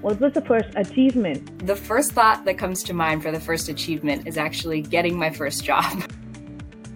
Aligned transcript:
What 0.00 0.18
was 0.18 0.32
the 0.32 0.40
first 0.40 0.70
achievement? 0.76 1.66
The 1.66 1.76
first 1.76 2.12
thought 2.12 2.46
that 2.46 2.56
comes 2.56 2.82
to 2.84 2.94
mind 2.94 3.22
for 3.22 3.30
the 3.30 3.38
first 3.38 3.68
achievement 3.68 4.26
is 4.26 4.38
actually 4.38 4.80
getting 4.80 5.18
my 5.18 5.28
first 5.28 5.62
job. 5.62 6.10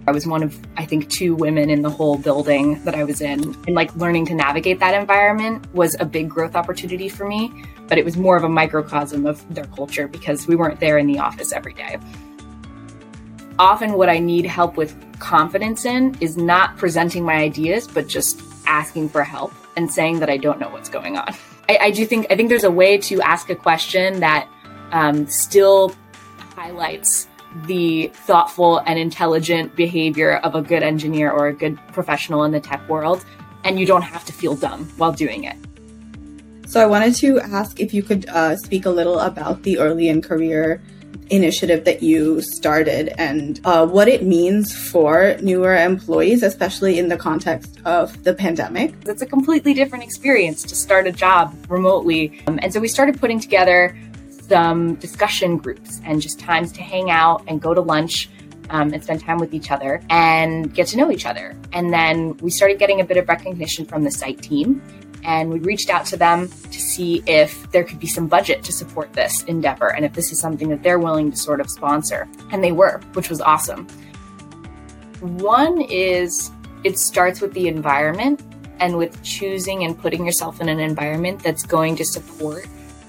I 0.06 0.10
was 0.10 0.26
one 0.26 0.42
of, 0.42 0.58
I 0.78 0.86
think, 0.86 1.10
two 1.10 1.34
women 1.34 1.68
in 1.68 1.82
the 1.82 1.90
whole 1.90 2.16
building 2.16 2.82
that 2.84 2.94
I 2.94 3.04
was 3.04 3.20
in. 3.20 3.42
And 3.66 3.74
like 3.74 3.94
learning 3.94 4.24
to 4.26 4.34
navigate 4.34 4.80
that 4.80 4.98
environment 4.98 5.66
was 5.74 5.96
a 6.00 6.06
big 6.06 6.30
growth 6.30 6.56
opportunity 6.56 7.10
for 7.10 7.28
me, 7.28 7.52
but 7.88 7.98
it 7.98 8.06
was 8.06 8.16
more 8.16 8.38
of 8.38 8.44
a 8.44 8.48
microcosm 8.48 9.26
of 9.26 9.54
their 9.54 9.66
culture 9.66 10.08
because 10.08 10.46
we 10.46 10.56
weren't 10.56 10.80
there 10.80 10.96
in 10.96 11.06
the 11.06 11.18
office 11.18 11.52
every 11.52 11.74
day. 11.74 11.98
Often, 13.58 13.92
what 13.92 14.08
I 14.08 14.18
need 14.18 14.46
help 14.46 14.78
with 14.78 14.96
confidence 15.18 15.84
in 15.84 16.16
is 16.22 16.38
not 16.38 16.78
presenting 16.78 17.22
my 17.22 17.34
ideas, 17.34 17.86
but 17.86 18.08
just 18.08 18.40
asking 18.66 19.10
for 19.10 19.22
help 19.22 19.52
and 19.76 19.92
saying 19.92 20.20
that 20.20 20.30
I 20.30 20.38
don't 20.38 20.58
know 20.58 20.70
what's 20.70 20.88
going 20.88 21.18
on. 21.18 21.34
I, 21.68 21.78
I 21.82 21.90
do 21.90 22.06
think 22.06 22.26
I 22.30 22.36
think 22.36 22.48
there's 22.48 22.64
a 22.64 22.70
way 22.70 22.98
to 22.98 23.20
ask 23.22 23.50
a 23.50 23.56
question 23.56 24.20
that 24.20 24.48
um, 24.92 25.26
still 25.26 25.94
highlights 26.54 27.28
the 27.66 28.08
thoughtful 28.26 28.78
and 28.78 28.98
intelligent 28.98 29.76
behavior 29.76 30.36
of 30.38 30.54
a 30.54 30.62
good 30.62 30.82
engineer 30.82 31.30
or 31.30 31.48
a 31.48 31.52
good 31.52 31.78
professional 31.92 32.44
in 32.44 32.52
the 32.52 32.60
tech 32.60 32.86
world, 32.88 33.24
and 33.62 33.78
you 33.78 33.86
don't 33.86 34.02
have 34.02 34.24
to 34.24 34.32
feel 34.32 34.56
dumb 34.56 34.86
while 34.96 35.12
doing 35.12 35.44
it. 35.44 35.56
So, 36.66 36.80
I 36.80 36.86
wanted 36.86 37.14
to 37.16 37.40
ask 37.40 37.78
if 37.78 37.94
you 37.94 38.02
could 38.02 38.28
uh, 38.28 38.56
speak 38.56 38.86
a 38.86 38.90
little 38.90 39.20
about 39.20 39.62
the 39.62 39.78
early 39.78 40.08
in 40.08 40.22
career 40.22 40.82
initiative 41.30 41.84
that 41.84 42.02
you 42.02 42.40
started 42.42 43.08
and 43.18 43.60
uh, 43.64 43.86
what 43.86 44.08
it 44.08 44.22
means 44.22 44.74
for 44.74 45.36
newer 45.40 45.74
employees, 45.74 46.42
especially 46.42 46.98
in 46.98 47.08
the 47.08 47.16
context 47.16 47.80
of 47.84 48.22
the 48.24 48.34
pandemic. 48.34 48.94
It's 49.06 49.22
a 49.22 49.26
completely 49.26 49.74
different 49.74 50.04
experience 50.04 50.62
to 50.64 50.74
start 50.74 51.06
a 51.06 51.12
job 51.12 51.54
remotely. 51.68 52.42
Um, 52.46 52.58
and 52.62 52.72
so 52.72 52.80
we 52.80 52.88
started 52.88 53.18
putting 53.20 53.40
together 53.40 53.96
some 54.48 54.96
discussion 54.96 55.56
groups 55.56 56.00
and 56.04 56.20
just 56.20 56.38
times 56.38 56.70
to 56.72 56.82
hang 56.82 57.10
out 57.10 57.42
and 57.46 57.60
go 57.60 57.72
to 57.72 57.80
lunch 57.80 58.28
um, 58.70 58.92
and 58.92 59.02
spend 59.02 59.20
time 59.20 59.38
with 59.38 59.54
each 59.54 59.70
other 59.70 60.02
and 60.10 60.74
get 60.74 60.86
to 60.88 60.96
know 60.96 61.10
each 61.10 61.26
other. 61.26 61.56
And 61.72 61.92
then 61.92 62.36
we 62.38 62.50
started 62.50 62.78
getting 62.78 63.00
a 63.00 63.04
bit 63.04 63.16
of 63.16 63.28
recognition 63.28 63.84
from 63.86 64.04
the 64.04 64.10
site 64.10 64.42
team 64.42 64.82
and 65.24 65.50
we 65.50 65.58
reached 65.60 65.90
out 65.90 66.06
to 66.06 66.16
them 66.16 66.48
to 66.48 66.80
see 66.80 67.22
if 67.26 67.70
there 67.70 67.84
could 67.84 67.98
be 67.98 68.06
some 68.06 68.26
budget 68.26 68.62
to 68.64 68.72
support 68.72 69.12
this 69.12 69.42
endeavor 69.44 69.94
and 69.94 70.04
if 70.04 70.12
this 70.12 70.30
is 70.30 70.38
something 70.38 70.68
that 70.68 70.82
they're 70.82 70.98
willing 70.98 71.30
to 71.30 71.36
sort 71.36 71.60
of 71.60 71.70
sponsor. 71.70 72.28
And 72.52 72.62
they 72.62 72.72
were, 72.72 73.00
which 73.14 73.30
was 73.30 73.40
awesome. 73.40 73.86
One 75.20 75.80
is 75.80 76.50
it 76.84 76.98
starts 76.98 77.40
with 77.40 77.54
the 77.54 77.68
environment 77.68 78.42
and 78.80 78.98
with 78.98 79.22
choosing 79.22 79.84
and 79.84 79.98
putting 79.98 80.24
yourself 80.26 80.60
in 80.60 80.68
an 80.68 80.80
environment 80.80 81.42
that's 81.42 81.64
going 81.64 81.96
to 81.96 82.04
support 82.04 82.66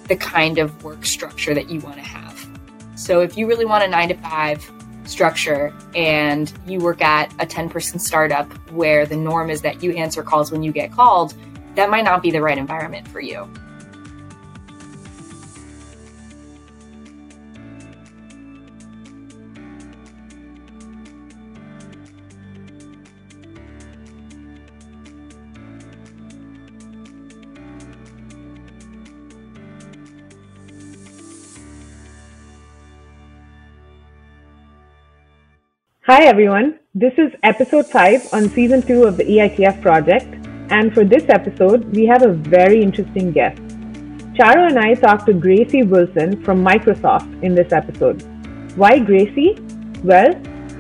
the 0.07 0.16
kind 0.16 0.57
of 0.57 0.83
work 0.83 1.05
structure 1.05 1.53
that 1.53 1.69
you 1.69 1.79
want 1.81 1.95
to 1.95 2.02
have. 2.02 2.47
So 2.95 3.22
if 3.22 3.38
you 3.38 3.47
really 3.47 3.66
want 3.66 3.83
a 3.83 3.88
nine 3.88 4.09
to 4.09 4.16
five 4.16 4.72
structure 5.03 5.73
and 5.95 6.52
you 6.66 6.79
work 6.79 7.02
at 7.02 7.33
a 7.39 7.45
10 7.45 7.69
person 7.69 8.00
startup 8.00 8.52
where 8.72 9.05
the 9.05 9.16
norm 9.16 9.50
is 9.50 9.61
that 9.61 9.83
you 9.83 9.91
answer 9.91 10.23
calls 10.23 10.52
when 10.52 10.63
you 10.63 10.72
get 10.72 10.91
called, 10.91 11.33
that 11.75 11.89
might 11.89 12.05
not 12.05 12.23
be 12.23 12.31
the 12.31 12.41
right 12.41 12.57
environment 12.57 13.07
for 13.07 13.19
you. 13.19 13.47
Hi 36.07 36.25
everyone, 36.25 36.79
this 36.94 37.13
is 37.17 37.31
episode 37.41 37.88
5 37.88 38.31
on 38.31 38.47
season 38.50 38.83
2 38.83 39.05
of 39.05 39.17
the 39.17 39.23
EITF 39.23 39.81
project 39.81 40.45
and 40.69 40.93
for 40.93 41.03
this 41.03 41.25
episode, 41.29 41.83
we 41.95 42.05
have 42.05 42.23
a 42.23 42.31
very 42.31 42.81
interesting 42.81 43.31
guest. 43.31 43.61
Charu 44.37 44.67
and 44.67 44.79
I 44.79 44.95
talked 44.95 45.27
to 45.27 45.33
Gracey 45.33 45.87
Wilson 45.87 46.43
from 46.43 46.63
Microsoft 46.63 47.43
in 47.43 47.55
this 47.55 47.71
episode. 47.71 48.21
Why 48.75 48.99
Gracey? 48.99 49.59
Well, 50.03 50.35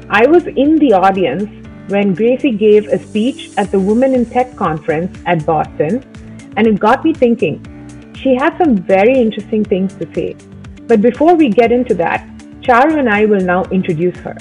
I 0.09 0.25
was 0.27 0.45
in 0.47 0.77
the 0.77 0.93
audience 0.93 1.49
when 1.89 2.15
Gracey 2.15 2.57
gave 2.57 2.87
a 2.87 2.97
speech 2.97 3.51
at 3.57 3.71
the 3.71 3.79
Women 3.79 4.13
in 4.13 4.25
Tech 4.25 4.55
conference 4.55 5.17
at 5.25 5.45
Boston, 5.45 6.03
and 6.57 6.67
it 6.67 6.79
got 6.79 7.05
me 7.05 7.13
thinking. 7.13 7.61
She 8.15 8.35
had 8.35 8.57
some 8.57 8.75
very 8.75 9.17
interesting 9.19 9.63
things 9.63 9.93
to 9.95 10.13
say. 10.13 10.35
But 10.87 11.01
before 11.01 11.35
we 11.35 11.49
get 11.49 11.71
into 11.71 11.93
that, 11.95 12.27
Charu 12.61 12.97
and 12.97 13.09
I 13.09 13.25
will 13.25 13.41
now 13.41 13.63
introduce 13.65 14.17
her. 14.17 14.35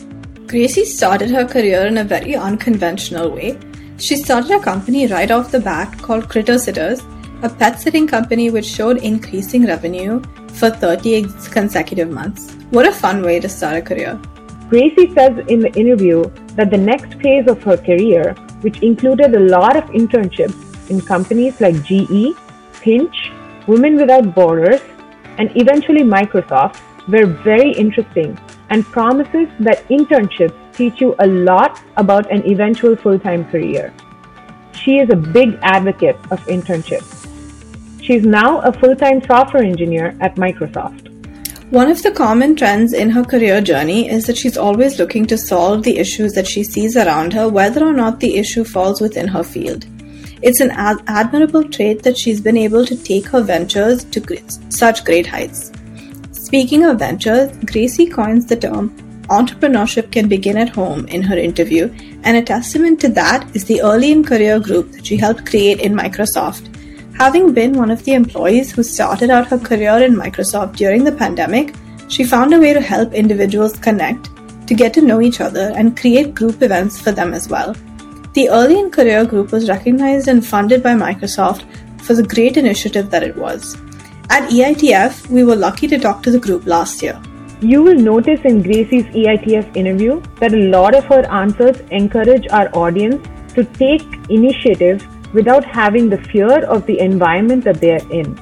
Gracey 0.47 0.84
started 0.84 1.31
her 1.31 1.47
career 1.47 1.87
in 1.87 1.99
a 1.99 2.05
very 2.05 2.34
unconventional 2.34 3.31
way 3.31 3.59
she 3.99 4.16
started 4.16 4.50
a 4.50 4.60
company 4.60 5.06
right 5.06 5.31
off 5.31 5.50
the 5.50 5.60
bat 5.60 5.97
called 5.99 6.28
Critter 6.28 6.59
Sitters, 6.59 7.03
a 7.43 7.49
pet 7.49 7.81
sitting 7.81 8.06
company 8.06 8.50
which 8.50 8.65
showed 8.65 8.99
increasing 8.99 9.66
revenue 9.66 10.22
for 10.49 10.71
30 10.71 11.27
consecutive 11.50 12.10
months. 12.10 12.53
What 12.71 12.87
a 12.87 12.93
fun 12.93 13.22
way 13.22 13.38
to 13.41 13.49
start 13.49 13.77
a 13.77 13.82
career. 13.82 14.21
Gracey 14.69 15.15
says 15.15 15.44
in 15.49 15.60
the 15.60 15.72
interview 15.75 16.25
that 16.56 16.71
the 16.71 16.78
next 16.78 17.15
phase 17.21 17.47
of 17.47 17.62
her 17.62 17.77
career, 17.77 18.34
which 18.62 18.82
included 18.82 19.34
a 19.34 19.41
lot 19.41 19.77
of 19.77 19.84
internships 19.91 20.91
in 20.91 21.00
companies 21.00 21.61
like 21.61 21.82
GE, 21.84 22.34
Pinch, 22.81 23.31
Women 23.66 23.97
Without 23.97 24.34
Borders, 24.34 24.81
and 25.38 25.50
eventually 25.56 26.03
Microsoft, 26.03 26.81
were 27.09 27.26
very 27.26 27.72
interesting 27.72 28.38
and 28.71 28.84
promises 28.84 29.49
that 29.61 29.87
internships 29.88 30.59
teach 30.77 31.01
you 31.01 31.15
a 31.19 31.27
lot 31.27 31.81
about 31.97 32.31
an 32.31 32.47
eventual 32.51 32.97
full 32.97 33.19
time 33.19 33.45
career. 33.51 33.93
She 34.73 34.99
is 34.99 35.09
a 35.11 35.17
big 35.17 35.59
advocate 35.62 36.17
of 36.31 36.41
internships. 36.47 37.21
She's 38.03 38.25
now 38.25 38.61
a 38.61 38.73
full 38.73 38.95
time 38.95 39.23
software 39.23 39.62
engineer 39.62 40.17
at 40.21 40.37
Microsoft. 40.37 41.11
One 41.71 41.91
of 41.91 42.03
the 42.03 42.12
common 42.12 42.55
trends 42.55 42.93
in 42.93 43.11
her 43.11 43.25
career 43.25 43.61
journey 43.61 44.09
is 44.09 44.27
that 44.27 44.37
she's 44.37 44.59
always 44.59 44.99
looking 44.99 45.27
to 45.27 45.39
solve 45.39 45.83
the 45.83 45.97
issues 45.97 46.35
that 46.35 46.47
she 46.47 46.62
sees 46.62 46.97
around 46.97 47.33
her, 47.33 47.49
whether 47.49 47.85
or 47.85 47.93
not 47.93 48.21
the 48.21 48.37
issue 48.37 48.65
falls 48.65 49.01
within 49.01 49.27
her 49.27 49.43
field. 49.43 49.87
It's 50.43 50.61
an 50.61 50.71
ad- 50.73 51.03
admirable 51.06 51.65
trait 51.65 52.03
that 52.03 52.19
she's 52.19 52.41
been 52.41 52.59
able 52.59 52.85
to 52.85 53.03
take 53.03 53.27
her 53.29 53.41
ventures 53.41 54.05
to 54.05 54.21
great, 54.21 54.59
such 54.69 55.05
great 55.05 55.27
heights. 55.27 55.73
Speaking 56.33 56.85
of 56.85 56.99
ventures, 56.99 57.51
Gracey 57.65 58.12
coins 58.12 58.45
the 58.47 58.56
term 58.56 58.95
Entrepreneurship 59.29 60.12
can 60.12 60.29
begin 60.29 60.59
at 60.59 60.69
home 60.69 61.07
in 61.09 61.23
her 61.23 61.37
interview, 61.37 61.91
and 62.25 62.37
a 62.37 62.43
testament 62.43 63.01
to 63.01 63.09
that 63.09 63.49
is 63.57 63.65
the 63.65 63.81
early 63.81 64.12
in 64.12 64.23
career 64.23 64.61
group 64.61 64.93
that 64.93 65.07
she 65.07 65.17
helped 65.17 65.47
create 65.47 65.81
in 65.81 65.95
Microsoft. 65.95 66.71
Having 67.17 67.55
been 67.55 67.73
one 67.73 67.91
of 67.91 68.05
the 68.05 68.12
employees 68.12 68.71
who 68.71 68.83
started 68.83 69.31
out 69.31 69.47
her 69.47 69.59
career 69.59 69.97
in 70.05 70.15
Microsoft 70.15 70.77
during 70.77 71.05
the 71.05 71.12
pandemic, 71.12 71.75
she 72.09 72.23
found 72.23 72.53
a 72.53 72.61
way 72.61 72.75
to 72.75 72.81
help 72.83 73.15
individuals 73.15 73.79
connect, 73.79 74.29
to 74.67 74.75
get 74.75 74.93
to 74.93 75.01
know 75.01 75.23
each 75.23 75.41
other, 75.41 75.73
and 75.75 75.99
create 75.99 76.35
group 76.35 76.61
events 76.61 77.00
for 77.00 77.12
them 77.12 77.32
as 77.32 77.49
well. 77.49 77.75
The 78.35 78.50
Early 78.50 78.79
in 78.79 78.91
Career 78.91 79.25
group 79.25 79.53
was 79.53 79.71
recognized 79.71 80.29
and 80.29 80.44
funded 80.44 80.82
by 80.82 80.93
Microsoft 80.93 81.65
for 82.03 82.15
the 82.15 82.26
great 82.26 82.59
initiative 82.59 83.11
that 83.11 83.23
it 83.23 83.37
was. 83.37 83.75
At 84.29 84.50
EITF, 84.50 85.31
we 85.31 85.44
were 85.44 85.56
lucky 85.56 85.87
to 85.88 85.99
talk 85.99 86.23
to 86.25 86.31
the 86.31 86.38
group 86.38 86.67
last 86.67 87.00
year. 87.00 87.19
You 87.61 87.83
will 87.83 87.95
notice 87.95 88.41
in 88.45 88.62
Gracey's 88.62 89.05
EITF 89.06 89.77
interview 89.77 90.21
that 90.41 90.53
a 90.53 90.69
lot 90.69 90.95
of 90.95 91.05
her 91.05 91.25
answers 91.31 91.81
encourage 91.91 92.47
our 92.49 92.69
audience 92.75 93.27
to 93.55 93.65
take 93.65 94.03
initiative 94.29 95.06
without 95.33 95.65
having 95.65 96.11
the 96.11 96.19
fear 96.19 96.65
of 96.65 96.85
the 96.87 96.99
environment 96.99 97.65
that 97.65 97.81
they 97.81 97.93
are 97.93 98.12
in. 98.12 98.39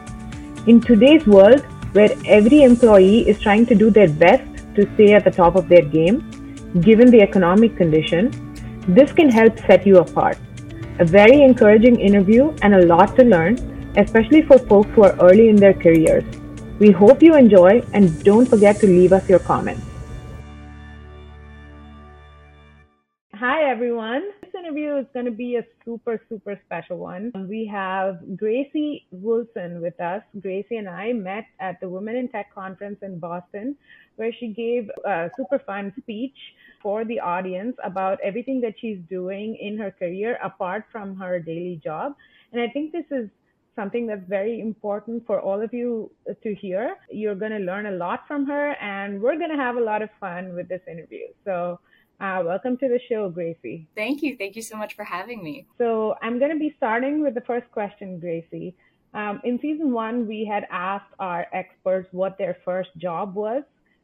In 0.67 0.81
today's 0.81 1.27
world, 1.27 1.61
where 1.93 2.11
every 2.25 2.63
employee 2.63 3.29
is 3.29 3.39
trying 3.41 3.67
to 3.67 3.75
do 3.75 3.91
their 3.91 4.09
best 4.09 4.45
to 4.75 4.91
stay 4.95 5.13
at 5.13 5.25
the 5.25 5.31
top 5.31 5.57
of 5.57 5.69
their 5.69 5.83
game, 5.83 6.21
given 6.81 7.11
the 7.11 7.21
economic 7.21 7.77
condition, 7.77 8.31
this 8.89 9.13
can 9.13 9.31
help 9.31 9.59
set 9.67 9.87
you 9.87 9.99
apart. 9.99 10.39
A 10.99 11.05
very 11.05 11.43
encouraging 11.43 12.01
interview 12.01 12.55
and 12.63 12.75
a 12.75 12.87
lot 12.87 13.15
to 13.17 13.25
learn, 13.25 13.57
especially 13.97 14.43
for 14.43 14.59
folks 14.59 14.91
who 14.95 15.05
are 15.05 15.17
early 15.21 15.49
in 15.49 15.57
their 15.57 15.75
careers. 15.75 16.25
We 16.83 16.91
hope 16.91 17.23
you 17.23 17.37
enjoy 17.37 17.81
and 17.93 18.11
don't 18.25 18.45
forget 18.45 18.81
to 18.81 18.89
leave 18.89 19.13
us 19.13 19.29
your 19.29 19.39
comments. 19.39 19.87
Hi, 23.35 23.71
everyone. 23.71 24.25
This 24.43 24.51
interview 24.59 24.97
is 24.97 25.07
going 25.15 25.27
to 25.27 25.31
be 25.31 25.55
a 25.55 25.65
super, 25.85 26.21
super 26.29 26.61
special 26.67 26.99
one. 26.99 27.31
We 27.49 27.71
have 27.71 28.19
Gracey 28.35 29.05
Wilson 29.13 29.81
with 29.81 30.01
us. 30.01 30.25
Gracey 30.41 30.77
and 30.77 30.89
I 30.89 31.13
met 31.13 31.45
at 31.61 31.79
the 31.81 31.89
Women 31.89 32.17
in 32.17 32.27
Tech 32.27 32.53
conference 32.53 32.99
in 33.03 33.21
Boston, 33.21 33.77
where 34.17 34.33
she 34.33 34.49
gave 34.49 34.91
a 35.07 35.31
super 35.37 35.61
fun 35.61 35.93
speech 36.01 36.35
for 36.83 37.05
the 37.05 37.21
audience 37.21 37.77
about 37.85 38.19
everything 38.25 38.61
that 38.63 38.75
she's 38.81 38.99
doing 39.09 39.55
in 39.55 39.79
her 39.79 39.93
career 39.93 40.37
apart 40.43 40.87
from 40.91 41.15
her 41.15 41.39
daily 41.39 41.81
job. 41.85 42.17
And 42.51 42.61
I 42.61 42.67
think 42.67 42.91
this 42.91 43.07
is 43.13 43.31
something 43.77 44.07
that's 44.07 44.27
very 44.29 44.61
important 44.61 45.27
for 45.27 45.41
all 45.41 45.61
of 45.61 45.73
you 45.73 46.11
to 46.43 46.55
hear. 46.55 46.97
You're 47.11 47.35
going 47.35 47.53
to 47.53 47.59
learn 47.59 47.87
a 47.87 47.93
lot 47.93 48.27
from 48.27 48.47
her, 48.47 48.73
and 48.81 49.21
we're 49.21 49.39
going 49.39 49.51
to 49.51 49.57
have 49.57 49.77
a 49.77 49.81
lot 49.81 50.03
of 50.03 50.11
fun 50.21 50.55
with 50.55 50.69
this 50.69 50.83
interview. 50.91 51.27
So, 51.45 51.81
uh, 52.21 52.43
welcome 52.45 52.77
to 52.77 52.89
the 52.89 53.01
show, 53.09 53.31
Gracey. 53.31 53.87
Thank 53.97 54.23
you. 54.23 54.37
Thank 54.37 54.55
you 54.55 54.63
so 54.63 54.77
much 54.77 54.95
for 54.95 55.05
having 55.05 55.43
me. 55.43 55.67
So, 55.79 56.15
I'm 56.23 56.39
going 56.39 56.53
to 56.53 56.59
be 56.59 56.75
starting 56.77 57.23
with 57.23 57.35
the 57.35 57.41
first 57.43 57.71
question, 57.73 58.21
Gracey. 58.21 58.75
Um, 59.15 59.41
in 59.45 59.59
season 59.61 59.93
one, 59.93 60.27
we 60.27 60.49
had 60.51 60.67
asked 60.71 61.13
our 61.19 61.47
experts 61.53 62.09
what 62.13 62.39
their 62.39 62.57
first 62.65 62.91
job 62.97 63.35
was 63.35 63.63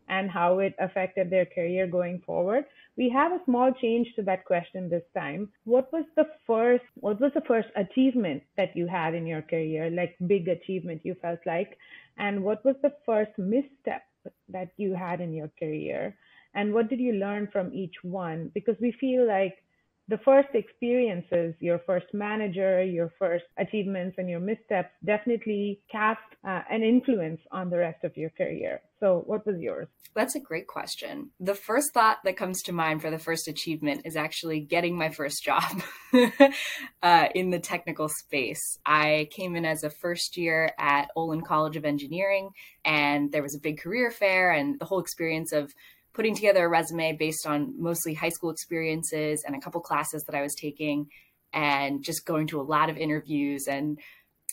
and 0.08 0.30
how 0.30 0.58
it 0.58 0.74
affected 0.78 1.30
their 1.30 1.46
career 1.46 1.86
going 1.86 2.20
forward. 2.24 2.64
We 2.96 3.08
have 3.10 3.32
a 3.32 3.44
small 3.44 3.72
change 3.72 4.08
to 4.16 4.22
that 4.22 4.44
question 4.44 4.88
this 4.88 5.04
time. 5.14 5.50
What 5.64 5.92
was 5.92 6.04
the 6.16 6.26
first, 6.46 6.84
what 6.94 7.20
was 7.20 7.32
the 7.34 7.42
first 7.46 7.68
achievement 7.76 8.42
that 8.56 8.76
you 8.76 8.86
had 8.86 9.14
in 9.14 9.26
your 9.26 9.42
career, 9.42 9.90
like 9.90 10.16
big 10.26 10.48
achievement 10.48 11.02
you 11.04 11.14
felt 11.20 11.40
like? 11.46 11.78
And 12.16 12.42
what 12.42 12.64
was 12.64 12.76
the 12.82 12.94
first 13.06 13.32
misstep 13.38 14.02
that 14.48 14.70
you 14.76 14.94
had 14.94 15.20
in 15.20 15.32
your 15.32 15.50
career? 15.58 16.16
And 16.54 16.74
what 16.74 16.88
did 16.88 16.98
you 16.98 17.12
learn 17.12 17.48
from 17.52 17.72
each 17.72 17.94
one? 18.02 18.50
Because 18.54 18.76
we 18.80 18.92
feel 18.92 19.26
like 19.26 19.62
the 20.08 20.18
first 20.24 20.48
experiences, 20.54 21.54
your 21.60 21.80
first 21.86 22.06
manager, 22.14 22.82
your 22.82 23.12
first 23.18 23.44
achievements, 23.58 24.16
and 24.18 24.28
your 24.28 24.40
missteps 24.40 24.88
definitely 25.04 25.80
cast 25.92 26.20
uh, 26.44 26.62
an 26.70 26.82
influence 26.82 27.40
on 27.52 27.68
the 27.68 27.76
rest 27.76 28.02
of 28.04 28.16
your 28.16 28.30
career. 28.30 28.80
So, 29.00 29.22
what 29.26 29.46
was 29.46 29.60
yours? 29.60 29.86
That's 30.14 30.34
a 30.34 30.40
great 30.40 30.66
question. 30.66 31.30
The 31.38 31.54
first 31.54 31.92
thought 31.92 32.18
that 32.24 32.36
comes 32.36 32.62
to 32.62 32.72
mind 32.72 33.02
for 33.02 33.10
the 33.10 33.18
first 33.18 33.46
achievement 33.46 34.02
is 34.04 34.16
actually 34.16 34.60
getting 34.60 34.96
my 34.96 35.10
first 35.10 35.44
job 35.44 35.82
uh, 37.02 37.28
in 37.34 37.50
the 37.50 37.60
technical 37.60 38.08
space. 38.08 38.78
I 38.86 39.28
came 39.30 39.54
in 39.54 39.64
as 39.64 39.84
a 39.84 39.90
first 39.90 40.36
year 40.36 40.72
at 40.78 41.10
Olin 41.14 41.42
College 41.42 41.76
of 41.76 41.84
Engineering, 41.84 42.50
and 42.84 43.30
there 43.30 43.42
was 43.42 43.54
a 43.54 43.60
big 43.60 43.78
career 43.78 44.10
fair, 44.10 44.50
and 44.52 44.80
the 44.80 44.86
whole 44.86 45.00
experience 45.00 45.52
of 45.52 45.72
putting 46.18 46.34
together 46.34 46.64
a 46.64 46.68
resume 46.68 47.12
based 47.12 47.46
on 47.46 47.72
mostly 47.80 48.12
high 48.12 48.28
school 48.28 48.50
experiences 48.50 49.44
and 49.46 49.54
a 49.54 49.60
couple 49.60 49.80
classes 49.80 50.24
that 50.24 50.34
I 50.34 50.42
was 50.42 50.52
taking, 50.52 51.06
and 51.52 52.02
just 52.02 52.26
going 52.26 52.48
to 52.48 52.60
a 52.60 52.62
lot 52.62 52.90
of 52.90 52.96
interviews 52.96 53.68
and 53.68 54.00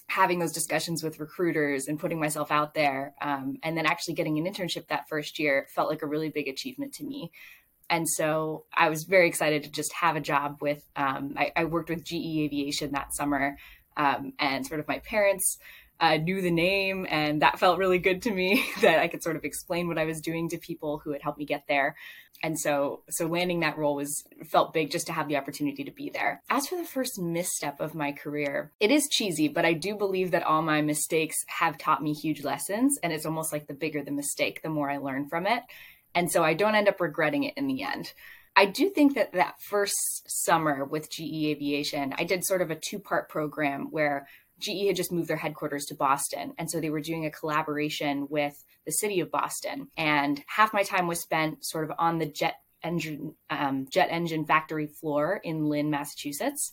having 0.05 0.37
those 0.37 0.51
discussions 0.51 1.01
with 1.01 1.19
recruiters 1.19 1.87
and 1.87 1.99
putting 1.99 2.19
myself 2.19 2.51
out 2.51 2.75
there. 2.75 3.15
Um, 3.19 3.57
and 3.63 3.75
then 3.75 3.87
actually 3.87 4.13
getting 4.13 4.37
an 4.37 4.45
internship 4.45 4.89
that 4.89 5.09
first 5.09 5.39
year 5.39 5.65
felt 5.73 5.89
like 5.89 6.03
a 6.03 6.05
really 6.05 6.29
big 6.29 6.47
achievement 6.47 6.93
to 6.93 7.03
me. 7.03 7.31
And 7.89 8.07
so 8.07 8.65
I 8.71 8.89
was 8.89 9.05
very 9.05 9.27
excited 9.27 9.63
to 9.63 9.71
just 9.71 9.91
have 9.93 10.15
a 10.15 10.21
job 10.21 10.57
with, 10.61 10.83
um, 10.95 11.33
I, 11.35 11.51
I, 11.55 11.65
worked 11.65 11.89
with 11.89 12.05
GE 12.05 12.13
Aviation 12.13 12.91
that 12.91 13.15
summer. 13.15 13.57
Um, 13.97 14.33
and 14.37 14.67
sort 14.67 14.79
of 14.79 14.87
my 14.87 14.99
parents 14.99 15.57
uh, 15.99 16.17
knew 16.17 16.41
the 16.41 16.51
name, 16.51 17.07
and 17.09 17.41
that 17.41 17.59
felt 17.59 17.77
really 17.77 17.99
good 17.99 18.21
to 18.23 18.31
me 18.31 18.65
that 18.81 18.99
I 18.99 19.07
could 19.07 19.23
sort 19.23 19.35
of 19.35 19.43
explain 19.43 19.87
what 19.87 19.97
I 19.97 20.05
was 20.05 20.21
doing 20.21 20.49
to 20.49 20.57
people 20.57 20.99
who 20.99 21.11
had 21.11 21.21
helped 21.21 21.39
me 21.39 21.45
get 21.45 21.65
there. 21.67 21.95
And 22.43 22.59
so, 22.59 23.03
so 23.09 23.27
landing 23.27 23.61
that 23.61 23.77
role 23.77 23.95
was 23.95 24.23
felt 24.51 24.73
big 24.73 24.91
just 24.91 25.07
to 25.07 25.13
have 25.13 25.29
the 25.29 25.37
opportunity 25.37 25.85
to 25.85 25.91
be 25.91 26.09
there. 26.09 26.41
As 26.49 26.67
for 26.67 26.75
the 26.75 26.83
first 26.83 27.17
misstep 27.17 27.79
of 27.79 27.95
my 27.95 28.11
career, 28.11 28.71
it 28.79 28.91
is 28.91 29.07
cheesy, 29.09 29.47
but 29.47 29.65
I 29.65 29.73
do 29.73 29.95
believe 29.95 30.31
that 30.31 30.43
all 30.43 30.61
my 30.61 30.81
mistakes 30.81 31.37
have 31.47 31.77
taught 31.77 32.03
me 32.03 32.13
huge 32.13 32.43
lessons, 32.43 32.99
and 33.01 33.13
it's 33.13 33.25
almost 33.25 33.53
like 33.53 33.67
the 33.67 33.73
bigger 33.73 34.03
the 34.03 34.11
mistake, 34.11 34.61
the 34.61 34.69
more 34.69 34.89
I 34.89 34.97
learn 34.97 35.29
from 35.29 35.47
it. 35.47 35.63
And 36.13 36.31
so 36.31 36.43
I 36.43 36.53
don't 36.53 36.75
end 36.75 36.87
up 36.87 36.99
regretting 36.99 37.43
it 37.43 37.53
in 37.57 37.67
the 37.67 37.83
end. 37.83 38.13
I 38.57 38.65
do 38.65 38.89
think 38.89 39.15
that 39.15 39.33
that 39.33 39.55
first 39.59 39.95
summer 40.27 40.85
with 40.85 41.11
GE 41.11 41.45
Aviation, 41.47 42.13
I 42.17 42.23
did 42.23 42.45
sort 42.45 42.61
of 42.61 42.71
a 42.71 42.75
two 42.75 42.99
part 42.99 43.27
program 43.27 43.87
where 43.91 44.27
GE 44.59 44.87
had 44.87 44.95
just 44.95 45.11
moved 45.11 45.27
their 45.27 45.37
headquarters 45.37 45.85
to 45.85 45.95
Boston. 45.95 46.53
And 46.57 46.69
so 46.69 46.79
they 46.79 46.89
were 46.89 47.01
doing 47.01 47.25
a 47.25 47.31
collaboration 47.31 48.27
with 48.29 48.63
the 48.85 48.91
city 48.91 49.19
of 49.19 49.31
Boston. 49.31 49.87
And 49.97 50.43
half 50.47 50.73
my 50.73 50.83
time 50.83 51.07
was 51.07 51.21
spent 51.21 51.65
sort 51.65 51.83
of 51.83 51.91
on 51.97 52.19
the 52.19 52.25
jet 52.25 52.55
engine, 52.83 53.35
um, 53.49 53.87
jet 53.89 54.07
engine 54.11 54.45
factory 54.45 54.87
floor 54.87 55.41
in 55.43 55.65
Lynn, 55.65 55.89
Massachusetts. 55.89 56.71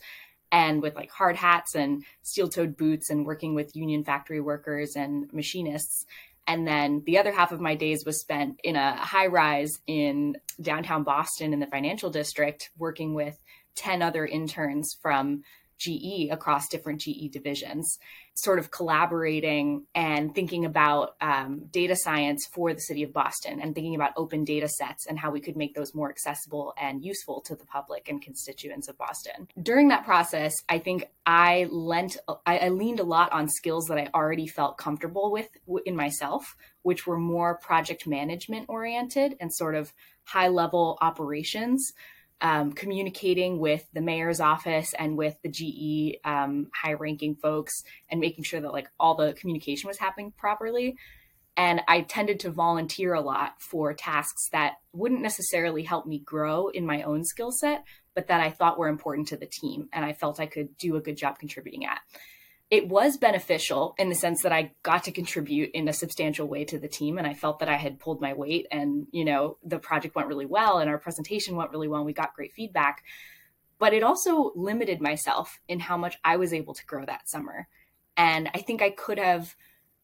And 0.52 0.82
with 0.82 0.94
like 0.94 1.11
hard 1.11 1.37
hats 1.37 1.75
and 1.75 2.05
steel 2.23 2.49
toed 2.49 2.76
boots 2.76 3.08
and 3.08 3.25
working 3.25 3.55
with 3.55 3.75
union 3.75 4.05
factory 4.05 4.40
workers 4.40 4.96
and 4.96 5.32
machinists. 5.32 6.05
And 6.46 6.67
then 6.67 7.02
the 7.06 7.19
other 7.19 7.32
half 7.32 7.52
of 7.52 7.61
my 7.61 7.75
days 7.75 8.05
was 8.05 8.20
spent 8.20 8.61
in 8.62 8.76
a 8.76 8.94
high 8.96 9.28
rise 9.28 9.78
in 9.87 10.37
downtown 10.61 11.05
Boston 11.05 11.52
in 11.52 11.61
the 11.61 11.67
financial 11.67 12.11
district, 12.11 12.70
working 12.76 13.14
with 13.14 13.38
10 13.76 14.02
other 14.02 14.26
interns 14.26 14.96
from 15.00 15.43
GE 15.82 16.31
across 16.31 16.69
different 16.69 17.00
GE 17.00 17.31
divisions, 17.31 17.99
sort 18.34 18.58
of 18.58 18.70
collaborating 18.70 19.84
and 19.94 20.34
thinking 20.34 20.64
about 20.64 21.17
um, 21.20 21.64
data 21.70 21.96
science 21.96 22.46
for 22.52 22.73
the 22.73 22.81
city 22.81 23.02
of 23.02 23.12
Boston 23.12 23.61
and 23.61 23.75
thinking 23.75 23.94
about 23.94 24.12
open 24.17 24.44
data 24.44 24.69
sets 24.69 25.06
and 25.06 25.19
how 25.19 25.31
we 25.31 25.40
could 25.40 25.56
make 25.56 25.75
those 25.75 25.94
more 25.94 26.08
accessible 26.08 26.73
and 26.81 27.05
useful 27.05 27.40
to 27.43 27.55
the 27.55 27.67
public 27.67 28.08
and 28.08 28.23
constituents 28.23 28.88
of 28.88 28.96
Boston. 28.96 29.49
During 29.61 29.88
that 29.88 30.05
process, 30.05 30.55
I 30.69 30.79
think 30.79 31.11
I 31.26 31.69
lent, 31.70 32.17
I, 32.46 32.58
I 32.58 32.69
leaned 32.69 33.00
a 33.00 33.05
lot 33.05 33.32
on 33.32 33.49
skills 33.49 33.87
that 33.87 33.99
I 33.99 34.08
already 34.14 34.46
felt 34.46 34.78
comfortable 34.78 35.31
with 35.31 35.49
in 35.85 35.96
myself, 35.96 36.56
which 36.82 37.06
were 37.06 37.19
more 37.19 37.58
project 37.58 38.06
management 38.06 38.67
oriented 38.69 39.37
and 39.40 39.52
sort 39.52 39.75
of 39.75 39.93
high 40.25 40.49
level 40.49 40.99
operations 41.00 41.93
um, 42.42 42.72
communicating 42.72 43.58
with 43.60 43.86
the 43.94 44.00
mayor's 44.00 44.40
office 44.40 44.92
and 44.98 45.16
with 45.16 45.36
the 45.42 45.48
GE 45.48 46.18
um, 46.24 46.68
high 46.74 46.94
ranking 46.94 47.36
folks 47.36 47.84
and 48.10 48.20
making 48.20 48.44
sure 48.44 48.60
that 48.60 48.72
like 48.72 48.90
all 48.98 49.14
the 49.14 49.32
communication 49.34 49.86
was 49.86 49.98
happening 49.98 50.32
properly. 50.36 50.96
And 51.56 51.82
I 51.86 52.00
tended 52.00 52.40
to 52.40 52.50
volunteer 52.50 53.14
a 53.14 53.20
lot 53.20 53.54
for 53.60 53.94
tasks 53.94 54.48
that 54.52 54.74
wouldn't 54.92 55.22
necessarily 55.22 55.84
help 55.84 56.06
me 56.06 56.18
grow 56.18 56.68
in 56.68 56.84
my 56.84 57.02
own 57.02 57.24
skill 57.24 57.52
set, 57.52 57.84
but 58.14 58.26
that 58.26 58.40
I 58.40 58.50
thought 58.50 58.78
were 58.78 58.88
important 58.88 59.28
to 59.28 59.37
the 59.37 59.46
team 59.46 59.88
and 59.92 60.04
I 60.04 60.12
felt 60.12 60.40
I 60.40 60.46
could 60.46 60.76
do 60.78 60.96
a 60.96 61.00
good 61.00 61.16
job 61.16 61.38
contributing 61.38 61.87
at 61.87 62.00
it 62.73 62.88
was 62.88 63.19
beneficial 63.19 63.95
in 63.99 64.09
the 64.09 64.14
sense 64.14 64.41
that 64.43 64.50
I 64.50 64.73
got 64.83 65.05
to 65.05 65.12
contribute 65.12 65.73
in 65.75 65.88
a 65.88 65.93
substantial 65.93 66.49
way 66.49 66.64
to 66.64 66.79
the 66.79 66.88
team. 66.88 67.19
And 67.19 67.26
I 67.26 67.35
felt 67.35 67.59
that 67.59 67.69
I 67.69 67.76
had 67.76 68.00
pulled 68.00 68.23
my 68.23 68.33
weight 68.33 68.67
and, 68.73 69.07
you 69.12 69.26
know, 69.26 69.59
the 69.62 69.79
project 69.79 70.17
went 70.17 70.29
really 70.29 70.47
well 70.47 70.79
and 70.79 70.88
our 70.88 70.97
presentation 70.97 71.55
went 71.55 71.71
really 71.71 71.87
well 71.87 71.99
and 71.99 72.07
we 72.07 72.14
got 72.14 72.33
great 72.33 72.55
feedback. 72.55 73.05
But 73.79 73.93
it 73.93 74.02
also 74.02 74.52
limited 74.57 75.02
myself 75.02 75.61
in 75.69 75.81
how 75.81 75.99
much 75.99 76.17
I 76.25 76.38
was 76.38 76.55
able 76.55 76.73
to 76.73 76.87
grow 76.87 77.05
that 77.05 77.29
summer. 77.29 77.69
And 78.17 78.49
I 78.55 78.61
think 78.61 78.81
I 78.81 78.88
could 78.88 79.19
have, 79.19 79.55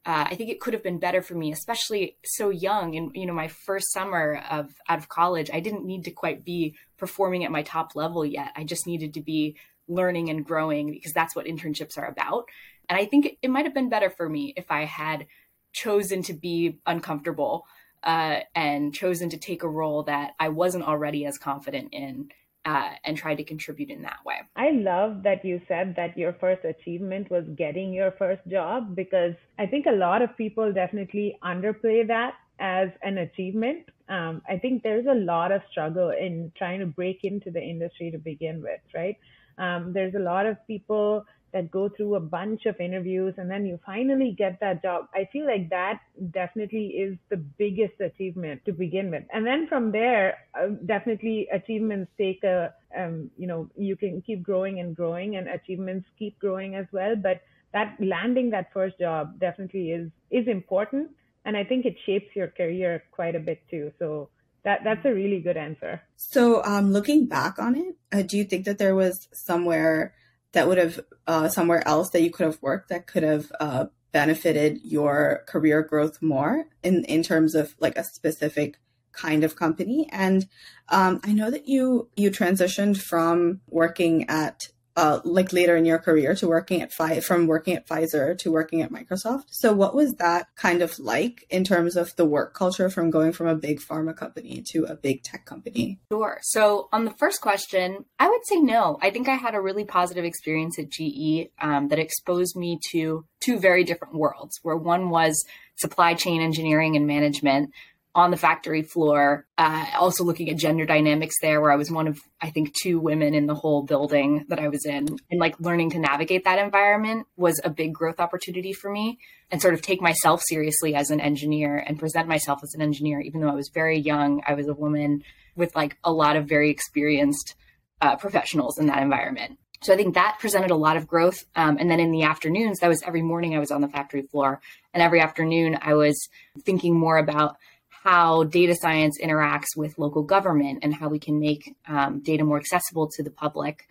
uh, 0.05 0.27
I 0.29 0.35
think 0.35 0.51
it 0.51 0.61
could 0.61 0.75
have 0.75 0.83
been 0.83 0.99
better 0.99 1.23
for 1.23 1.37
me, 1.37 1.51
especially 1.51 2.19
so 2.23 2.51
young. 2.51 2.93
In 2.93 3.13
you 3.15 3.25
know, 3.25 3.33
my 3.33 3.49
first 3.49 3.95
summer 3.95 4.43
of 4.51 4.75
out 4.91 4.99
of 4.99 5.09
college, 5.09 5.49
I 5.51 5.61
didn't 5.61 5.87
need 5.87 6.05
to 6.05 6.11
quite 6.11 6.45
be 6.45 6.77
performing 6.99 7.45
at 7.45 7.51
my 7.51 7.63
top 7.63 7.97
level 7.97 8.27
yet. 8.27 8.53
I 8.57 8.65
just 8.65 8.87
needed 8.87 9.15
to 9.15 9.23
be 9.23 9.57
learning 9.89 10.31
and 10.31 10.45
growing 10.45 10.91
because 10.91 11.13
that's 11.13 11.35
what 11.35 11.47
internships 11.47 11.99
are 11.99 12.07
about. 12.07 12.45
And 12.89 12.99
I 12.99 13.05
think 13.05 13.37
it, 13.43 13.49
might 13.51 13.65
have 13.65 13.75
been 13.75 13.89
better 13.89 14.11
for 14.11 14.29
me 14.29 14.55
if 14.57 14.71
I 14.71 14.85
had 14.85 15.27
chosen 15.73 16.23
to 16.23 16.33
be 16.33 16.81
uncomfortable 16.87 17.67
uh, 18.03 18.41
and 18.55 18.95
chosen 18.95 19.29
to 19.31 19.37
take 19.37 19.63
a 19.63 19.69
role 19.69 20.05
that 20.05 20.33
I 20.39 20.49
wasn't 20.49 20.85
already 20.85 21.27
as 21.27 21.39
confident 21.39 21.89
in. 21.93 22.31
Uh, 22.65 22.91
and 23.05 23.17
tried 23.17 23.37
to 23.37 23.45
contribute 23.45 23.89
in 23.89 24.03
that 24.03 24.19
way. 24.27 24.35
I 24.55 24.73
love 24.73 25.23
that 25.23 25.43
you 25.43 25.59
said 25.69 25.95
that 25.97 26.19
your 26.19 26.35
first 26.35 26.67
achievement 26.67 27.31
was 27.31 27.45
getting 27.57 27.95
your 27.95 28.11
first 28.19 28.43
job 28.47 28.95
because 28.95 29.33
I 29.59 29.65
think 29.65 29.87
a 29.87 29.93
lot 29.93 30.21
of 30.21 30.37
people 30.37 30.71
definitely 30.71 31.39
underplay 31.43 32.07
that 32.09 32.35
as 32.61 32.89
an 33.03 33.19
achievement. 33.19 33.89
Um, 34.09 34.43
I 34.49 34.59
think 34.59 34.83
there's 34.83 35.07
a 35.07 35.15
lot 35.15 35.53
of 35.53 35.63
struggle 35.71 36.11
in 36.11 36.53
trying 36.57 36.81
to 36.81 36.87
break 36.87 37.21
into 37.23 37.51
the 37.51 37.63
industry 37.63 38.11
to 38.11 38.19
begin 38.19 38.63
with, 38.63 38.81
right? 38.95 39.17
Um, 39.59 39.93
there's 39.93 40.15
a 40.15 40.21
lot 40.21 40.47
of 40.47 40.57
people 40.67 41.25
that 41.53 41.71
go 41.71 41.89
through 41.89 42.15
a 42.15 42.21
bunch 42.21 42.67
of 42.67 42.79
interviews 42.79 43.35
and 43.39 43.51
then 43.51 43.65
you 43.65 43.79
finally 43.85 44.35
get 44.37 44.61
that 44.61 44.83
job. 44.83 45.07
I 45.15 45.29
feel 45.33 45.47
like 45.47 45.71
that 45.71 46.01
definitely 46.31 46.89
is 46.89 47.17
the 47.31 47.37
biggest 47.37 48.01
achievement 48.01 48.65
to 48.67 48.73
begin 48.73 49.11
with. 49.11 49.25
And 49.33 49.47
then 49.47 49.67
from 49.67 49.91
there, 49.91 50.39
uh, 50.55 50.69
definitely 50.85 51.49
achievements 51.53 52.11
take 52.19 52.45
a, 52.45 52.75
um, 52.97 53.31
you 53.39 53.47
know, 53.47 53.69
you 53.77 53.97
can 53.97 54.21
keep 54.23 54.43
growing 54.43 54.81
and 54.81 54.95
growing 54.95 55.37
and 55.37 55.49
achievements 55.49 56.07
keep 56.19 56.39
growing 56.39 56.75
as 56.75 56.87
well. 56.93 57.17
But 57.17 57.41
that 57.73 57.97
landing 57.99 58.51
that 58.51 58.73
first 58.73 58.99
job 58.99 59.41
definitely 59.41 59.93
is, 59.93 60.11
is 60.31 60.47
important. 60.49 61.11
And 61.47 61.57
I 61.57 61.65
think 61.65 61.87
it 61.87 61.97
shapes 62.05 62.29
your 62.35 62.49
career 62.49 63.03
quite 63.11 63.35
a 63.35 63.41
bit 63.41 63.63
too. 63.71 63.91
So 63.99 64.29
that 64.69 64.85
that's 64.85 65.05
a 65.07 65.15
really 65.15 65.41
good 65.41 65.57
answer. 65.57 66.03
So, 66.17 66.63
um, 66.63 66.93
looking 66.93 67.27
back 67.27 67.59
on 67.59 67.75
it, 67.75 67.97
uh, 68.13 68.21
do 68.21 68.37
you 68.37 68.45
think 68.45 68.67
that 68.67 68.77
there 68.77 68.95
was 68.95 69.27
somewhere 69.33 70.15
that 70.53 70.69
would 70.69 70.77
have 70.77 71.01
uh, 71.27 71.49
somewhere 71.49 71.87
else 71.89 72.11
that 72.11 72.21
you 72.21 72.31
could 72.31 72.45
have 72.45 72.61
worked 72.61 72.91
that 72.91 73.07
could 73.07 73.23
have 73.23 73.51
uh, 73.61 73.87
benefited 74.13 74.81
your 74.85 75.43
career 75.47 75.83
growth 75.83 76.21
more 76.21 76.67
in 76.83 77.05
in 77.07 77.23
terms 77.23 77.55
of 77.55 77.75
like 77.81 77.97
a 77.97 78.05
specific 78.05 78.79
kind 79.13 79.43
of 79.43 79.57
company? 79.57 80.07
And 80.13 80.47
um, 80.91 81.21
I 81.25 81.33
know 81.33 81.51
that 81.51 81.67
you 81.67 82.11
you 82.15 82.31
transitioned 82.31 82.99
from 82.99 83.63
working 83.69 84.29
at 84.29 84.69
uh, 84.99 85.21
like 85.23 85.53
later 85.53 85.77
in 85.77 85.85
your 85.85 86.01
career 86.01 86.35
to 86.35 86.49
working 86.49 86.83
at 86.83 86.91
Pfizer, 86.91 87.23
from 87.23 87.47
working 87.47 87.77
at 87.77 87.87
Pfizer 87.87 88.37
to 88.39 88.51
working 88.51 88.83
at 88.83 88.91
Microsoft. 88.91 89.45
So 89.47 89.73
what 89.73 89.95
was 89.95 90.15
that 90.15 90.49
kind 90.57 90.83
of 90.83 90.99
like 90.99 91.47
in 91.51 91.63
terms 91.63 91.95
of 91.95 92.17
the 92.17 92.25
work 92.27 92.53
culture 92.53 92.91
from 92.91 93.09
going 93.09 93.33
from 93.33 93.47
a 93.47 93.55
big 93.55 93.79
pharma 93.79 94.17
company 94.17 94.61
to 94.73 94.87
a 94.87 94.97
big 94.97 95.23
tech 95.23 95.47
company? 95.47 96.01
Sure. 96.11 96.41
So 96.43 96.89
on 96.93 97.05
the 97.05 97.13
first 97.13 97.41
question, 97.41 98.07
I 98.19 98.29
would 98.29 98.45
say 98.47 98.57
no. 98.57 98.99
I 99.01 99.11
think 99.11 99.29
I 99.29 99.37
had 99.37 99.55
a 99.55 99.61
really 99.61 99.85
positive 99.85 100.25
experience 100.25 100.81
at 100.81 100.91
GE 100.91 101.51
um, 101.61 101.87
that 101.89 102.01
exposed 102.01 102.57
me 102.57 102.81
to 102.91 103.25
two 103.39 103.61
very 103.61 103.85
different 103.85 104.15
worlds, 104.17 104.59
where 104.63 104.77
one 104.77 105.11
was 105.11 105.45
supply 105.77 106.15
chain 106.15 106.43
engineering 106.43 106.97
and 106.97 107.07
management 107.07 107.71
on 108.15 108.31
the 108.31 108.37
factory 108.37 108.83
floor. 108.83 109.47
Uh, 109.57 109.87
also 109.99 110.25
looking 110.25 110.51
at 110.51 110.57
gender 110.57 110.87
dynamics 110.87 111.37
there, 111.41 111.61
where 111.61 111.71
I 111.71 111.77
was 111.77 111.91
one 111.91 112.09
of, 112.09 112.19
I 112.41 112.51
think, 112.51 112.75
two 112.75 112.99
women 112.99 113.35
in 113.35 113.47
the 113.47 113.55
whole 113.55 113.83
building 113.83 114.45
that 114.49 114.59
I 114.59 114.69
was 114.69 114.85
in. 114.85 115.09
And 115.31 115.41
like 115.41 115.61
learning 115.61 115.91
to 115.91 115.99
navigate 115.99 116.45
that 116.45 116.59
environment 116.59 117.27
was 117.37 117.61
a 117.63 117.71
big 117.71 117.93
growth 117.93 118.19
opportunity 118.19 118.73
for 118.73 118.91
me 118.91 119.19
and 119.51 119.63
sort 119.63 119.75
of 119.75 119.83
take 119.83 120.01
myself 120.01 120.43
seriously 120.43 120.95
as 120.95 121.11
an 121.11 121.21
engineer 121.21 121.77
and 121.77 121.99
present 121.99 122.29
myself 122.29 122.61
as 122.63 122.75
an 122.75 122.83
engineer. 122.83 123.21
Even 123.21 123.41
though 123.41 123.51
I 123.51 123.55
was 123.55 123.71
very 123.73 123.99
young, 123.99 124.43
I 124.47 124.55
was 124.55 124.69
a 124.69 124.75
woman 124.75 125.23
with 125.55 125.75
like 125.77 125.97
a 126.05 126.13
lot 126.13 126.37
of 126.37 126.47
very 126.47 126.71
experienced 126.71 127.55
uh, 128.01 128.17
professionals 128.17 128.79
in 128.79 128.87
that 128.87 129.03
environment. 129.03 129.59
So 129.81 129.93
I 129.93 129.97
think 129.97 130.15
that 130.15 130.39
presented 130.41 130.73
a 130.73 130.77
lot 130.77 130.97
of 130.97 131.07
growth. 131.07 131.45
Um, 131.55 131.77
and 131.79 131.91
then 131.91 132.01
in 132.01 132.11
the 132.11 132.25
afternoons, 132.25 132.81
that 132.81 132.89
was 132.89 133.03
every 133.03 133.23
morning 133.23 133.55
I 133.55 133.61
was 133.61 133.71
on 133.71 133.81
the 133.81 133.89
factory 133.89 134.23
floor. 134.23 134.61
And 134.93 135.03
every 135.03 135.21
afternoon 135.21 135.79
I 135.81 135.95
was 135.95 136.29
thinking 136.65 136.99
more 136.99 137.17
about 137.17 137.57
how 138.03 138.45
data 138.45 138.75
science 138.75 139.19
interacts 139.23 139.77
with 139.77 139.99
local 139.99 140.23
government 140.23 140.81
and 140.83 140.95
how 140.95 141.09
we 141.09 141.19
can 141.19 141.41
make 141.41 141.75
um, 141.87 142.21
data 142.21 142.45
more 142.45 142.59
accessible 142.59 143.09
to 143.09 143.23
the 143.23 143.31
public. 143.31 143.87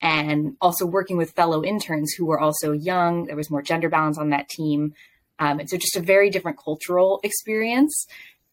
And 0.00 0.56
also 0.60 0.86
working 0.86 1.16
with 1.16 1.32
fellow 1.32 1.64
interns 1.64 2.12
who 2.12 2.26
were 2.26 2.38
also 2.38 2.72
young. 2.72 3.24
There 3.24 3.34
was 3.34 3.50
more 3.50 3.62
gender 3.62 3.88
balance 3.88 4.16
on 4.16 4.30
that 4.30 4.48
team. 4.48 4.94
Um, 5.40 5.60
and 5.60 5.68
so 5.68 5.76
just 5.76 5.96
a 5.96 6.00
very 6.00 6.30
different 6.30 6.58
cultural 6.62 7.20
experience. 7.24 8.06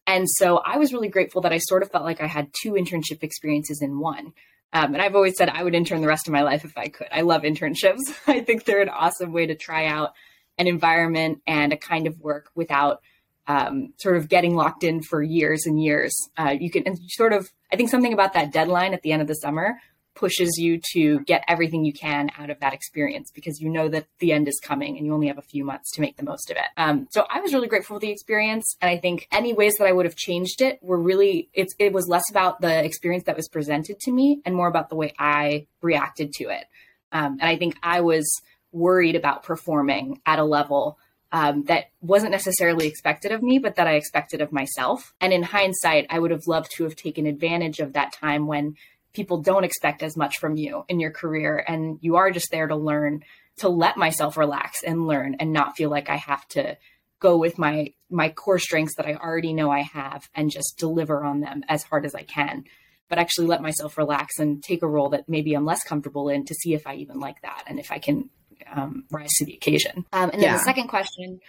And 0.06 0.28
so 0.28 0.58
I 0.58 0.78
was 0.78 0.92
really 0.92 1.08
grateful 1.08 1.42
that 1.42 1.52
I 1.52 1.58
sort 1.58 1.82
of 1.82 1.90
felt 1.90 2.04
like 2.04 2.20
I 2.20 2.26
had 2.26 2.50
two 2.62 2.72
internship 2.72 3.22
experiences 3.22 3.80
in 3.82 3.98
one. 3.98 4.32
Um, 4.72 4.94
and 4.94 5.02
I've 5.02 5.14
always 5.14 5.36
said 5.36 5.48
I 5.48 5.62
would 5.62 5.74
intern 5.74 6.00
the 6.00 6.06
rest 6.06 6.26
of 6.26 6.32
my 6.32 6.42
life 6.42 6.64
if 6.64 6.76
I 6.76 6.88
could. 6.88 7.08
I 7.12 7.22
love 7.22 7.42
internships. 7.42 8.00
I 8.26 8.40
think 8.40 8.64
they're 8.64 8.82
an 8.82 8.88
awesome 8.88 9.32
way 9.32 9.46
to 9.46 9.54
try 9.54 9.86
out 9.86 10.14
an 10.58 10.66
environment 10.66 11.42
and 11.46 11.72
a 11.72 11.76
kind 11.76 12.06
of 12.06 12.20
work 12.20 12.50
without 12.54 13.02
um, 13.48 13.92
sort 13.98 14.16
of 14.16 14.28
getting 14.28 14.56
locked 14.56 14.84
in 14.84 15.02
for 15.02 15.22
years 15.22 15.66
and 15.66 15.82
years. 15.82 16.14
Uh, 16.36 16.54
you 16.58 16.70
can 16.70 16.82
and 16.84 16.98
sort 17.08 17.32
of, 17.32 17.48
I 17.72 17.76
think 17.76 17.90
something 17.90 18.12
about 18.12 18.34
that 18.34 18.52
deadline 18.52 18.94
at 18.94 19.02
the 19.02 19.12
end 19.12 19.22
of 19.22 19.28
the 19.28 19.34
summer 19.34 19.78
pushes 20.16 20.56
you 20.58 20.80
to 20.94 21.20
get 21.20 21.44
everything 21.46 21.84
you 21.84 21.92
can 21.92 22.30
out 22.38 22.50
of 22.50 22.58
that 22.60 22.72
experience 22.72 23.30
because 23.32 23.60
you 23.60 23.68
know 23.68 23.88
that 23.88 24.06
the 24.18 24.32
end 24.32 24.48
is 24.48 24.58
coming 24.62 24.96
and 24.96 25.06
you 25.06 25.12
only 25.12 25.28
have 25.28 25.38
a 25.38 25.42
few 25.42 25.64
months 25.64 25.92
to 25.92 26.00
make 26.00 26.16
the 26.16 26.24
most 26.24 26.50
of 26.50 26.56
it. 26.56 26.64
Um, 26.76 27.06
so 27.10 27.26
I 27.30 27.40
was 27.40 27.52
really 27.52 27.68
grateful 27.68 27.96
for 27.96 28.00
the 28.00 28.10
experience, 28.10 28.76
and 28.80 28.90
I 28.90 28.96
think 28.96 29.28
any 29.30 29.52
ways 29.52 29.74
that 29.78 29.86
I 29.86 29.92
would 29.92 30.06
have 30.06 30.16
changed 30.16 30.62
it 30.62 30.80
were 30.82 31.00
really 31.00 31.50
it 31.54 31.92
was 31.92 32.08
less 32.08 32.28
about 32.30 32.60
the 32.60 32.84
experience 32.84 33.24
that 33.24 33.36
was 33.36 33.48
presented 33.48 34.00
to 34.00 34.10
me 34.10 34.40
and 34.44 34.56
more 34.56 34.68
about 34.68 34.88
the 34.88 34.96
way 34.96 35.12
I 35.18 35.66
reacted 35.82 36.32
to 36.34 36.44
it. 36.44 36.64
Um, 37.12 37.38
and 37.40 37.48
I 37.48 37.56
think 37.56 37.76
I 37.82 38.00
was 38.00 38.26
worried 38.72 39.16
about 39.16 39.42
performing 39.42 40.20
at 40.26 40.38
a 40.38 40.44
level 40.44 40.98
um, 41.36 41.64
that 41.64 41.90
wasn't 42.00 42.30
necessarily 42.30 42.86
expected 42.86 43.30
of 43.30 43.42
me, 43.42 43.58
but 43.58 43.76
that 43.76 43.86
I 43.86 43.96
expected 43.96 44.40
of 44.40 44.52
myself. 44.52 45.12
And 45.20 45.34
in 45.34 45.42
hindsight, 45.42 46.06
I 46.08 46.18
would 46.18 46.30
have 46.30 46.46
loved 46.46 46.70
to 46.76 46.84
have 46.84 46.96
taken 46.96 47.26
advantage 47.26 47.78
of 47.78 47.92
that 47.92 48.14
time 48.14 48.46
when 48.46 48.76
people 49.12 49.42
don't 49.42 49.64
expect 49.64 50.02
as 50.02 50.16
much 50.16 50.38
from 50.38 50.56
you 50.56 50.86
in 50.88 50.98
your 50.98 51.10
career 51.10 51.62
and 51.68 51.98
you 52.00 52.16
are 52.16 52.30
just 52.30 52.50
there 52.50 52.66
to 52.66 52.74
learn, 52.74 53.22
to 53.58 53.68
let 53.68 53.98
myself 53.98 54.38
relax 54.38 54.82
and 54.82 55.06
learn 55.06 55.36
and 55.38 55.52
not 55.52 55.76
feel 55.76 55.90
like 55.90 56.08
I 56.08 56.16
have 56.16 56.48
to 56.48 56.78
go 57.20 57.36
with 57.36 57.58
my 57.58 57.92
my 58.08 58.30
core 58.30 58.58
strengths 58.58 58.94
that 58.96 59.06
I 59.06 59.16
already 59.16 59.52
know 59.52 59.70
I 59.70 59.82
have 59.82 60.30
and 60.34 60.50
just 60.50 60.78
deliver 60.78 61.22
on 61.22 61.40
them 61.40 61.64
as 61.68 61.82
hard 61.82 62.06
as 62.06 62.14
I 62.14 62.22
can 62.22 62.64
but 63.08 63.18
actually 63.18 63.46
let 63.46 63.62
myself 63.62 63.96
relax 63.96 64.38
and 64.38 64.62
take 64.62 64.82
a 64.82 64.88
role 64.88 65.10
that 65.10 65.28
maybe 65.28 65.54
I'm 65.54 65.64
less 65.64 65.82
comfortable 65.82 66.28
in 66.28 66.44
to 66.44 66.54
see 66.54 66.74
if 66.74 66.86
I 66.86 66.96
even 66.96 67.20
like 67.20 67.40
that 67.42 67.64
and 67.66 67.78
if 67.78 67.90
I 67.90 67.98
can 67.98 68.30
um, 68.72 69.04
rise 69.10 69.32
to 69.34 69.44
the 69.44 69.54
occasion. 69.54 70.04
Um, 70.12 70.30
and 70.30 70.42
then 70.42 70.42
yeah. 70.42 70.56
the 70.58 70.64
second 70.64 70.88
question 70.88 71.40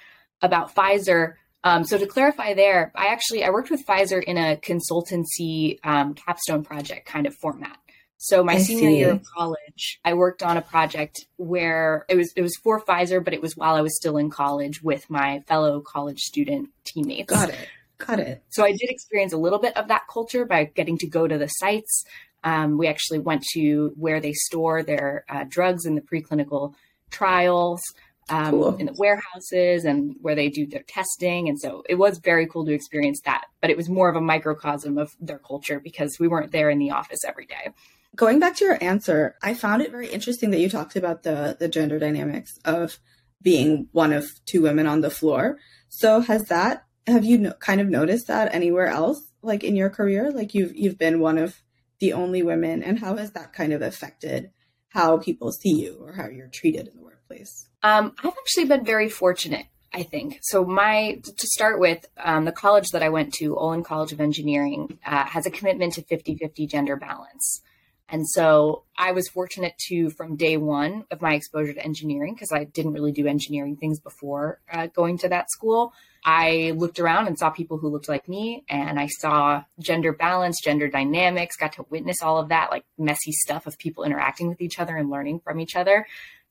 about 0.42 0.74
Pfizer. 0.76 1.34
Um, 1.64 1.84
so 1.84 1.98
to 1.98 2.06
clarify 2.06 2.54
there, 2.54 2.92
I 2.96 3.08
actually 3.08 3.44
I 3.44 3.50
worked 3.50 3.70
with 3.70 3.86
Pfizer 3.86 4.24
in 4.24 4.38
a 4.38 4.58
consultancy 4.58 5.80
um, 5.84 6.14
capstone 6.14 6.64
project 6.64 7.08
kind 7.08 7.28
of 7.28 7.36
format. 7.36 7.78
So 8.18 8.44
my 8.44 8.54
I 8.54 8.58
senior 8.60 8.90
see. 8.90 8.98
year 8.98 9.12
of 9.12 9.24
college, 9.38 10.00
I 10.04 10.16
worked 10.16 10.42
on 10.42 10.58
a 10.58 10.62
project 10.62 11.26
where 11.38 12.06
it 12.10 12.16
was 12.16 12.34
it 12.36 12.42
was 12.42 12.56
for 12.64 12.82
Pfizer, 12.82 13.24
but 13.24 13.34
it 13.34 13.42
was 13.42 13.56
while 13.56 13.76
I 13.76 13.82
was 13.82 13.96
still 13.96 14.18
in 14.18 14.30
college 14.30 14.82
with 14.82 15.10
my 15.10 15.42
fellow 15.48 15.82
college 15.82 16.20
student 16.20 16.70
teammates. 16.84 17.32
Got 17.32 17.50
it. 17.50 17.70
Got 18.00 18.20
it. 18.20 18.44
So 18.50 18.64
I 18.64 18.72
did 18.72 18.90
experience 18.90 19.34
a 19.34 19.38
little 19.38 19.60
bit 19.60 19.76
of 19.78 19.88
that 19.88 20.04
culture 20.12 20.46
by 20.46 20.66
getting 20.66 20.98
to 21.00 21.08
go 21.08 21.28
to 21.28 21.38
the 21.38 21.48
sites. 21.48 22.06
Um, 22.44 22.78
we 22.78 22.88
actually 22.88 23.20
went 23.20 23.44
to 23.54 23.94
where 23.96 24.20
they 24.20 24.34
store 24.34 24.84
their 24.84 25.26
uh, 25.30 25.46
drugs 25.48 25.86
in 25.86 25.96
the 25.96 26.02
preclinical 26.02 26.74
trials 27.12 27.82
um, 28.30 28.52
cool. 28.52 28.76
in 28.76 28.88
the 28.88 28.96
warehouses 28.98 29.86
and 29.86 30.16
where 30.22 30.36
they 30.36 30.50
do 30.50 30.66
their 30.66 30.84
testing. 30.84 31.48
And 31.48 31.60
so 31.60 31.84
it 31.88 31.96
was 31.96 32.20
very 32.20 32.48
cool 32.48 32.66
to 32.66 32.74
experience 32.74 33.22
that. 33.26 33.46
But 33.62 33.70
it 33.70 33.78
was 33.78 33.90
more 33.90 34.10
of 34.10 34.16
a 34.16 34.22
microcosm 34.22 34.98
of 34.98 35.16
their 35.20 35.40
culture 35.40 35.80
because 35.80 36.20
we 36.20 36.28
weren't 36.28 36.52
there 36.52 36.70
in 36.70 36.80
the 36.80 36.92
office 36.92 37.24
every 37.26 37.46
day. 37.46 37.72
Going 38.16 38.40
back 38.40 38.56
to 38.58 38.66
your 38.66 38.84
answer, 38.84 39.36
I 39.44 39.54
found 39.54 39.82
it 39.82 39.92
very 39.92 40.08
interesting 40.08 40.52
that 40.52 40.60
you 40.60 40.70
talked 40.70 40.96
about 40.96 41.24
the 41.24 41.56
the 41.60 41.68
gender 41.68 42.00
dynamics 42.00 42.58
of 42.66 43.00
being 43.42 43.90
one 43.92 44.12
of 44.12 44.44
two 44.46 44.62
women 44.64 44.88
on 44.88 45.02
the 45.02 45.10
floor. 45.10 45.58
So 45.90 46.22
has 46.22 46.46
that 46.46 46.88
have 47.08 47.24
you 47.24 47.38
no, 47.38 47.52
kind 47.54 47.80
of 47.80 47.88
noticed 47.88 48.28
that 48.28 48.54
anywhere 48.54 48.88
else 48.88 49.22
like 49.42 49.64
in 49.64 49.76
your 49.76 49.90
career 49.90 50.32
like 50.32 50.54
you've 50.54 50.76
you've 50.76 50.98
been 50.98 51.20
one 51.20 51.38
of 51.38 51.62
the 52.00 52.14
only 52.14 52.44
women 52.44 52.84
and 52.84 53.00
how 53.00 53.16
has 53.16 53.32
that 53.32 53.54
kind 53.54 53.74
of 53.74 53.82
affected 53.82 54.52
how 54.89 55.17
people 55.17 55.51
see 55.51 55.82
you 55.82 55.98
or 56.01 56.13
how 56.13 56.27
you're 56.27 56.48
treated 56.48 56.88
in 56.88 56.96
the 56.96 57.03
workplace? 57.03 57.67
Um, 57.84 58.13
I've 58.24 58.34
actually 58.38 58.65
been 58.65 58.86
very 58.86 59.10
fortunate. 59.10 59.65
I 59.94 60.03
think 60.03 60.39
so. 60.41 60.65
My 60.65 61.22
to 61.24 61.48
start 61.48 61.79
with, 61.79 62.06
um, 62.17 62.46
the 62.46 62.51
college 62.51 62.89
that 62.89 63.01
I 63.01 63.10
went 63.10 63.34
to, 63.36 63.58
Olin 63.58 63.84
College 63.84 64.12
of 64.12 64.20
Engineering, 64.20 65.00
uh, 65.06 65.25
has 65.25 65.46
a 65.46 65.51
commitment 65.51 65.94
to 65.94 66.01
50-50 66.03 66.70
gender 66.70 66.96
balance. 66.96 67.62
And 68.10 68.27
so 68.27 68.84
I 68.98 69.12
was 69.12 69.27
fortunate 69.27 69.74
to, 69.89 70.10
from 70.12 70.38
day 70.38 70.56
one 70.56 71.06
of 71.12 71.22
my 71.22 71.34
exposure 71.34 71.74
to 71.74 71.84
engineering, 71.84 72.36
because 72.36 72.51
I 72.53 72.63
didn't 72.63 72.94
really 72.94 73.12
do 73.12 73.27
engineering 73.27 73.75
things 73.75 74.00
before 74.00 74.60
uh, 74.72 74.88
going 74.88 75.17
to 75.20 75.29
that 75.29 75.51
school, 75.51 75.94
I 76.29 76.74
looked 76.75 77.00
around 77.00 77.27
and 77.27 77.39
saw 77.39 77.51
people 77.51 77.77
who 77.77 77.88
looked 77.88 78.10
like 78.10 78.27
me, 78.27 78.65
and 78.67 79.00
I 79.00 79.07
saw 79.07 79.63
gender 79.79 80.12
balance, 80.12 80.60
gender 80.62 80.89
dynamics, 80.89 81.55
got 81.55 81.72
to 81.74 81.86
witness 81.89 82.22
all 82.22 82.38
of 82.38 82.50
that, 82.50 82.69
like 82.69 82.84
messy 82.98 83.31
stuff 83.31 83.65
of 83.65 83.77
people 83.77 84.03
interacting 84.03 84.50
with 84.50 84.60
each 84.60 84.77
other 84.77 84.98
and 84.98 85.10
learning 85.10 85.39
from 85.39 85.62
each 85.62 85.77
other. 85.77 86.05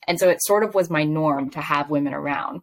And 0.08 0.18
so 0.18 0.30
it 0.30 0.42
sort 0.42 0.64
of 0.64 0.74
was 0.74 0.88
my 0.88 1.04
norm 1.04 1.50
to 1.50 1.60
have 1.60 1.90
women 1.90 2.14
around. 2.14 2.62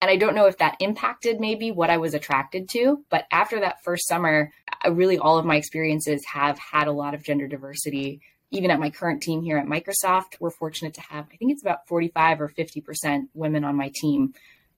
And 0.00 0.10
I 0.10 0.16
don't 0.16 0.34
know 0.34 0.46
if 0.46 0.56
that 0.56 0.78
impacted 0.80 1.38
maybe 1.38 1.70
what 1.70 1.90
I 1.90 1.98
was 1.98 2.14
attracted 2.14 2.70
to, 2.70 3.04
but 3.10 3.26
after 3.30 3.60
that 3.60 3.84
first 3.84 4.08
summer, 4.08 4.50
really 4.90 5.18
all 5.18 5.36
of 5.36 5.44
my 5.44 5.56
experiences 5.56 6.24
have 6.32 6.58
had 6.58 6.88
a 6.88 6.92
lot 6.92 7.12
of 7.12 7.22
gender 7.22 7.46
diversity. 7.46 8.22
Even 8.50 8.70
at 8.70 8.80
my 8.80 8.88
current 8.88 9.22
team 9.22 9.42
here 9.42 9.58
at 9.58 9.66
Microsoft, 9.66 10.40
we're 10.40 10.48
fortunate 10.48 10.94
to 10.94 11.02
have, 11.02 11.26
I 11.30 11.36
think 11.36 11.52
it's 11.52 11.62
about 11.62 11.86
45 11.88 12.40
or 12.40 12.48
50% 12.48 13.28
women 13.34 13.64
on 13.64 13.76
my 13.76 13.92
team. 13.94 14.32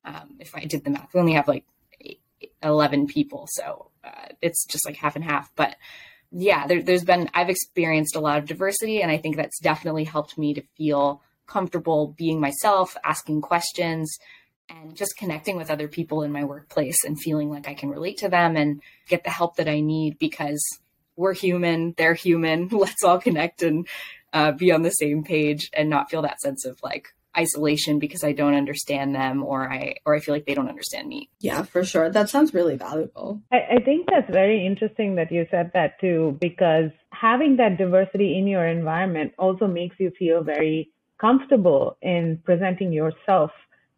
Um, 0.04 0.34
if 0.40 0.56
I 0.56 0.64
did 0.64 0.82
the 0.82 0.90
math, 0.90 1.14
we 1.14 1.20
only 1.20 1.34
have 1.34 1.46
like 1.46 1.64
11 2.62 3.06
people. 3.06 3.46
So 3.50 3.90
uh, 4.04 4.28
it's 4.40 4.64
just 4.66 4.86
like 4.86 4.96
half 4.96 5.16
and 5.16 5.24
half. 5.24 5.50
But 5.56 5.76
yeah, 6.30 6.66
there, 6.66 6.82
there's 6.82 7.04
been, 7.04 7.30
I've 7.34 7.50
experienced 7.50 8.16
a 8.16 8.20
lot 8.20 8.38
of 8.38 8.46
diversity, 8.46 9.00
and 9.02 9.10
I 9.10 9.18
think 9.18 9.36
that's 9.36 9.60
definitely 9.60 10.04
helped 10.04 10.36
me 10.36 10.54
to 10.54 10.62
feel 10.76 11.22
comfortable 11.46 12.14
being 12.18 12.40
myself, 12.40 12.96
asking 13.04 13.40
questions, 13.40 14.18
and 14.68 14.96
just 14.96 15.16
connecting 15.16 15.56
with 15.56 15.70
other 15.70 15.88
people 15.88 16.22
in 16.22 16.32
my 16.32 16.44
workplace 16.44 17.04
and 17.04 17.20
feeling 17.20 17.50
like 17.50 17.68
I 17.68 17.74
can 17.74 17.90
relate 17.90 18.18
to 18.18 18.28
them 18.28 18.56
and 18.56 18.82
get 19.08 19.22
the 19.22 19.30
help 19.30 19.56
that 19.56 19.68
I 19.68 19.80
need 19.80 20.18
because 20.18 20.60
we're 21.14 21.34
human, 21.34 21.94
they're 21.96 22.14
human. 22.14 22.68
Let's 22.72 23.04
all 23.04 23.20
connect 23.20 23.62
and 23.62 23.86
uh, 24.32 24.52
be 24.52 24.72
on 24.72 24.82
the 24.82 24.90
same 24.90 25.22
page 25.22 25.70
and 25.72 25.88
not 25.88 26.10
feel 26.10 26.22
that 26.22 26.40
sense 26.40 26.64
of 26.64 26.78
like, 26.82 27.14
isolation 27.36 27.98
because 27.98 28.24
I 28.24 28.32
don't 28.32 28.54
understand 28.54 29.14
them 29.14 29.42
or 29.42 29.70
I 29.70 29.96
or 30.04 30.14
I 30.14 30.20
feel 30.20 30.34
like 30.34 30.46
they 30.46 30.54
don't 30.54 30.68
understand 30.68 31.08
me. 31.08 31.30
Yeah, 31.40 31.62
for 31.62 31.84
sure. 31.84 32.10
That 32.10 32.28
sounds 32.28 32.54
really 32.54 32.76
valuable. 32.76 33.40
I, 33.52 33.76
I 33.76 33.84
think 33.84 34.08
that's 34.10 34.30
very 34.30 34.66
interesting 34.66 35.16
that 35.16 35.30
you 35.30 35.46
said 35.50 35.70
that 35.74 36.00
too, 36.00 36.36
because 36.40 36.90
having 37.10 37.56
that 37.56 37.78
diversity 37.78 38.38
in 38.38 38.46
your 38.46 38.66
environment 38.66 39.32
also 39.38 39.66
makes 39.66 39.96
you 39.98 40.12
feel 40.18 40.42
very 40.42 40.90
comfortable 41.20 41.96
in 42.02 42.40
presenting 42.44 42.92
yourself 42.92 43.50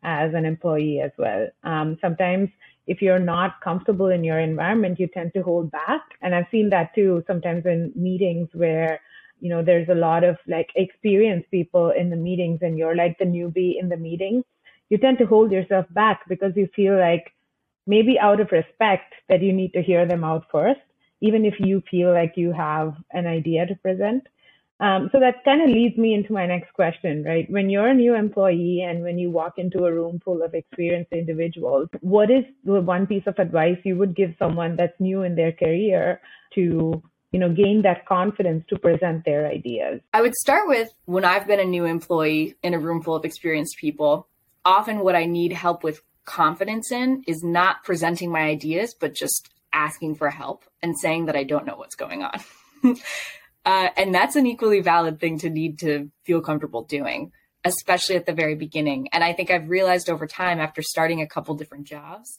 as 0.02 0.32
an 0.34 0.44
employee 0.44 1.00
as 1.04 1.10
well. 1.18 1.48
Um, 1.64 1.98
sometimes 2.00 2.48
if 2.86 3.02
you're 3.02 3.18
not 3.18 3.60
comfortable 3.62 4.06
in 4.06 4.24
your 4.24 4.38
environment, 4.38 4.98
you 4.98 5.08
tend 5.08 5.32
to 5.34 5.42
hold 5.42 5.70
back. 5.70 6.00
And 6.22 6.34
I've 6.34 6.46
seen 6.50 6.70
that 6.70 6.94
too 6.94 7.22
sometimes 7.26 7.66
in 7.66 7.92
meetings 7.94 8.48
where 8.54 9.00
you 9.40 9.48
know, 9.48 9.62
there's 9.62 9.88
a 9.88 9.94
lot 9.94 10.24
of 10.24 10.36
like 10.46 10.68
experienced 10.76 11.50
people 11.50 11.90
in 11.90 12.10
the 12.10 12.16
meetings 12.16 12.60
and 12.62 12.78
you're 12.78 12.96
like 12.96 13.18
the 13.18 13.24
newbie 13.24 13.74
in 13.80 13.88
the 13.88 13.96
meeting, 13.96 14.42
you 14.90 14.98
tend 14.98 15.18
to 15.18 15.26
hold 15.26 15.52
yourself 15.52 15.86
back 15.90 16.22
because 16.28 16.52
you 16.56 16.68
feel 16.74 16.98
like 16.98 17.32
maybe 17.86 18.18
out 18.18 18.40
of 18.40 18.52
respect 18.52 19.14
that 19.28 19.42
you 19.42 19.52
need 19.52 19.72
to 19.72 19.82
hear 19.82 20.06
them 20.06 20.24
out 20.24 20.44
first, 20.50 20.80
even 21.20 21.44
if 21.44 21.54
you 21.58 21.82
feel 21.90 22.12
like 22.12 22.34
you 22.36 22.52
have 22.52 22.94
an 23.12 23.26
idea 23.26 23.66
to 23.66 23.74
present. 23.76 24.26
Um, 24.80 25.08
so 25.10 25.18
that 25.18 25.44
kind 25.44 25.60
of 25.62 25.70
leads 25.70 25.96
me 25.98 26.14
into 26.14 26.32
my 26.32 26.46
next 26.46 26.72
question, 26.72 27.24
right? 27.24 27.50
When 27.50 27.68
you're 27.68 27.88
a 27.88 27.94
new 27.94 28.14
employee 28.14 28.86
and 28.88 29.02
when 29.02 29.18
you 29.18 29.28
walk 29.28 29.54
into 29.58 29.86
a 29.86 29.92
room 29.92 30.20
full 30.24 30.42
of 30.42 30.54
experienced 30.54 31.12
individuals, 31.12 31.88
what 32.00 32.30
is 32.30 32.44
the 32.64 32.80
one 32.80 33.06
piece 33.06 33.26
of 33.26 33.38
advice 33.38 33.78
you 33.84 33.96
would 33.96 34.14
give 34.14 34.34
someone 34.38 34.76
that's 34.76 34.98
new 35.00 35.22
in 35.22 35.34
their 35.34 35.50
career 35.50 36.20
to 36.54 37.02
you 37.32 37.38
know 37.38 37.52
gain 37.52 37.82
that 37.82 38.06
confidence 38.06 38.64
to 38.68 38.78
present 38.78 39.24
their 39.24 39.46
ideas 39.46 40.00
i 40.12 40.20
would 40.20 40.34
start 40.34 40.68
with 40.68 40.88
when 41.04 41.24
i've 41.24 41.46
been 41.46 41.60
a 41.60 41.64
new 41.64 41.84
employee 41.84 42.54
in 42.62 42.74
a 42.74 42.78
room 42.78 43.02
full 43.02 43.14
of 43.14 43.24
experienced 43.24 43.76
people 43.78 44.28
often 44.64 45.00
what 45.00 45.16
i 45.16 45.24
need 45.24 45.52
help 45.52 45.82
with 45.82 46.02
confidence 46.24 46.92
in 46.92 47.22
is 47.26 47.42
not 47.42 47.82
presenting 47.84 48.30
my 48.30 48.42
ideas 48.42 48.94
but 48.98 49.14
just 49.14 49.48
asking 49.72 50.14
for 50.14 50.30
help 50.30 50.64
and 50.82 50.98
saying 50.98 51.26
that 51.26 51.36
i 51.36 51.42
don't 51.42 51.66
know 51.66 51.76
what's 51.76 51.96
going 51.96 52.22
on 52.22 52.40
Uh, 53.68 53.90
and 53.98 54.14
that's 54.14 54.34
an 54.34 54.46
equally 54.46 54.80
valid 54.80 55.20
thing 55.20 55.38
to 55.38 55.50
need 55.50 55.78
to 55.78 56.10
feel 56.24 56.40
comfortable 56.40 56.84
doing, 56.84 57.30
especially 57.64 58.16
at 58.16 58.24
the 58.24 58.32
very 58.32 58.54
beginning. 58.54 59.08
And 59.12 59.22
I 59.22 59.34
think 59.34 59.50
I've 59.50 59.68
realized 59.68 60.08
over 60.08 60.26
time, 60.26 60.58
after 60.58 60.80
starting 60.80 61.20
a 61.20 61.26
couple 61.26 61.54
different 61.54 61.86
jobs, 61.86 62.38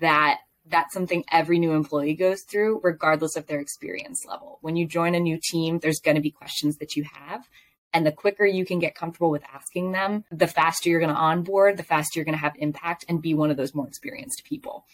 that 0.00 0.40
that's 0.68 0.92
something 0.92 1.24
every 1.30 1.58
new 1.58 1.72
employee 1.72 2.14
goes 2.14 2.42
through, 2.42 2.80
regardless 2.82 3.36
of 3.36 3.46
their 3.46 3.60
experience 3.60 4.24
level. 4.28 4.58
When 4.62 4.76
you 4.76 4.86
join 4.86 5.14
a 5.14 5.20
new 5.20 5.38
team, 5.42 5.78
there's 5.78 6.00
going 6.00 6.16
to 6.16 6.20
be 6.20 6.30
questions 6.30 6.76
that 6.78 6.96
you 6.96 7.04
have. 7.12 7.48
And 7.92 8.04
the 8.04 8.12
quicker 8.12 8.44
you 8.44 8.66
can 8.66 8.78
get 8.78 8.94
comfortable 8.94 9.30
with 9.30 9.44
asking 9.52 9.92
them, 9.92 10.24
the 10.30 10.46
faster 10.46 10.90
you're 10.90 11.00
going 11.00 11.14
to 11.14 11.18
onboard, 11.18 11.76
the 11.76 11.82
faster 11.82 12.18
you're 12.18 12.24
going 12.24 12.34
to 12.34 12.40
have 12.40 12.54
impact 12.58 13.04
and 13.08 13.22
be 13.22 13.32
one 13.32 13.50
of 13.50 13.56
those 13.56 13.74
more 13.74 13.86
experienced 13.86 14.42
people. 14.44 14.84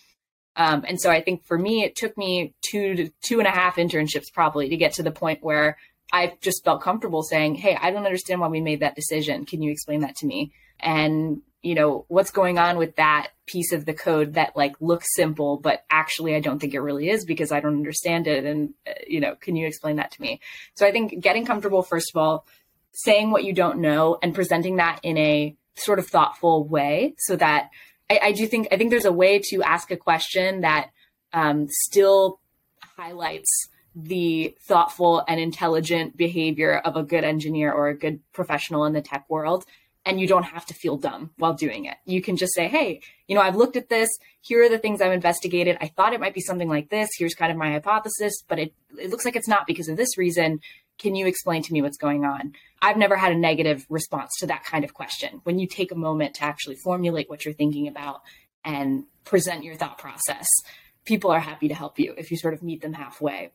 Um, 0.54 0.84
and 0.86 1.00
so 1.00 1.10
I 1.10 1.22
think 1.22 1.44
for 1.44 1.58
me, 1.58 1.82
it 1.82 1.96
took 1.96 2.16
me 2.16 2.54
two 2.62 2.94
to 2.94 3.08
two 3.22 3.38
and 3.38 3.48
a 3.48 3.50
half 3.50 3.76
internships 3.76 4.32
probably 4.32 4.68
to 4.68 4.76
get 4.76 4.92
to 4.94 5.02
the 5.02 5.10
point 5.10 5.42
where 5.42 5.78
I 6.12 6.34
just 6.42 6.62
felt 6.64 6.82
comfortable 6.82 7.22
saying, 7.22 7.54
Hey, 7.56 7.76
I 7.80 7.90
don't 7.90 8.04
understand 8.04 8.40
why 8.40 8.48
we 8.48 8.60
made 8.60 8.80
that 8.80 8.94
decision. 8.94 9.46
Can 9.46 9.62
you 9.62 9.72
explain 9.72 10.00
that 10.00 10.16
to 10.16 10.26
me? 10.26 10.52
And, 10.78 11.40
you 11.62 11.74
know, 11.74 12.04
what's 12.08 12.30
going 12.30 12.58
on 12.58 12.76
with 12.76 12.96
that 12.96 13.28
piece 13.46 13.72
of 13.72 13.84
the 13.84 13.94
code 13.94 14.34
that 14.34 14.56
like 14.56 14.74
looks 14.80 15.14
simple, 15.14 15.58
but 15.58 15.84
actually 15.90 16.34
I 16.34 16.40
don't 16.40 16.58
think 16.58 16.74
it 16.74 16.80
really 16.80 17.08
is 17.08 17.24
because 17.24 17.52
I 17.52 17.60
don't 17.60 17.76
understand 17.76 18.26
it. 18.26 18.44
And, 18.44 18.74
uh, 18.86 18.92
you 19.06 19.20
know, 19.20 19.36
can 19.36 19.54
you 19.54 19.66
explain 19.66 19.96
that 19.96 20.10
to 20.12 20.20
me? 20.20 20.40
So 20.74 20.86
I 20.86 20.90
think 20.90 21.20
getting 21.20 21.46
comfortable, 21.46 21.82
first 21.82 22.10
of 22.12 22.20
all, 22.20 22.46
saying 22.92 23.30
what 23.30 23.44
you 23.44 23.52
don't 23.52 23.80
know 23.80 24.18
and 24.22 24.34
presenting 24.34 24.76
that 24.76 25.00
in 25.02 25.16
a 25.16 25.56
sort 25.76 25.98
of 25.98 26.06
thoughtful 26.06 26.66
way 26.66 27.14
so 27.18 27.36
that 27.36 27.70
I, 28.10 28.20
I 28.22 28.32
do 28.32 28.46
think 28.46 28.68
I 28.70 28.76
think 28.76 28.90
there's 28.90 29.04
a 29.04 29.12
way 29.12 29.40
to 29.50 29.62
ask 29.62 29.90
a 29.90 29.96
question 29.96 30.62
that 30.62 30.90
um, 31.32 31.68
still 31.70 32.40
highlights 32.96 33.68
the 33.94 34.54
thoughtful 34.62 35.22
and 35.28 35.40
intelligent 35.40 36.16
behavior 36.16 36.78
of 36.78 36.96
a 36.96 37.02
good 37.02 37.24
engineer 37.24 37.72
or 37.72 37.88
a 37.88 37.96
good 37.96 38.20
professional 38.32 38.84
in 38.84 38.92
the 38.92 39.02
tech 39.02 39.24
world 39.28 39.64
and 40.04 40.20
you 40.20 40.26
don't 40.26 40.42
have 40.42 40.66
to 40.66 40.74
feel 40.74 40.96
dumb 40.96 41.30
while 41.36 41.54
doing 41.54 41.84
it. 41.84 41.96
You 42.04 42.20
can 42.20 42.36
just 42.36 42.54
say, 42.54 42.68
"Hey, 42.68 43.00
you 43.28 43.34
know, 43.34 43.40
I've 43.40 43.56
looked 43.56 43.76
at 43.76 43.88
this. 43.88 44.08
Here 44.40 44.62
are 44.62 44.68
the 44.68 44.78
things 44.78 45.00
I've 45.00 45.12
investigated. 45.12 45.78
I 45.80 45.88
thought 45.88 46.12
it 46.12 46.20
might 46.20 46.34
be 46.34 46.40
something 46.40 46.68
like 46.68 46.90
this. 46.90 47.08
Here's 47.16 47.34
kind 47.34 47.52
of 47.52 47.58
my 47.58 47.70
hypothesis, 47.70 48.42
but 48.48 48.58
it 48.58 48.74
it 48.98 49.10
looks 49.10 49.24
like 49.24 49.36
it's 49.36 49.48
not 49.48 49.66
because 49.66 49.88
of 49.88 49.96
this 49.96 50.18
reason. 50.18 50.60
Can 50.98 51.14
you 51.14 51.26
explain 51.26 51.62
to 51.62 51.72
me 51.72 51.82
what's 51.82 51.98
going 51.98 52.24
on?" 52.24 52.54
I've 52.80 52.96
never 52.96 53.16
had 53.16 53.32
a 53.32 53.36
negative 53.36 53.86
response 53.88 54.32
to 54.40 54.46
that 54.48 54.64
kind 54.64 54.84
of 54.84 54.92
question. 54.92 55.40
When 55.44 55.60
you 55.60 55.68
take 55.68 55.92
a 55.92 55.96
moment 55.96 56.34
to 56.36 56.44
actually 56.44 56.76
formulate 56.76 57.30
what 57.30 57.44
you're 57.44 57.54
thinking 57.54 57.86
about 57.86 58.22
and 58.64 59.04
present 59.24 59.62
your 59.62 59.76
thought 59.76 59.98
process, 59.98 60.48
people 61.04 61.30
are 61.30 61.40
happy 61.40 61.68
to 61.68 61.74
help 61.74 61.98
you 61.98 62.14
if 62.18 62.30
you 62.32 62.36
sort 62.36 62.54
of 62.54 62.62
meet 62.62 62.82
them 62.82 62.94
halfway. 62.94 63.52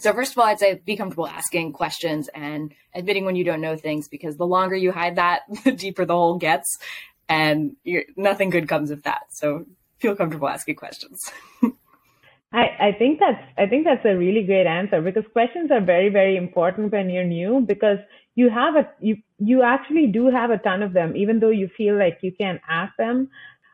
So 0.00 0.12
first 0.14 0.32
of 0.32 0.38
all, 0.38 0.46
I'd 0.46 0.58
say 0.58 0.80
be 0.84 0.96
comfortable 0.96 1.26
asking 1.26 1.72
questions 1.74 2.28
and 2.34 2.72
admitting 2.94 3.26
when 3.26 3.36
you 3.36 3.44
don't 3.44 3.60
know 3.60 3.76
things 3.76 4.08
because 4.08 4.36
the 4.36 4.46
longer 4.46 4.74
you 4.74 4.92
hide 4.92 5.16
that, 5.16 5.42
the 5.64 5.72
deeper 5.72 6.04
the 6.04 6.14
hole 6.14 6.38
gets, 6.38 6.78
and 7.28 7.76
nothing 8.16 8.50
good 8.50 8.66
comes 8.66 8.90
of 8.90 9.02
that. 9.02 9.22
So 9.30 9.66
feel 9.98 10.16
comfortable 10.16 10.48
asking 10.48 10.76
questions. 10.76 11.20
I, 12.52 12.64
I 12.80 12.92
think 12.98 13.20
that's 13.20 13.42
I 13.56 13.66
think 13.66 13.84
that's 13.84 14.04
a 14.04 14.16
really 14.16 14.42
great 14.42 14.66
answer 14.66 15.00
because 15.00 15.22
questions 15.32 15.70
are 15.70 15.80
very 15.80 16.08
very 16.08 16.36
important 16.36 16.90
when 16.90 17.08
you're 17.08 17.22
new 17.22 17.60
because 17.60 17.98
you 18.34 18.50
have 18.50 18.74
a 18.74 18.90
you 18.98 19.18
you 19.38 19.62
actually 19.62 20.08
do 20.08 20.30
have 20.30 20.50
a 20.50 20.58
ton 20.58 20.82
of 20.82 20.92
them 20.92 21.16
even 21.16 21.38
though 21.38 21.50
you 21.50 21.68
feel 21.76 21.96
like 21.96 22.18
you 22.22 22.32
can't 22.32 22.60
ask 22.68 22.92
them. 22.96 23.30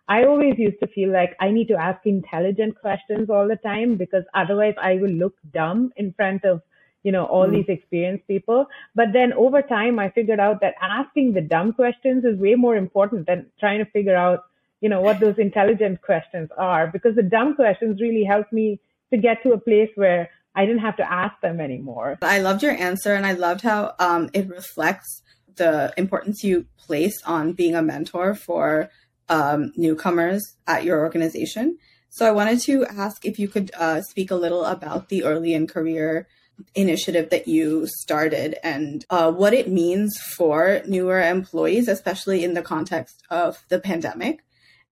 I 0.08 0.24
always 0.24 0.54
used 0.56 0.78
to 0.80 0.86
feel 0.86 1.12
like 1.12 1.36
I 1.40 1.50
need 1.50 1.68
to 1.68 1.76
ask 1.76 2.04
intelligent 2.06 2.80
questions 2.80 3.28
all 3.28 3.48
the 3.48 3.56
time 3.56 3.96
because 3.96 4.24
otherwise 4.34 4.74
I 4.80 4.94
will 4.94 5.10
look 5.10 5.34
dumb 5.52 5.92
in 5.96 6.12
front 6.12 6.44
of 6.44 6.62
you 7.02 7.12
know 7.12 7.24
all 7.24 7.46
mm. 7.46 7.52
these 7.52 7.68
experienced 7.68 8.26
people. 8.26 8.66
But 8.94 9.08
then 9.12 9.32
over 9.32 9.62
time 9.62 9.98
I 9.98 10.10
figured 10.10 10.40
out 10.40 10.60
that 10.60 10.74
asking 10.80 11.32
the 11.32 11.40
dumb 11.40 11.72
questions 11.72 12.24
is 12.24 12.38
way 12.38 12.54
more 12.54 12.76
important 12.76 13.26
than 13.26 13.46
trying 13.58 13.84
to 13.84 13.90
figure 13.90 14.16
out 14.16 14.44
you 14.80 14.88
know, 14.88 15.00
what 15.00 15.20
those 15.20 15.38
intelligent 15.38 16.02
questions 16.02 16.50
are 16.56 16.86
because 16.86 17.16
the 17.16 17.22
dumb 17.22 17.54
questions 17.54 18.00
really 18.00 18.24
helped 18.24 18.52
me 18.52 18.80
to 19.12 19.18
get 19.18 19.42
to 19.42 19.52
a 19.52 19.58
place 19.58 19.90
where 19.94 20.30
I 20.54 20.64
didn't 20.66 20.80
have 20.80 20.96
to 20.98 21.12
ask 21.12 21.34
them 21.40 21.60
anymore. 21.60 22.18
I 22.22 22.40
loved 22.40 22.62
your 22.62 22.72
answer 22.72 23.14
and 23.14 23.26
I 23.26 23.32
loved 23.32 23.62
how 23.62 23.94
um, 23.98 24.30
it 24.32 24.48
reflects 24.48 25.22
the 25.56 25.92
importance 25.96 26.44
you 26.44 26.66
place 26.76 27.22
on 27.24 27.52
being 27.52 27.74
a 27.74 27.82
mentor 27.82 28.34
for 28.34 28.90
um, 29.28 29.72
newcomers 29.76 30.56
at 30.66 30.84
your 30.84 31.00
organization. 31.00 31.78
So 32.08 32.26
I 32.26 32.30
wanted 32.30 32.60
to 32.62 32.86
ask 32.86 33.24
if 33.24 33.38
you 33.38 33.48
could 33.48 33.70
uh, 33.76 34.00
speak 34.02 34.30
a 34.30 34.36
little 34.36 34.64
about 34.64 35.08
the 35.08 35.24
early 35.24 35.52
in 35.54 35.66
career 35.66 36.28
initiative 36.74 37.30
that 37.30 37.46
you 37.46 37.86
started 37.86 38.56
and 38.62 39.04
uh, 39.10 39.30
what 39.30 39.52
it 39.52 39.68
means 39.68 40.18
for 40.18 40.80
newer 40.86 41.20
employees, 41.20 41.88
especially 41.88 42.44
in 42.44 42.54
the 42.54 42.62
context 42.62 43.22
of 43.30 43.62
the 43.68 43.78
pandemic 43.78 44.44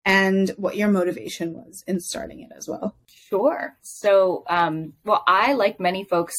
and 0.05 0.51
what 0.57 0.77
your 0.77 0.89
motivation 0.89 1.55
was 1.55 1.83
in 1.87 2.01
starting 2.01 2.41
it 2.41 2.51
as 2.55 2.69
well. 2.69 2.95
Sure. 3.09 3.77
So, 3.81 4.45
um, 4.49 4.93
well, 5.05 5.25
I, 5.27 5.55
like 5.55 5.81
many 5.81 6.05
folks 6.05 6.35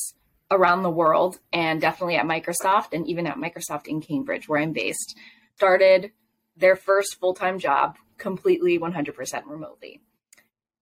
around 0.51 0.83
the 0.83 0.91
world, 0.91 1.39
and 1.51 1.81
definitely 1.81 2.17
at 2.17 2.25
Microsoft, 2.25 2.93
and 2.93 3.07
even 3.07 3.25
at 3.25 3.37
Microsoft 3.37 3.87
in 3.87 4.01
Cambridge, 4.01 4.47
where 4.47 4.61
I'm 4.61 4.73
based, 4.73 5.17
started 5.55 6.11
their 6.55 6.75
first 6.75 7.19
full 7.19 7.33
time 7.33 7.59
job 7.59 7.97
completely 8.17 8.79
100% 8.79 9.45
remotely. 9.45 10.01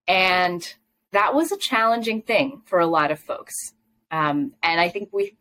And 0.08 0.74
that 1.12 1.34
was 1.34 1.52
a 1.52 1.58
challenging 1.58 2.22
thing 2.22 2.62
for 2.66 2.80
a 2.80 2.88
lot 2.88 3.12
of 3.12 3.20
folks. 3.20 3.54
Um, 4.12 4.54
and 4.62 4.80
I 4.80 4.90
think 4.90 5.10
we, 5.12 5.38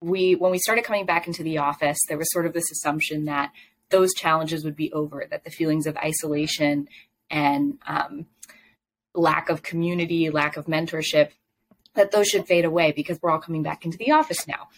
we, 0.00 0.34
when 0.34 0.50
we 0.50 0.58
started 0.58 0.84
coming 0.84 1.06
back 1.06 1.26
into 1.26 1.42
the 1.42 1.58
office, 1.58 1.98
there 2.08 2.18
was 2.18 2.30
sort 2.32 2.46
of 2.46 2.52
this 2.52 2.70
assumption 2.70 3.26
that 3.26 3.52
those 3.90 4.12
challenges 4.14 4.64
would 4.64 4.76
be 4.76 4.92
over, 4.92 5.26
that 5.30 5.44
the 5.44 5.50
feelings 5.50 5.86
of 5.86 5.96
isolation 5.96 6.88
and 7.30 7.78
um, 7.86 8.26
lack 9.14 9.48
of 9.48 9.62
community, 9.62 10.30
lack 10.30 10.56
of 10.56 10.66
mentorship, 10.66 11.30
that 11.94 12.10
those 12.10 12.26
should 12.26 12.46
fade 12.46 12.64
away 12.64 12.92
because 12.92 13.18
we're 13.22 13.30
all 13.30 13.38
coming 13.38 13.62
back 13.62 13.84
into 13.84 13.98
the 13.98 14.10
office 14.10 14.46
now. 14.46 14.68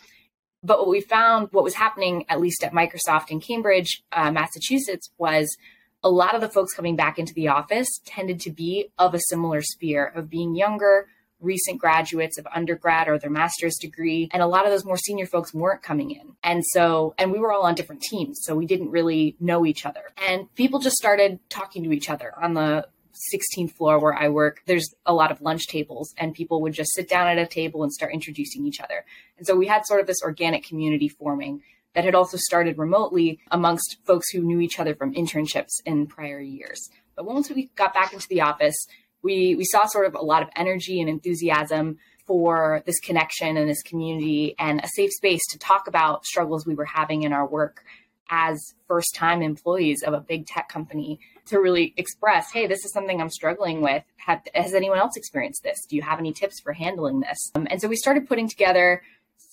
But 0.67 0.81
what 0.81 0.89
we 0.89 1.01
found, 1.01 1.49
what 1.53 1.65
was 1.65 1.75
happening, 1.75 2.25
at 2.29 2.41
least 2.41 2.65
at 2.65 2.73
Microsoft 2.73 3.31
in 3.31 3.41
Cambridge, 3.41 4.03
uh, 4.11 4.33
Massachusetts, 4.33 5.11
was 5.17 5.57
a 6.03 6.11
lot 6.11 6.35
of 6.35 6.41
the 6.41 6.49
folks 6.49 6.75
coming 6.75 6.97
back 6.97 7.19
into 7.19 7.33
the 7.35 7.49
office 7.49 7.89
tended 8.05 8.41
to 8.41 8.51
be 8.51 8.91
of 8.99 9.15
a 9.15 9.21
similar 9.29 9.63
sphere 9.63 10.05
of 10.05 10.29
being 10.29 10.57
younger, 10.57 11.09
recent 11.41 11.79
graduates 11.79 12.39
of 12.39 12.47
undergrad 12.53 13.09
or 13.09 13.19
their 13.19 13.31
master's 13.31 13.77
degree. 13.77 14.29
And 14.33 14.43
a 14.43 14.47
lot 14.47 14.65
of 14.65 14.73
those 14.73 14.85
more 14.85 14.97
senior 14.97 15.27
folks 15.27 15.55
weren't 15.55 15.83
coming 15.83 16.11
in. 16.11 16.35
And 16.43 16.65
so, 16.73 17.15
and 17.19 17.31
we 17.31 17.39
were 17.39 17.53
all 17.53 17.63
on 17.63 17.75
different 17.75 18.03
teams. 18.03 18.41
So 18.43 18.57
we 18.57 18.67
didn't 18.67 18.91
really 18.91 19.37
know 19.39 19.65
each 19.65 19.87
other. 19.87 20.03
And 20.29 20.53
people 20.57 20.81
just 20.81 20.97
started 20.97 21.39
talking 21.49 21.85
to 21.85 21.93
each 21.93 22.11
other 22.11 22.33
on 22.41 22.55
the 22.55 22.89
16th 23.35 23.73
floor 23.73 23.99
where 23.99 24.15
I 24.15 24.29
work, 24.29 24.63
there's 24.67 24.95
a 25.05 25.15
lot 25.15 25.31
of 25.31 25.41
lunch 25.41 25.67
tables, 25.67 26.15
and 26.19 26.35
people 26.35 26.61
would 26.63 26.73
just 26.73 26.93
sit 26.95 27.09
down 27.09 27.27
at 27.29 27.39
a 27.39 27.47
table 27.47 27.83
and 27.83 27.93
start 27.93 28.13
introducing 28.13 28.67
each 28.67 28.81
other. 28.81 29.05
And 29.39 29.47
so 29.47 29.57
we 29.57 29.67
had 29.67 29.87
sort 29.87 30.01
of 30.01 30.07
this 30.07 30.23
organic 30.23 30.65
community 30.65 31.09
forming 31.09 31.63
that 31.95 32.05
had 32.05 32.15
also 32.15 32.37
started 32.37 32.79
remotely 32.79 33.41
amongst 33.51 33.97
folks 34.05 34.31
who 34.31 34.43
knew 34.43 34.61
each 34.61 34.79
other 34.79 34.95
from 34.95 35.15
internships 35.15 35.81
in 35.85 36.07
prior 36.07 36.41
years. 36.41 36.91
But 37.17 37.25
once 37.25 37.51
we 37.51 37.71
got 37.75 37.95
back 37.95 38.13
into 38.13 38.29
the 38.29 38.43
office, 38.43 38.77
we 39.23 39.55
we 39.57 39.65
saw 39.65 39.87
sort 39.87 40.07
of 40.07 40.15
a 40.15 40.23
lot 40.23 40.43
of 40.43 40.49
energy 40.55 41.01
and 41.01 41.09
enthusiasm 41.09 41.99
for 42.27 42.83
this 42.87 43.01
connection 43.01 43.57
and 43.57 43.69
this 43.69 43.83
community 43.83 44.55
and 44.59 44.81
a 44.81 44.89
safe 44.89 45.11
space 45.13 45.41
to 45.51 45.59
talk 45.59 45.87
about 45.87 46.27
struggles 46.27 46.67
we 46.67 46.75
were 46.75 46.85
having 46.85 47.23
in 47.23 47.33
our 47.33 47.47
work 47.47 47.85
as 48.29 48.75
first 48.89 49.15
time 49.15 49.41
employees 49.41 50.03
of 50.03 50.13
a 50.13 50.21
big 50.21 50.47
tech 50.47 50.69
company 50.69 51.21
to 51.47 51.59
really 51.59 51.95
express 51.97 52.51
hey 52.51 52.67
this 52.67 52.85
is 52.85 52.93
something 52.93 53.21
i'm 53.21 53.31
struggling 53.31 53.81
with. 53.81 54.03
Have, 54.17 54.43
has 54.55 54.75
anyone 54.75 54.99
else 54.99 55.17
experienced 55.17 55.63
this? 55.63 55.79
Do 55.89 55.95
you 55.95 56.03
have 56.03 56.19
any 56.19 56.33
tips 56.33 56.61
for 56.61 56.73
handling 56.73 57.21
this? 57.21 57.53
Um, 57.55 57.69
and 57.71 57.81
so 57.81 57.87
we 57.87 57.97
started 57.97 58.29
putting 58.29 58.49
together 58.49 59.03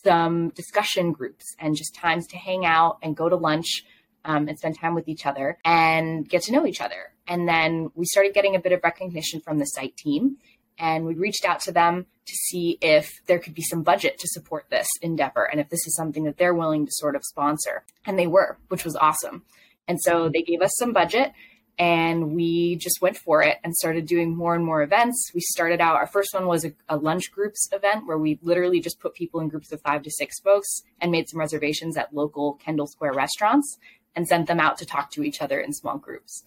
some 0.04 0.50
discussion 0.50 1.12
groups 1.12 1.56
and 1.60 1.76
just 1.76 1.96
times 1.96 2.28
to 2.28 2.38
hang 2.38 2.66
out 2.66 2.98
and 3.02 3.16
go 3.16 3.30
to 3.30 3.36
lunch 3.36 3.86
um, 4.26 4.48
and 4.48 4.58
spend 4.58 4.78
time 4.78 4.96
with 4.96 5.08
each 5.08 5.26
other 5.26 5.58
and 5.66 6.28
get 6.28 6.44
to 6.44 6.52
know 6.52 6.66
each 6.66 6.82
other. 6.82 7.14
And 7.28 7.48
then 7.48 7.90
we 7.96 8.06
started 8.06 8.34
getting 8.34 8.56
a 8.56 8.60
bit 8.60 8.72
of 8.72 8.82
recognition 8.84 9.42
from 9.42 9.60
the 9.60 9.66
site 9.66 9.96
team. 9.98 10.38
And 10.80 11.06
we 11.06 11.14
reached 11.14 11.46
out 11.46 11.60
to 11.62 11.72
them 11.72 12.08
to 12.26 12.34
see 12.34 12.78
if 12.82 13.22
there 13.28 13.38
could 13.38 13.54
be 13.54 13.62
some 13.62 13.84
budget 13.84 14.18
to 14.18 14.28
support 14.28 14.66
this 14.70 14.88
endeavor 15.02 15.44
and 15.44 15.62
if 15.62 15.70
this 15.70 15.86
is 15.86 15.96
something 15.96 16.24
that 16.24 16.38
they're 16.38 16.54
willing 16.54 16.86
to 16.86 16.92
sort 16.92 17.16
of 17.16 17.24
sponsor. 17.24 17.84
And 18.06 18.18
they 18.18 18.28
were, 18.28 18.58
which 18.70 18.84
was 18.84 18.96
awesome. 18.96 19.44
And 19.88 20.02
so 20.02 20.30
they 20.34 20.42
gave 20.42 20.62
us 20.62 20.72
some 20.78 20.94
budget 20.94 21.34
and 21.80 22.36
we 22.36 22.76
just 22.76 23.02
went 23.02 23.18
for 23.18 23.42
it 23.42 23.58
and 23.64 23.74
started 23.74 24.06
doing 24.06 24.36
more 24.36 24.54
and 24.54 24.64
more 24.64 24.84
events. 24.84 25.32
We 25.34 25.42
started 25.42 25.82
out, 25.82 25.96
our 25.96 26.08
first 26.08 26.34
one 26.34 26.46
was 26.46 26.66
a, 26.66 26.74
a, 26.88 26.98
lunch 26.98 27.32
groups 27.32 27.68
event 27.72 28.06
where 28.06 28.18
we 28.18 28.40
literally 28.44 28.80
just 28.80 29.00
put 29.00 29.16
people 29.16 29.40
in 29.40 29.50
groups 29.50 29.72
of 29.72 29.82
five 29.82 30.04
to 30.04 30.12
six 30.12 30.40
folks 30.40 30.84
and 31.02 31.12
made 31.12 31.28
some 31.28 31.40
reservations 31.40 31.98
at 31.98 32.14
local 32.14 32.54
Kendall 32.56 32.88
Square 32.88 33.14
restaurants 33.14 33.78
and 34.16 34.28
sent 34.28 34.48
them 34.48 34.60
out 34.60 34.78
to 34.78 34.86
talk 34.86 35.12
to 35.12 35.24
each 35.24 35.42
other 35.42 35.60
in 35.60 35.74
small 35.74 35.98
groups 35.98 36.44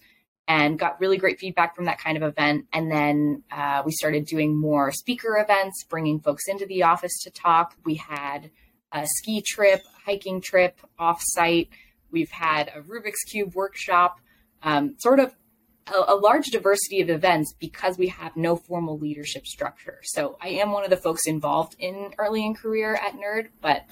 and 0.47 0.79
got 0.79 0.99
really 1.01 1.17
great 1.17 1.39
feedback 1.39 1.75
from 1.75 1.85
that 1.85 1.99
kind 1.99 2.15
of 2.15 2.23
event. 2.23 2.65
And 2.71 2.89
then 2.89 3.43
uh, 3.51 3.83
we 3.85 3.91
started 3.91 4.25
doing 4.25 4.55
more 4.55 4.93
speaker 4.93 5.37
events, 5.37 5.83
bringing 5.89 6.21
folks 6.21 6.47
into 6.47 6.65
the 6.65 6.83
office 6.83 7.19
to 7.23 7.31
talk. 7.31 7.75
We 7.83 7.95
had 7.95 8.49
a 8.93 9.05
ski 9.05 9.43
trip, 9.45 9.81
hiking 10.05 10.39
trip 10.39 10.79
offsite. 10.97 11.67
We've 12.11 12.31
had 12.31 12.71
a 12.73 12.81
Rubik's 12.81 13.23
Cube 13.29 13.53
workshop 13.55 14.21
um, 14.63 14.95
sort 14.97 15.19
of 15.19 15.35
a, 15.87 16.13
a, 16.13 16.15
large 16.15 16.47
diversity 16.47 17.01
of 17.01 17.09
events 17.09 17.53
because 17.59 17.97
we 17.97 18.07
have 18.07 18.35
no 18.35 18.55
formal 18.55 18.97
leadership 18.97 19.45
structure. 19.45 19.99
So 20.03 20.37
I 20.41 20.49
am 20.49 20.71
one 20.71 20.83
of 20.83 20.89
the 20.89 20.97
folks 20.97 21.25
involved 21.25 21.75
in 21.79 22.13
early 22.17 22.45
in 22.45 22.53
career 22.53 22.95
at 22.95 23.13
NERD, 23.13 23.49
but 23.61 23.85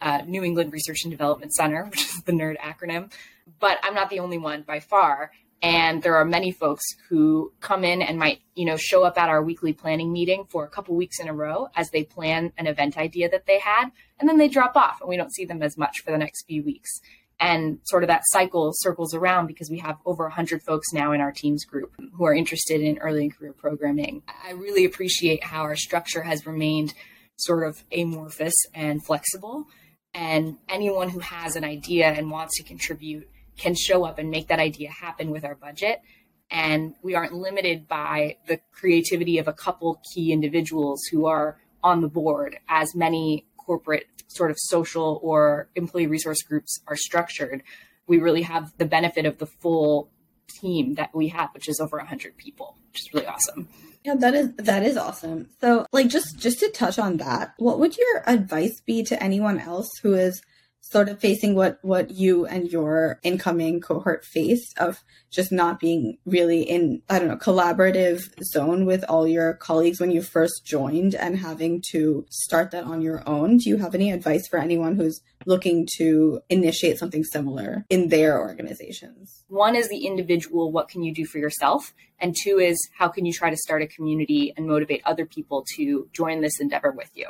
uh, 0.00 0.22
New 0.26 0.44
England 0.44 0.72
Research 0.72 1.02
and 1.04 1.10
Development 1.10 1.52
Center, 1.52 1.84
which 1.90 2.02
is 2.02 2.22
the 2.22 2.32
NERD 2.32 2.58
acronym. 2.58 3.12
But 3.58 3.78
I'm 3.82 3.94
not 3.94 4.10
the 4.10 4.20
only 4.20 4.38
one 4.38 4.62
by 4.62 4.80
far. 4.80 5.32
And 5.62 6.02
there 6.02 6.16
are 6.16 6.24
many 6.24 6.52
folks 6.52 6.84
who 7.10 7.52
come 7.60 7.84
in 7.84 8.00
and 8.00 8.18
might, 8.18 8.40
you 8.54 8.64
know, 8.64 8.78
show 8.78 9.04
up 9.04 9.18
at 9.18 9.28
our 9.28 9.42
weekly 9.42 9.74
planning 9.74 10.10
meeting 10.10 10.46
for 10.48 10.64
a 10.64 10.68
couple 10.68 10.96
weeks 10.96 11.20
in 11.20 11.28
a 11.28 11.34
row 11.34 11.68
as 11.76 11.90
they 11.90 12.02
plan 12.02 12.52
an 12.56 12.66
event 12.66 12.96
idea 12.96 13.28
that 13.28 13.44
they 13.44 13.58
had, 13.58 13.90
and 14.18 14.26
then 14.26 14.38
they 14.38 14.48
drop 14.48 14.74
off 14.74 15.02
and 15.02 15.08
we 15.10 15.18
don't 15.18 15.34
see 15.34 15.44
them 15.44 15.62
as 15.62 15.76
much 15.76 16.00
for 16.02 16.12
the 16.12 16.18
next 16.18 16.46
few 16.46 16.62
weeks 16.62 17.02
and 17.40 17.78
sort 17.84 18.02
of 18.04 18.08
that 18.08 18.22
cycle 18.26 18.70
circles 18.74 19.14
around 19.14 19.46
because 19.46 19.70
we 19.70 19.78
have 19.78 19.96
over 20.04 20.24
100 20.24 20.62
folks 20.62 20.92
now 20.92 21.12
in 21.12 21.20
our 21.20 21.32
teams 21.32 21.64
group 21.64 21.92
who 22.14 22.24
are 22.24 22.34
interested 22.34 22.82
in 22.82 22.98
early 22.98 23.22
and 23.22 23.36
career 23.36 23.54
programming. 23.54 24.22
I 24.44 24.52
really 24.52 24.84
appreciate 24.84 25.42
how 25.42 25.62
our 25.62 25.76
structure 25.76 26.22
has 26.22 26.46
remained 26.46 26.92
sort 27.36 27.66
of 27.66 27.82
amorphous 27.90 28.54
and 28.74 29.04
flexible. 29.04 29.66
And 30.12 30.58
anyone 30.68 31.08
who 31.08 31.20
has 31.20 31.56
an 31.56 31.64
idea 31.64 32.06
and 32.06 32.30
wants 32.30 32.58
to 32.58 32.62
contribute 32.62 33.26
can 33.56 33.74
show 33.74 34.04
up 34.04 34.18
and 34.18 34.30
make 34.30 34.48
that 34.48 34.58
idea 34.58 34.90
happen 34.90 35.30
with 35.30 35.44
our 35.44 35.54
budget. 35.54 36.02
And 36.50 36.94
we 37.02 37.14
aren't 37.14 37.32
limited 37.32 37.88
by 37.88 38.36
the 38.48 38.60
creativity 38.72 39.38
of 39.38 39.48
a 39.48 39.52
couple 39.52 40.02
key 40.12 40.32
individuals 40.32 41.04
who 41.10 41.26
are 41.26 41.58
on 41.82 42.02
the 42.02 42.08
board, 42.08 42.58
as 42.68 42.94
many 42.94 43.46
corporate 43.70 44.08
sort 44.26 44.50
of 44.50 44.56
social 44.58 45.20
or 45.22 45.68
employee 45.76 46.08
resource 46.08 46.42
groups 46.42 46.80
are 46.88 46.96
structured, 46.96 47.62
we 48.08 48.18
really 48.18 48.42
have 48.42 48.72
the 48.78 48.84
benefit 48.84 49.26
of 49.26 49.38
the 49.38 49.46
full 49.46 50.10
team 50.48 50.94
that 50.94 51.14
we 51.14 51.28
have, 51.28 51.50
which 51.54 51.68
is 51.68 51.78
over 51.78 51.98
100 51.98 52.36
people, 52.36 52.76
which 52.88 53.02
is 53.02 53.14
really 53.14 53.28
awesome. 53.28 53.68
Yeah, 54.04 54.16
that 54.16 54.34
is 54.34 54.52
that 54.56 54.82
is 54.82 54.96
awesome. 54.96 55.50
So, 55.60 55.86
like 55.92 56.08
just 56.08 56.36
just 56.36 56.58
to 56.60 56.70
touch 56.70 56.98
on 56.98 57.18
that, 57.18 57.54
what 57.58 57.78
would 57.78 57.96
your 57.96 58.24
advice 58.26 58.80
be 58.80 59.04
to 59.04 59.22
anyone 59.22 59.60
else 59.60 59.88
who 60.02 60.14
is 60.14 60.42
sort 60.80 61.08
of 61.08 61.20
facing 61.20 61.54
what 61.54 61.78
what 61.82 62.10
you 62.10 62.46
and 62.46 62.68
your 62.70 63.20
incoming 63.22 63.80
cohort 63.80 64.24
faced 64.24 64.76
of 64.78 65.04
just 65.30 65.52
not 65.52 65.78
being 65.78 66.18
really 66.24 66.62
in 66.62 67.02
i 67.08 67.18
don't 67.18 67.28
know 67.28 67.36
collaborative 67.36 68.22
zone 68.42 68.86
with 68.86 69.04
all 69.08 69.26
your 69.26 69.54
colleagues 69.54 70.00
when 70.00 70.10
you 70.10 70.22
first 70.22 70.64
joined 70.64 71.14
and 71.14 71.38
having 71.38 71.82
to 71.90 72.26
start 72.30 72.70
that 72.70 72.84
on 72.84 73.00
your 73.00 73.22
own. 73.28 73.58
Do 73.58 73.68
you 73.68 73.76
have 73.78 73.94
any 73.94 74.10
advice 74.10 74.46
for 74.48 74.58
anyone 74.58 74.96
who's 74.96 75.20
looking 75.46 75.86
to 75.96 76.40
initiate 76.48 76.98
something 76.98 77.24
similar 77.24 77.84
in 77.88 78.08
their 78.08 78.40
organizations? 78.40 79.44
One 79.48 79.74
is 79.74 79.88
the 79.88 80.06
individual 80.06 80.72
what 80.72 80.88
can 80.88 81.02
you 81.02 81.14
do 81.14 81.24
for 81.24 81.38
yourself? 81.38 81.94
And 82.18 82.36
two 82.36 82.58
is 82.58 82.76
how 82.96 83.08
can 83.08 83.24
you 83.24 83.32
try 83.32 83.50
to 83.50 83.56
start 83.56 83.82
a 83.82 83.86
community 83.86 84.52
and 84.56 84.66
motivate 84.66 85.02
other 85.04 85.26
people 85.26 85.64
to 85.76 86.08
join 86.12 86.40
this 86.40 86.60
endeavor 86.60 86.90
with 86.90 87.10
you? 87.14 87.26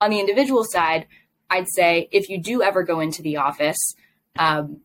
On 0.00 0.10
the 0.10 0.20
individual 0.20 0.64
side 0.64 1.06
I'd 1.50 1.68
say 1.68 2.08
if 2.12 2.28
you 2.28 2.40
do 2.40 2.62
ever 2.62 2.82
go 2.82 3.00
into 3.00 3.22
the 3.22 3.38
office, 3.38 3.94
um, 4.38 4.80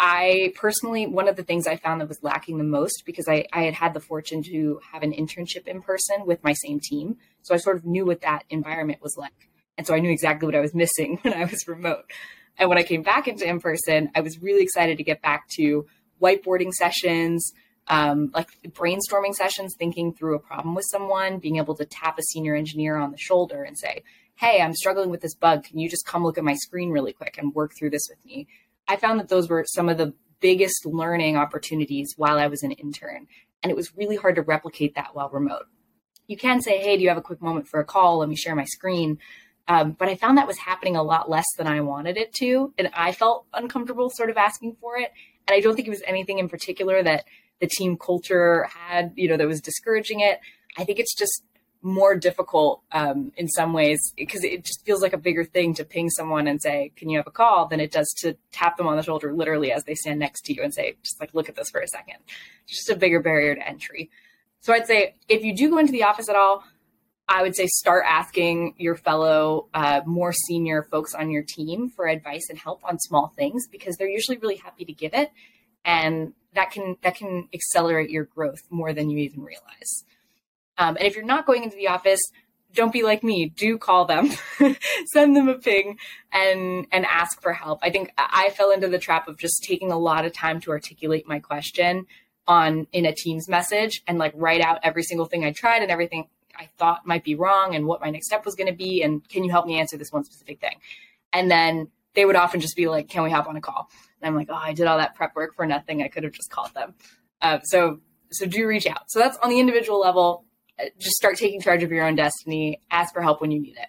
I 0.00 0.52
personally, 0.54 1.06
one 1.06 1.28
of 1.28 1.36
the 1.36 1.42
things 1.42 1.66
I 1.66 1.76
found 1.76 2.00
that 2.00 2.08
was 2.08 2.22
lacking 2.22 2.58
the 2.58 2.64
most 2.64 3.02
because 3.04 3.26
I, 3.28 3.46
I 3.52 3.62
had 3.62 3.74
had 3.74 3.94
the 3.94 4.00
fortune 4.00 4.42
to 4.44 4.80
have 4.92 5.02
an 5.02 5.12
internship 5.12 5.66
in 5.66 5.82
person 5.82 6.24
with 6.24 6.42
my 6.44 6.52
same 6.52 6.78
team. 6.80 7.16
So 7.42 7.54
I 7.54 7.58
sort 7.58 7.76
of 7.76 7.84
knew 7.84 8.06
what 8.06 8.20
that 8.20 8.44
environment 8.48 9.00
was 9.02 9.16
like. 9.16 9.48
And 9.76 9.86
so 9.86 9.94
I 9.94 10.00
knew 10.00 10.10
exactly 10.10 10.46
what 10.46 10.54
I 10.54 10.60
was 10.60 10.74
missing 10.74 11.18
when 11.22 11.34
I 11.34 11.44
was 11.44 11.66
remote. 11.66 12.04
And 12.58 12.68
when 12.68 12.78
I 12.78 12.82
came 12.82 13.02
back 13.02 13.26
into 13.26 13.48
in 13.48 13.60
person, 13.60 14.10
I 14.14 14.20
was 14.20 14.40
really 14.40 14.62
excited 14.62 14.98
to 14.98 15.04
get 15.04 15.22
back 15.22 15.48
to 15.56 15.86
whiteboarding 16.22 16.72
sessions, 16.72 17.52
um, 17.88 18.30
like 18.34 18.48
brainstorming 18.68 19.34
sessions, 19.34 19.74
thinking 19.78 20.12
through 20.12 20.36
a 20.36 20.40
problem 20.40 20.74
with 20.74 20.84
someone, 20.90 21.38
being 21.38 21.56
able 21.56 21.74
to 21.76 21.84
tap 21.84 22.18
a 22.18 22.22
senior 22.22 22.54
engineer 22.54 22.96
on 22.96 23.10
the 23.10 23.18
shoulder 23.18 23.62
and 23.62 23.78
say, 23.78 24.02
hey, 24.38 24.62
I'm 24.62 24.74
struggling 24.74 25.10
with 25.10 25.20
this 25.20 25.34
bug. 25.34 25.64
Can 25.64 25.78
you 25.78 25.88
just 25.88 26.06
come 26.06 26.22
look 26.22 26.38
at 26.38 26.44
my 26.44 26.54
screen 26.54 26.90
really 26.90 27.12
quick 27.12 27.36
and 27.38 27.54
work 27.54 27.72
through 27.76 27.90
this 27.90 28.08
with 28.08 28.24
me? 28.24 28.46
I 28.86 28.94
found 28.94 29.18
that 29.18 29.28
those 29.28 29.48
were 29.48 29.64
some 29.66 29.88
of 29.88 29.98
the 29.98 30.14
biggest 30.40 30.86
learning 30.86 31.36
opportunities 31.36 32.14
while 32.16 32.38
I 32.38 32.46
was 32.46 32.62
an 32.62 32.70
intern. 32.70 33.26
And 33.62 33.70
it 33.70 33.76
was 33.76 33.96
really 33.96 34.14
hard 34.14 34.36
to 34.36 34.42
replicate 34.42 34.94
that 34.94 35.16
while 35.16 35.28
remote. 35.28 35.64
You 36.28 36.36
can 36.36 36.62
say, 36.62 36.78
hey, 36.78 36.96
do 36.96 37.02
you 37.02 37.08
have 37.08 37.18
a 37.18 37.22
quick 37.22 37.42
moment 37.42 37.66
for 37.66 37.80
a 37.80 37.84
call? 37.84 38.18
Let 38.18 38.28
me 38.28 38.36
share 38.36 38.54
my 38.54 38.64
screen. 38.64 39.18
Um, 39.66 39.92
but 39.92 40.08
I 40.08 40.14
found 40.14 40.38
that 40.38 40.46
was 40.46 40.58
happening 40.58 40.94
a 40.94 41.02
lot 41.02 41.28
less 41.28 41.46
than 41.56 41.66
I 41.66 41.80
wanted 41.80 42.16
it 42.16 42.32
to. 42.34 42.72
And 42.78 42.90
I 42.94 43.10
felt 43.10 43.46
uncomfortable 43.52 44.08
sort 44.08 44.30
of 44.30 44.36
asking 44.36 44.76
for 44.80 44.98
it. 44.98 45.10
And 45.48 45.56
I 45.56 45.60
don't 45.60 45.74
think 45.74 45.88
it 45.88 45.90
was 45.90 46.02
anything 46.06 46.38
in 46.38 46.48
particular 46.48 47.02
that 47.02 47.24
the 47.60 47.66
team 47.66 47.98
culture 47.98 48.68
had, 48.72 49.12
you 49.16 49.28
know, 49.28 49.36
that 49.36 49.48
was 49.48 49.60
discouraging 49.60 50.20
it. 50.20 50.38
I 50.76 50.84
think 50.84 51.00
it's 51.00 51.14
just 51.14 51.42
more 51.82 52.16
difficult 52.16 52.82
um, 52.92 53.32
in 53.36 53.48
some 53.48 53.72
ways 53.72 54.12
because 54.16 54.42
it 54.42 54.64
just 54.64 54.84
feels 54.84 55.00
like 55.00 55.12
a 55.12 55.18
bigger 55.18 55.44
thing 55.44 55.74
to 55.74 55.84
ping 55.84 56.10
someone 56.10 56.46
and 56.46 56.60
say, 56.60 56.92
"Can 56.96 57.08
you 57.08 57.18
have 57.18 57.26
a 57.26 57.32
call?" 57.32 57.66
than 57.66 57.80
it 57.80 57.92
does 57.92 58.12
to 58.18 58.36
tap 58.52 58.76
them 58.76 58.86
on 58.86 58.96
the 58.96 59.02
shoulder 59.02 59.32
literally 59.32 59.72
as 59.72 59.84
they 59.84 59.94
stand 59.94 60.18
next 60.18 60.42
to 60.46 60.54
you 60.54 60.62
and 60.62 60.74
say, 60.74 60.96
"Just 61.02 61.20
like 61.20 61.34
look 61.34 61.48
at 61.48 61.56
this 61.56 61.70
for 61.70 61.80
a 61.80 61.88
second. 61.88 62.16
It's 62.64 62.76
just 62.76 62.90
a 62.90 62.96
bigger 62.96 63.20
barrier 63.20 63.54
to 63.54 63.66
entry. 63.66 64.10
So 64.60 64.72
I'd 64.72 64.86
say 64.86 65.14
if 65.28 65.44
you 65.44 65.54
do 65.54 65.70
go 65.70 65.78
into 65.78 65.92
the 65.92 66.02
office 66.02 66.28
at 66.28 66.36
all, 66.36 66.64
I 67.28 67.42
would 67.42 67.54
say 67.54 67.66
start 67.66 68.04
asking 68.08 68.74
your 68.78 68.96
fellow 68.96 69.68
uh, 69.74 70.00
more 70.06 70.32
senior 70.32 70.82
folks 70.82 71.14
on 71.14 71.30
your 71.30 71.42
team 71.42 71.90
for 71.90 72.08
advice 72.08 72.48
and 72.48 72.58
help 72.58 72.80
on 72.84 72.98
small 72.98 73.32
things 73.36 73.68
because 73.68 73.96
they're 73.96 74.08
usually 74.08 74.38
really 74.38 74.56
happy 74.56 74.84
to 74.86 74.92
give 74.92 75.12
it, 75.14 75.30
and 75.84 76.32
that 76.54 76.70
can 76.70 76.96
that 77.02 77.16
can 77.16 77.48
accelerate 77.52 78.10
your 78.10 78.24
growth 78.24 78.62
more 78.70 78.92
than 78.94 79.10
you 79.10 79.18
even 79.18 79.42
realize. 79.42 80.04
Um, 80.78 80.96
and 80.96 81.06
if 81.06 81.16
you're 81.16 81.24
not 81.24 81.46
going 81.46 81.64
into 81.64 81.76
the 81.76 81.88
office, 81.88 82.20
don't 82.72 82.92
be 82.92 83.02
like 83.02 83.22
me. 83.22 83.52
Do 83.54 83.78
call 83.78 84.04
them, 84.04 84.30
send 85.12 85.36
them 85.36 85.48
a 85.48 85.54
ping, 85.54 85.98
and 86.32 86.86
and 86.92 87.06
ask 87.06 87.40
for 87.42 87.52
help. 87.52 87.80
I 87.82 87.90
think 87.90 88.12
I 88.16 88.50
fell 88.50 88.70
into 88.70 88.88
the 88.88 88.98
trap 88.98 89.28
of 89.28 89.38
just 89.38 89.64
taking 89.64 89.90
a 89.90 89.98
lot 89.98 90.24
of 90.24 90.32
time 90.32 90.60
to 90.60 90.70
articulate 90.70 91.26
my 91.26 91.38
question 91.38 92.06
on 92.46 92.86
in 92.92 93.04
a 93.04 93.12
Teams 93.12 93.48
message 93.48 94.02
and 94.06 94.18
like 94.18 94.32
write 94.34 94.60
out 94.60 94.80
every 94.82 95.02
single 95.02 95.26
thing 95.26 95.44
I 95.44 95.52
tried 95.52 95.82
and 95.82 95.90
everything 95.90 96.28
I 96.56 96.68
thought 96.78 97.06
might 97.06 97.22
be 97.22 97.34
wrong 97.34 97.74
and 97.74 97.86
what 97.86 98.00
my 98.00 98.10
next 98.10 98.26
step 98.26 98.44
was 98.44 98.54
going 98.54 98.68
to 98.68 98.76
be 98.76 99.02
and 99.02 99.26
can 99.28 99.44
you 99.44 99.50
help 99.50 99.66
me 99.66 99.78
answer 99.78 99.96
this 99.96 100.10
one 100.10 100.24
specific 100.24 100.60
thing? 100.60 100.78
And 101.32 101.50
then 101.50 101.88
they 102.14 102.24
would 102.24 102.36
often 102.36 102.60
just 102.60 102.74
be 102.74 102.88
like, 102.88 103.08
"Can 103.08 103.22
we 103.22 103.30
hop 103.30 103.46
on 103.48 103.56
a 103.56 103.60
call?" 103.60 103.88
And 104.20 104.28
I'm 104.28 104.34
like, 104.34 104.48
"Oh, 104.50 104.54
I 104.54 104.72
did 104.72 104.86
all 104.86 104.98
that 104.98 105.14
prep 105.14 105.36
work 105.36 105.54
for 105.54 105.66
nothing. 105.66 106.02
I 106.02 106.08
could 106.08 106.24
have 106.24 106.32
just 106.32 106.50
called 106.50 106.72
them." 106.74 106.94
Uh, 107.40 107.60
so 107.60 108.00
so 108.30 108.46
do 108.46 108.66
reach 108.66 108.86
out. 108.86 109.10
So 109.10 109.18
that's 109.18 109.36
on 109.38 109.50
the 109.50 109.60
individual 109.60 110.00
level 110.00 110.44
just 110.98 111.16
start 111.16 111.36
taking 111.36 111.60
charge 111.60 111.82
of 111.82 111.90
your 111.90 112.06
own 112.06 112.14
destiny, 112.14 112.80
ask 112.90 113.12
for 113.12 113.22
help 113.22 113.40
when 113.40 113.50
you 113.50 113.60
need 113.60 113.76
it. 113.76 113.88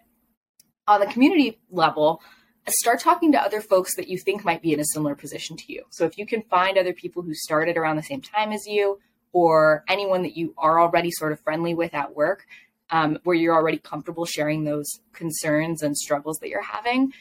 On 0.88 1.00
the 1.00 1.08
community 1.08 1.60
level, 1.70 2.22
start 2.68 3.00
talking 3.00 3.32
to 3.32 3.42
other 3.42 3.62
folks 3.62 3.96
that 3.96 4.08
you 4.08 4.18
think 4.18 4.44
might 4.44 4.62
be 4.62 4.74
in 4.74 4.80
a 4.80 4.86
similar 4.86 5.16
position 5.16 5.58
to 5.58 5.72
you. 5.72 5.84
So 5.92 6.06
if 6.06 6.18
you 6.18 6.26
can 6.26 6.44
find 6.44 6.78
other 6.78 6.94
people 6.94 7.22
who 7.22 7.34
started 7.34 7.78
around 7.78 7.96
the 7.96 8.04
same 8.04 8.22
time 8.22 8.52
as 8.52 8.66
you, 8.68 9.00
or 9.32 9.84
anyone 9.88 10.24
that 10.24 10.36
you 10.36 10.54
are 10.58 10.80
already 10.80 11.12
sort 11.12 11.32
of 11.32 11.40
friendly 11.42 11.74
with 11.74 11.94
at 11.94 12.16
work, 12.16 12.46
um, 12.90 13.20
where 13.24 13.36
you're 13.36 13.56
already 13.56 13.78
comfortable 13.78 14.26
sharing 14.26 14.64
those 14.64 14.88
concerns 15.14 15.84
and 15.84 15.96
struggles 15.96 16.40
that 16.40 16.50
you're 16.50 16.64
having, 16.64 17.14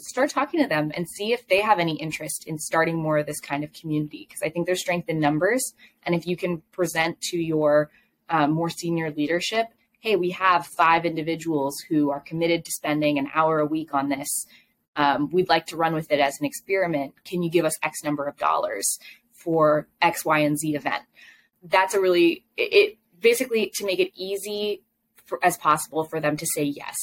start 0.00 0.30
talking 0.30 0.60
to 0.60 0.68
them 0.68 0.90
and 0.96 1.08
see 1.08 1.32
if 1.32 1.46
they 1.46 1.60
have 1.60 1.78
any 1.78 1.96
interest 1.96 2.44
in 2.48 2.58
starting 2.58 2.96
more 2.96 3.18
of 3.18 3.26
this 3.26 3.38
kind 3.40 3.62
of 3.62 3.72
community. 3.72 4.26
Because 4.28 4.42
I 4.42 4.48
think 4.48 4.66
there's 4.66 4.80
strength 4.80 5.08
in 5.08 5.20
numbers. 5.20 5.62
And 6.02 6.14
if 6.14 6.26
you 6.26 6.36
can 6.36 6.62
present 6.72 7.20
to 7.30 7.36
your 7.36 7.90
um, 8.28 8.52
more 8.52 8.70
senior 8.70 9.10
leadership, 9.10 9.66
hey, 10.00 10.16
we 10.16 10.30
have 10.30 10.66
five 10.66 11.06
individuals 11.06 11.78
who 11.88 12.10
are 12.10 12.20
committed 12.20 12.64
to 12.64 12.70
spending 12.70 13.18
an 13.18 13.28
hour 13.34 13.60
a 13.60 13.66
week 13.66 13.94
on 13.94 14.08
this. 14.08 14.46
Um, 14.96 15.30
we'd 15.30 15.48
like 15.48 15.66
to 15.66 15.76
run 15.76 15.94
with 15.94 16.12
it 16.12 16.20
as 16.20 16.36
an 16.40 16.46
experiment. 16.46 17.14
Can 17.24 17.42
you 17.42 17.50
give 17.50 17.64
us 17.64 17.72
X 17.82 18.04
number 18.04 18.26
of 18.26 18.36
dollars 18.36 18.98
for 19.32 19.88
X, 20.02 20.24
Y, 20.24 20.38
and 20.40 20.58
Z 20.58 20.74
event? 20.76 21.02
That's 21.62 21.94
a 21.94 22.00
really, 22.00 22.44
it, 22.56 22.72
it 22.72 22.98
basically 23.20 23.72
to 23.76 23.86
make 23.86 23.98
it 23.98 24.12
easy 24.14 24.82
for, 25.24 25.38
as 25.42 25.56
possible 25.56 26.04
for 26.04 26.20
them 26.20 26.36
to 26.36 26.46
say 26.54 26.62
yes 26.62 26.96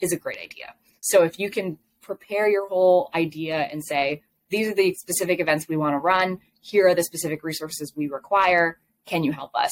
is 0.00 0.12
a 0.12 0.16
great 0.16 0.38
idea. 0.38 0.74
So 1.00 1.22
if 1.22 1.38
you 1.38 1.50
can 1.50 1.78
prepare 2.00 2.48
your 2.48 2.68
whole 2.68 3.10
idea 3.14 3.56
and 3.56 3.84
say, 3.84 4.22
these 4.48 4.68
are 4.68 4.74
the 4.74 4.92
specific 4.94 5.38
events 5.38 5.68
we 5.68 5.76
want 5.76 5.94
to 5.94 5.98
run, 5.98 6.40
here 6.60 6.88
are 6.88 6.94
the 6.94 7.04
specific 7.04 7.44
resources 7.44 7.92
we 7.94 8.08
require, 8.08 8.78
can 9.06 9.22
you 9.22 9.32
help 9.32 9.54
us? 9.54 9.70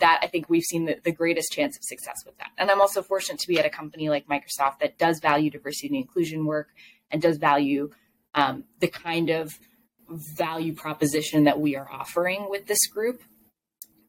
That 0.00 0.20
I 0.22 0.28
think 0.28 0.48
we've 0.48 0.62
seen 0.62 0.84
the, 0.84 0.98
the 1.02 1.12
greatest 1.12 1.52
chance 1.52 1.76
of 1.76 1.82
success 1.82 2.18
with 2.24 2.36
that. 2.38 2.50
And 2.56 2.70
I'm 2.70 2.80
also 2.80 3.02
fortunate 3.02 3.40
to 3.40 3.48
be 3.48 3.58
at 3.58 3.66
a 3.66 3.70
company 3.70 4.08
like 4.08 4.26
Microsoft 4.28 4.78
that 4.80 4.98
does 4.98 5.18
value 5.20 5.50
diversity 5.50 5.88
and 5.88 5.96
inclusion 5.96 6.44
work 6.44 6.68
and 7.10 7.20
does 7.20 7.36
value 7.38 7.90
um, 8.34 8.64
the 8.80 8.88
kind 8.88 9.30
of 9.30 9.58
value 10.08 10.72
proposition 10.72 11.44
that 11.44 11.60
we 11.60 11.76
are 11.76 11.90
offering 11.90 12.48
with 12.48 12.66
this 12.66 12.86
group. 12.86 13.22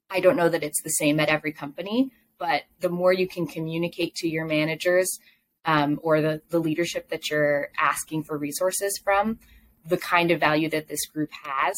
I 0.10 0.20
don't 0.20 0.36
know 0.36 0.50
that 0.50 0.64
it's 0.64 0.82
the 0.84 0.90
same 0.90 1.20
at 1.20 1.30
every 1.30 1.52
company, 1.52 2.12
but 2.38 2.64
the 2.80 2.90
more 2.90 3.14
you 3.14 3.28
can 3.28 3.48
communicate 3.48 4.16
to 4.16 4.28
your 4.28 4.46
managers 4.46 5.20
um, 5.66 6.00
or 6.04 6.22
the, 6.22 6.42
the 6.50 6.60
leadership 6.60 7.10
that 7.10 7.30
you're 7.30 7.70
asking 7.78 8.24
for 8.24 8.38
resources 8.38 9.00
from, 9.04 9.40
the 9.86 9.98
kind 9.98 10.32
of 10.32 10.40
value 10.40 10.70
that 10.70 10.88
this 10.88 11.06
group 11.06 11.30
has, 11.44 11.76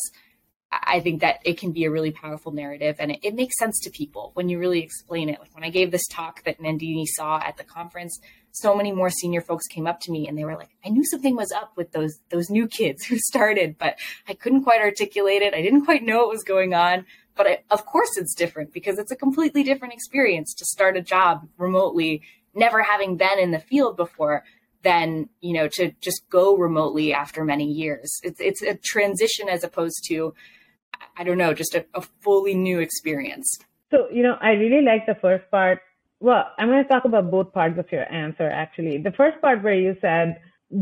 I 0.72 1.02
think 1.02 1.20
that 1.20 1.40
it 1.44 1.58
can 1.58 1.74
be 1.74 1.84
a 1.84 1.92
really 1.92 2.12
powerful 2.12 2.54
narrative 2.54 2.96
and 3.00 3.12
it, 3.12 3.20
it, 3.24 3.36
makes 3.36 3.58
sense 3.58 3.78
to 3.82 3.90
people 3.90 4.32
when 4.36 4.48
you 4.48 4.58
really 4.58 4.82
explain 4.82 5.28
it. 5.28 5.40
Like 5.40 5.54
when 5.54 5.66
I 5.66 5.70
gave 5.70 5.92
this 5.92 6.08
talk 6.08 6.44
that 6.46 6.60
Nandini 6.60 7.06
saw 7.06 7.42
at 7.44 7.58
the 7.58 7.66
conference, 7.66 8.18
so 8.52 8.76
many 8.76 8.94
more 8.94 9.10
senior 9.10 9.42
folks 9.42 9.68
came 9.68 9.86
up 9.86 10.00
to 10.02 10.12
me 10.12 10.28
and 10.28 10.38
they 10.38 10.46
were 10.46 10.56
like, 10.56 10.70
I 10.86 10.90
knew 10.90 11.04
something 11.04 11.36
was 11.36 11.52
up 11.52 11.74
with 11.76 11.92
those 11.92 12.20
those 12.30 12.50
new 12.50 12.68
kids 12.68 13.04
who 13.06 13.18
started, 13.20 13.78
but 13.78 13.98
I 14.30 14.34
couldn't 14.34 14.64
quite 14.64 14.82
articulate 14.82 15.42
it. 15.42 15.54
I 15.54 15.62
didn't 15.62 15.86
quite 15.86 16.04
know 16.04 16.20
what 16.20 16.30
was 16.30 16.44
going 16.44 16.74
on. 16.74 17.06
But 17.36 17.48
I, 17.48 17.64
of 17.70 17.86
course 17.86 18.18
it's 18.18 18.34
different 18.34 18.72
because 18.74 18.98
it's 18.98 19.12
a 19.12 19.16
completely 19.16 19.64
different 19.64 19.94
experience 19.94 20.54
to 20.54 20.66
start 20.66 20.96
a 20.96 21.02
job 21.02 21.48
remotely, 21.58 22.22
never 22.54 22.82
having 22.82 23.18
been 23.18 23.40
in 23.40 23.52
the 23.52 23.60
field 23.60 23.98
before 23.98 24.44
than 24.84 25.30
you 25.42 25.54
know 25.54 25.68
to 25.68 25.92
just 26.02 26.28
go 26.30 26.56
remotely 26.56 27.14
after 27.14 27.46
many 27.46 27.66
years 27.66 28.20
it's 28.24 28.40
it's 28.40 28.64
a 28.64 28.76
transition 28.76 29.48
as 29.48 29.64
opposed 29.64 30.04
to 30.04 30.34
i 31.18 31.24
don't 31.24 31.38
know 31.38 31.54
just 31.54 31.76
a, 31.76 31.86
a 31.94 32.02
fully 32.22 32.56
new 32.56 32.80
experience. 32.80 33.60
So 33.90 34.08
you 34.12 34.24
know 34.24 34.38
i 34.42 34.52
really 34.52 34.84
like 34.84 35.06
the 35.06 35.16
first 35.16 35.50
part. 35.52 35.80
Well 36.20 36.46
i'm 36.58 36.68
going 36.68 36.84
to 36.84 36.90
talk 36.90 37.06
about 37.06 37.32
both 37.32 37.54
parts 37.54 37.78
of 37.80 37.92
your 37.92 38.12
answer 38.12 38.50
actually. 38.50 38.98
The 38.98 39.12
first 39.12 39.42
part 39.42 39.64
where 39.64 39.74
you 39.74 39.96
said 40.02 40.40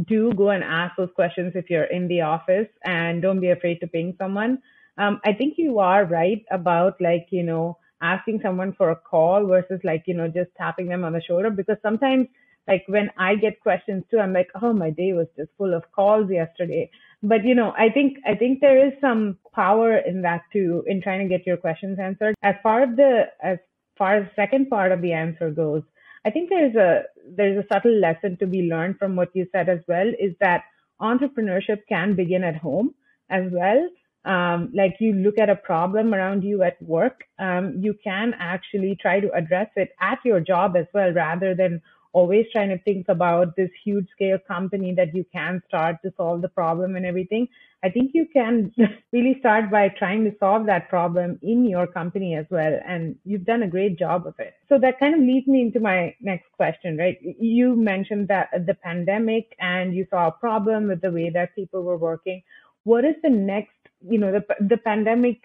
do 0.07 0.31
go 0.33 0.49
and 0.49 0.63
ask 0.63 0.95
those 0.97 1.09
questions 1.15 1.53
if 1.55 1.69
you're 1.69 1.85
in 1.85 2.07
the 2.07 2.21
office 2.21 2.67
and 2.83 3.21
don't 3.21 3.39
be 3.39 3.49
afraid 3.49 3.79
to 3.79 3.87
ping 3.87 4.13
someone 4.19 4.59
um, 4.99 5.19
i 5.25 5.33
think 5.33 5.55
you 5.57 5.79
are 5.79 6.05
right 6.05 6.45
about 6.51 6.93
like 7.01 7.25
you 7.31 7.41
know 7.41 7.75
asking 7.99 8.39
someone 8.43 8.71
for 8.73 8.91
a 8.91 8.95
call 8.95 9.47
versus 9.47 9.79
like 9.83 10.03
you 10.05 10.13
know 10.13 10.27
just 10.27 10.51
tapping 10.55 10.87
them 10.87 11.03
on 11.03 11.13
the 11.13 11.21
shoulder 11.23 11.49
because 11.49 11.75
sometimes 11.81 12.27
like 12.69 12.83
when 12.87 13.09
I 13.17 13.35
get 13.35 13.59
questions 13.61 14.03
too, 14.11 14.19
I'm 14.19 14.31
like, 14.31 14.49
oh, 14.61 14.73
my 14.73 14.91
day 14.91 15.13
was 15.13 15.25
just 15.35 15.49
full 15.57 15.73
of 15.73 15.91
calls 15.91 16.29
yesterday. 16.29 16.91
But 17.21 17.43
you 17.43 17.53
know, 17.53 17.73
I 17.77 17.89
think 17.89 18.17
I 18.25 18.35
think 18.35 18.61
there 18.61 18.85
is 18.87 18.93
some 19.01 19.37
power 19.53 19.97
in 19.97 20.21
that 20.21 20.43
too, 20.53 20.83
in 20.87 21.01
trying 21.01 21.27
to 21.27 21.37
get 21.37 21.45
your 21.45 21.57
questions 21.57 21.99
answered. 21.99 22.35
As 22.41 22.55
far 22.63 22.83
as 22.83 22.95
the 22.95 23.23
as 23.43 23.57
far 23.97 24.15
as 24.15 24.25
the 24.25 24.41
second 24.41 24.69
part 24.69 24.91
of 24.91 25.01
the 25.01 25.11
answer 25.11 25.51
goes, 25.51 25.83
I 26.25 26.29
think 26.29 26.49
there's 26.49 26.75
a 26.75 27.03
there's 27.35 27.63
a 27.63 27.67
subtle 27.71 27.99
lesson 27.99 28.37
to 28.37 28.47
be 28.47 28.69
learned 28.69 28.97
from 28.97 29.15
what 29.15 29.35
you 29.35 29.47
said 29.51 29.67
as 29.67 29.79
well, 29.87 30.07
is 30.19 30.33
that 30.39 30.63
entrepreneurship 31.01 31.79
can 31.89 32.15
begin 32.15 32.43
at 32.43 32.55
home 32.55 32.93
as 33.29 33.51
well. 33.51 33.89
Um, 34.25 34.71
like 34.73 34.97
you 34.99 35.13
look 35.13 35.39
at 35.39 35.49
a 35.49 35.55
problem 35.55 36.13
around 36.13 36.43
you 36.43 36.61
at 36.63 36.81
work, 36.81 37.23
um, 37.39 37.75
you 37.79 37.95
can 38.03 38.33
actually 38.37 38.97
try 39.01 39.19
to 39.21 39.31
address 39.31 39.69
it 39.75 39.89
at 40.01 40.19
your 40.25 40.39
job 40.41 40.75
as 40.75 40.85
well, 40.93 41.11
rather 41.11 41.55
than 41.55 41.81
always 42.13 42.45
trying 42.51 42.69
to 42.69 42.77
think 42.79 43.07
about 43.09 43.55
this 43.55 43.69
huge 43.83 44.07
scale 44.11 44.37
company 44.47 44.93
that 44.95 45.13
you 45.13 45.25
can 45.31 45.61
start 45.67 45.97
to 46.03 46.13
solve 46.17 46.41
the 46.41 46.49
problem 46.49 46.95
and 46.95 47.05
everything. 47.05 47.47
I 47.83 47.89
think 47.89 48.11
you 48.13 48.27
can 48.33 48.73
really 49.13 49.37
start 49.39 49.71
by 49.71 49.89
trying 49.89 50.25
to 50.25 50.35
solve 50.39 50.65
that 50.65 50.89
problem 50.89 51.39
in 51.41 51.65
your 51.65 51.87
company 51.87 52.35
as 52.35 52.45
well. 52.49 52.79
And 52.85 53.15
you've 53.23 53.45
done 53.45 53.63
a 53.63 53.67
great 53.67 53.97
job 53.97 54.27
of 54.27 54.35
it. 54.39 54.53
So 54.67 54.79
that 54.79 54.99
kind 54.99 55.13
of 55.13 55.21
leads 55.21 55.47
me 55.47 55.61
into 55.61 55.79
my 55.79 56.15
next 56.19 56.51
question, 56.53 56.97
right? 56.97 57.17
You 57.21 57.75
mentioned 57.75 58.27
that 58.29 58.49
the 58.65 58.73
pandemic 58.73 59.55
and 59.59 59.93
you 59.93 60.05
saw 60.09 60.27
a 60.27 60.31
problem 60.31 60.87
with 60.87 61.01
the 61.01 61.11
way 61.11 61.29
that 61.29 61.55
people 61.55 61.83
were 61.83 61.97
working. 61.97 62.41
What 62.83 63.05
is 63.05 63.15
the 63.23 63.29
next, 63.29 63.75
you 64.01 64.17
know, 64.17 64.31
the, 64.31 64.43
the 64.59 64.77
pandemic 64.77 65.41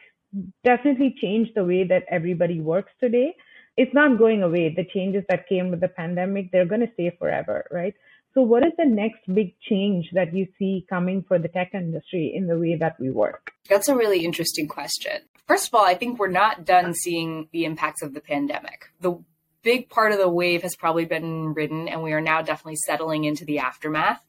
definitely 0.64 1.14
changed 1.20 1.52
the 1.54 1.64
way 1.64 1.84
that 1.84 2.04
everybody 2.10 2.60
works 2.60 2.92
today 3.00 3.34
it's 3.76 3.94
not 3.94 4.18
going 4.18 4.42
away. 4.42 4.72
The 4.74 4.84
changes 4.84 5.24
that 5.28 5.48
came 5.48 5.70
with 5.70 5.80
the 5.80 5.88
pandemic, 5.88 6.52
they're 6.52 6.66
going 6.66 6.80
to 6.80 6.92
stay 6.94 7.14
forever, 7.18 7.66
right? 7.70 7.94
So 8.34 8.42
what 8.42 8.64
is 8.64 8.72
the 8.76 8.84
next 8.84 9.20
big 9.32 9.54
change 9.60 10.10
that 10.12 10.34
you 10.34 10.48
see 10.58 10.84
coming 10.88 11.24
for 11.26 11.38
the 11.38 11.48
tech 11.48 11.70
industry 11.72 12.32
in 12.34 12.48
the 12.48 12.58
way 12.58 12.76
that 12.76 12.98
we 12.98 13.10
work? 13.10 13.52
That's 13.68 13.88
a 13.88 13.94
really 13.94 14.24
interesting 14.24 14.66
question. 14.66 15.22
First 15.46 15.68
of 15.68 15.74
all, 15.74 15.84
I 15.84 15.94
think 15.94 16.18
we're 16.18 16.28
not 16.28 16.64
done 16.64 16.94
seeing 16.94 17.48
the 17.52 17.64
impacts 17.64 18.02
of 18.02 18.12
the 18.12 18.20
pandemic. 18.20 18.86
The 19.00 19.22
big 19.62 19.88
part 19.88 20.12
of 20.12 20.18
the 20.18 20.28
wave 20.28 20.62
has 20.62 20.74
probably 20.74 21.04
been 21.04 21.54
ridden, 21.54 21.86
and 21.86 22.02
we 22.02 22.12
are 22.12 22.20
now 22.20 22.42
definitely 22.42 22.76
settling 22.86 23.24
into 23.24 23.44
the 23.44 23.60
aftermath. 23.60 24.20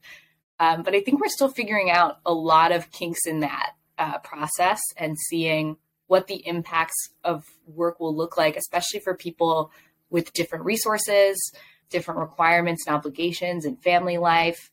Um, 0.60 0.82
but 0.82 0.94
I 0.94 1.00
think 1.00 1.20
we're 1.20 1.28
still 1.28 1.48
figuring 1.48 1.90
out 1.90 2.18
a 2.24 2.32
lot 2.32 2.72
of 2.72 2.90
kinks 2.92 3.26
in 3.26 3.40
that 3.40 3.72
uh, 3.98 4.18
process 4.18 4.80
and 4.96 5.18
seeing 5.18 5.76
what 6.06 6.26
the 6.26 6.46
impacts 6.46 7.10
of 7.24 7.44
work 7.66 8.00
will 8.00 8.14
look 8.14 8.36
like, 8.36 8.56
especially 8.56 9.00
for 9.00 9.14
people 9.14 9.72
with 10.10 10.32
different 10.32 10.64
resources, 10.64 11.36
different 11.90 12.20
requirements 12.20 12.86
and 12.86 12.94
obligations 12.94 13.64
in 13.64 13.76
family 13.76 14.18
life, 14.18 14.70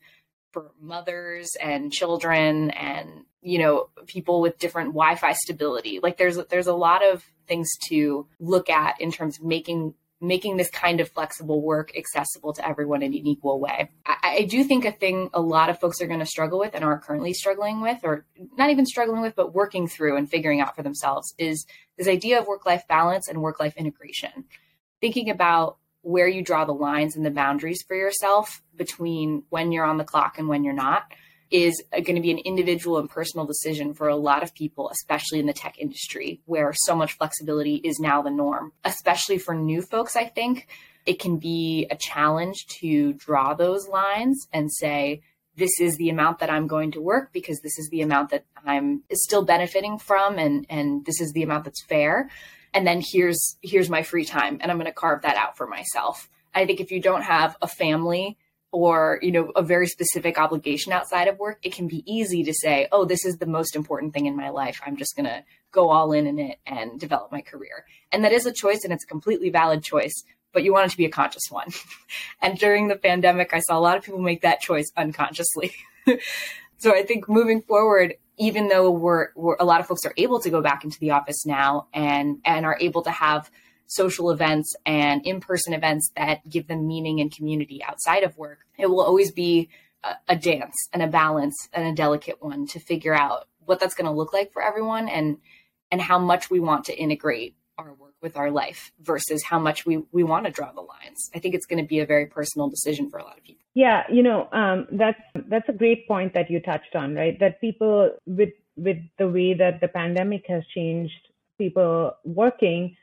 for 0.54 0.70
mothers 0.80 1.56
and 1.60 1.92
children 1.92 2.70
and 2.70 3.24
you 3.42 3.58
know 3.58 3.88
people 4.06 4.40
with 4.40 4.56
different 4.58 4.90
wi-fi 4.90 5.32
stability. 5.32 5.98
Like 6.02 6.16
there's 6.16 6.38
there's 6.48 6.68
a 6.68 6.74
lot 6.74 7.04
of 7.04 7.24
things 7.46 7.68
to 7.88 8.26
look 8.38 8.70
at 8.70 9.00
in 9.00 9.10
terms 9.10 9.38
of 9.38 9.44
making 9.44 9.94
making 10.26 10.56
this 10.56 10.70
kind 10.70 11.00
of 11.00 11.08
flexible 11.10 11.62
work 11.62 11.96
accessible 11.96 12.52
to 12.54 12.66
everyone 12.66 13.02
in 13.02 13.12
an 13.12 13.26
equal 13.26 13.60
way. 13.60 13.90
I, 14.06 14.16
I 14.22 14.42
do 14.44 14.64
think 14.64 14.84
a 14.84 14.92
thing 14.92 15.30
a 15.32 15.40
lot 15.40 15.70
of 15.70 15.78
folks 15.78 16.00
are 16.00 16.06
going 16.06 16.20
to 16.20 16.26
struggle 16.26 16.58
with 16.58 16.74
and 16.74 16.84
are 16.84 16.98
currently 16.98 17.32
struggling 17.32 17.80
with, 17.80 17.98
or 18.02 18.24
not 18.56 18.70
even 18.70 18.86
struggling 18.86 19.22
with, 19.22 19.36
but 19.36 19.54
working 19.54 19.88
through 19.88 20.16
and 20.16 20.28
figuring 20.28 20.60
out 20.60 20.74
for 20.74 20.82
themselves 20.82 21.34
is 21.38 21.66
this 21.98 22.08
idea 22.08 22.38
of 22.38 22.46
work 22.46 22.66
life 22.66 22.86
balance 22.88 23.28
and 23.28 23.42
work 23.42 23.60
life 23.60 23.74
integration. 23.76 24.44
Thinking 25.00 25.30
about 25.30 25.76
where 26.02 26.28
you 26.28 26.42
draw 26.42 26.64
the 26.64 26.72
lines 26.72 27.16
and 27.16 27.24
the 27.24 27.30
boundaries 27.30 27.82
for 27.82 27.96
yourself 27.96 28.62
between 28.76 29.42
when 29.48 29.72
you're 29.72 29.84
on 29.84 29.96
the 29.96 30.04
clock 30.04 30.38
and 30.38 30.48
when 30.48 30.64
you're 30.64 30.74
not 30.74 31.04
is 31.54 31.80
going 31.92 32.16
to 32.16 32.20
be 32.20 32.32
an 32.32 32.38
individual 32.38 32.98
and 32.98 33.08
personal 33.08 33.46
decision 33.46 33.94
for 33.94 34.08
a 34.08 34.16
lot 34.16 34.42
of 34.42 34.52
people, 34.56 34.90
especially 34.90 35.38
in 35.38 35.46
the 35.46 35.52
tech 35.52 35.78
industry, 35.78 36.40
where 36.46 36.72
so 36.74 36.96
much 36.96 37.12
flexibility 37.12 37.76
is 37.76 38.00
now 38.00 38.20
the 38.20 38.30
norm. 38.30 38.72
Especially 38.84 39.38
for 39.38 39.54
new 39.54 39.80
folks, 39.80 40.16
I 40.16 40.24
think 40.24 40.66
it 41.06 41.20
can 41.20 41.36
be 41.36 41.86
a 41.92 41.96
challenge 41.96 42.66
to 42.80 43.12
draw 43.12 43.54
those 43.54 43.86
lines 43.86 44.48
and 44.52 44.72
say, 44.72 45.22
this 45.56 45.70
is 45.78 45.96
the 45.96 46.10
amount 46.10 46.40
that 46.40 46.50
I'm 46.50 46.66
going 46.66 46.90
to 46.92 47.00
work 47.00 47.32
because 47.32 47.60
this 47.60 47.78
is 47.78 47.88
the 47.88 48.00
amount 48.00 48.30
that 48.30 48.44
I'm 48.66 49.04
still 49.12 49.44
benefiting 49.44 49.98
from 49.98 50.40
and 50.40 50.66
and 50.68 51.04
this 51.06 51.20
is 51.20 51.30
the 51.30 51.44
amount 51.44 51.62
that's 51.62 51.84
fair 51.84 52.28
and 52.72 52.84
then 52.84 53.00
here's 53.00 53.56
here's 53.62 53.88
my 53.88 54.02
free 54.02 54.24
time 54.24 54.58
and 54.60 54.72
I'm 54.72 54.78
going 54.78 54.90
to 54.90 54.92
carve 54.92 55.22
that 55.22 55.36
out 55.36 55.56
for 55.56 55.68
myself. 55.68 56.28
I 56.52 56.66
think 56.66 56.80
if 56.80 56.90
you 56.90 57.00
don't 57.00 57.22
have 57.22 57.56
a 57.62 57.68
family 57.68 58.36
or 58.74 59.20
you 59.22 59.30
know 59.30 59.52
a 59.54 59.62
very 59.62 59.86
specific 59.86 60.36
obligation 60.36 60.92
outside 60.92 61.28
of 61.28 61.38
work 61.38 61.60
it 61.62 61.72
can 61.72 61.86
be 61.86 62.02
easy 62.12 62.42
to 62.42 62.52
say 62.52 62.88
oh 62.90 63.04
this 63.04 63.24
is 63.24 63.36
the 63.36 63.46
most 63.46 63.76
important 63.76 64.12
thing 64.12 64.26
in 64.26 64.36
my 64.36 64.50
life. 64.50 64.80
I'm 64.84 64.96
just 64.96 65.14
going 65.14 65.26
to 65.26 65.44
go 65.70 65.90
all 65.90 66.12
in 66.12 66.26
in 66.26 66.38
it 66.40 66.58
and 66.66 66.98
develop 66.98 67.30
my 67.30 67.40
career. 67.40 67.84
And 68.10 68.24
that 68.24 68.32
is 68.32 68.46
a 68.46 68.52
choice 68.52 68.82
and 68.82 68.92
it's 68.92 69.04
a 69.04 69.06
completely 69.06 69.48
valid 69.48 69.82
choice 69.82 70.24
but 70.52 70.62
you 70.62 70.72
want 70.72 70.86
it 70.86 70.90
to 70.90 70.96
be 70.96 71.04
a 71.04 71.10
conscious 71.10 71.44
one. 71.50 71.68
And 72.42 72.58
during 72.58 72.88
the 72.88 72.96
pandemic 72.96 73.54
i 73.54 73.60
saw 73.60 73.78
a 73.78 73.84
lot 73.86 73.96
of 73.96 74.02
people 74.02 74.20
make 74.20 74.42
that 74.42 74.60
choice 74.60 74.90
unconsciously. 74.96 75.72
So 76.76 76.94
i 76.94 77.02
think 77.02 77.28
moving 77.30 77.62
forward 77.62 78.16
even 78.36 78.68
though 78.68 78.90
we're, 78.90 79.28
we're 79.36 79.56
a 79.60 79.64
lot 79.64 79.80
of 79.80 79.86
folks 79.86 80.04
are 80.04 80.12
able 80.16 80.40
to 80.40 80.50
go 80.50 80.60
back 80.60 80.84
into 80.84 80.98
the 80.98 81.12
office 81.12 81.46
now 81.46 81.86
and 81.94 82.40
and 82.44 82.66
are 82.66 82.76
able 82.80 83.02
to 83.02 83.10
have 83.10 83.50
social 83.86 84.30
events 84.30 84.74
and 84.86 85.24
in 85.26 85.40
person 85.40 85.72
events 85.72 86.10
that 86.16 86.48
give 86.48 86.66
them 86.68 86.86
meaning 86.86 87.20
and 87.20 87.34
community 87.34 87.82
outside 87.84 88.22
of 88.22 88.36
work. 88.38 88.60
It 88.78 88.88
will 88.88 89.02
always 89.02 89.30
be 89.30 89.68
a, 90.02 90.14
a 90.28 90.36
dance 90.36 90.74
and 90.92 91.02
a 91.02 91.06
balance 91.06 91.68
and 91.72 91.86
a 91.86 91.94
delicate 91.94 92.42
one 92.42 92.66
to 92.68 92.80
figure 92.80 93.14
out 93.14 93.48
what 93.64 93.80
that's 93.80 93.94
going 93.94 94.06
to 94.06 94.12
look 94.12 94.32
like 94.32 94.52
for 94.52 94.62
everyone 94.62 95.08
and 95.08 95.38
and 95.90 96.00
how 96.00 96.18
much 96.18 96.50
we 96.50 96.58
want 96.58 96.86
to 96.86 96.96
integrate 96.96 97.54
our 97.78 97.92
work 97.94 98.14
with 98.20 98.36
our 98.36 98.50
life 98.50 98.92
versus 99.00 99.42
how 99.42 99.58
much 99.58 99.84
we, 99.84 100.02
we 100.12 100.24
want 100.24 100.46
to 100.46 100.50
draw 100.50 100.72
the 100.72 100.80
lines. 100.80 101.30
I 101.34 101.38
think 101.38 101.54
it's 101.54 101.66
going 101.66 101.82
to 101.82 101.86
be 101.86 102.00
a 102.00 102.06
very 102.06 102.26
personal 102.26 102.68
decision 102.68 103.10
for 103.10 103.18
a 103.18 103.24
lot 103.24 103.36
of 103.36 103.44
people. 103.44 103.62
Yeah, 103.74 104.04
you 104.10 104.22
know, 104.22 104.48
um, 104.52 104.86
that's 104.92 105.20
that's 105.48 105.68
a 105.68 105.72
great 105.72 106.06
point 106.06 106.34
that 106.34 106.50
you 106.50 106.60
touched 106.60 106.94
on, 106.94 107.14
right? 107.14 107.38
That 107.40 107.60
people 107.60 108.10
with 108.26 108.50
with 108.76 108.98
the 109.18 109.28
way 109.28 109.54
that 109.54 109.80
the 109.80 109.88
pandemic 109.88 110.44
has 110.48 110.62
changed 110.74 111.28
people 111.58 112.14
working, 112.24 112.96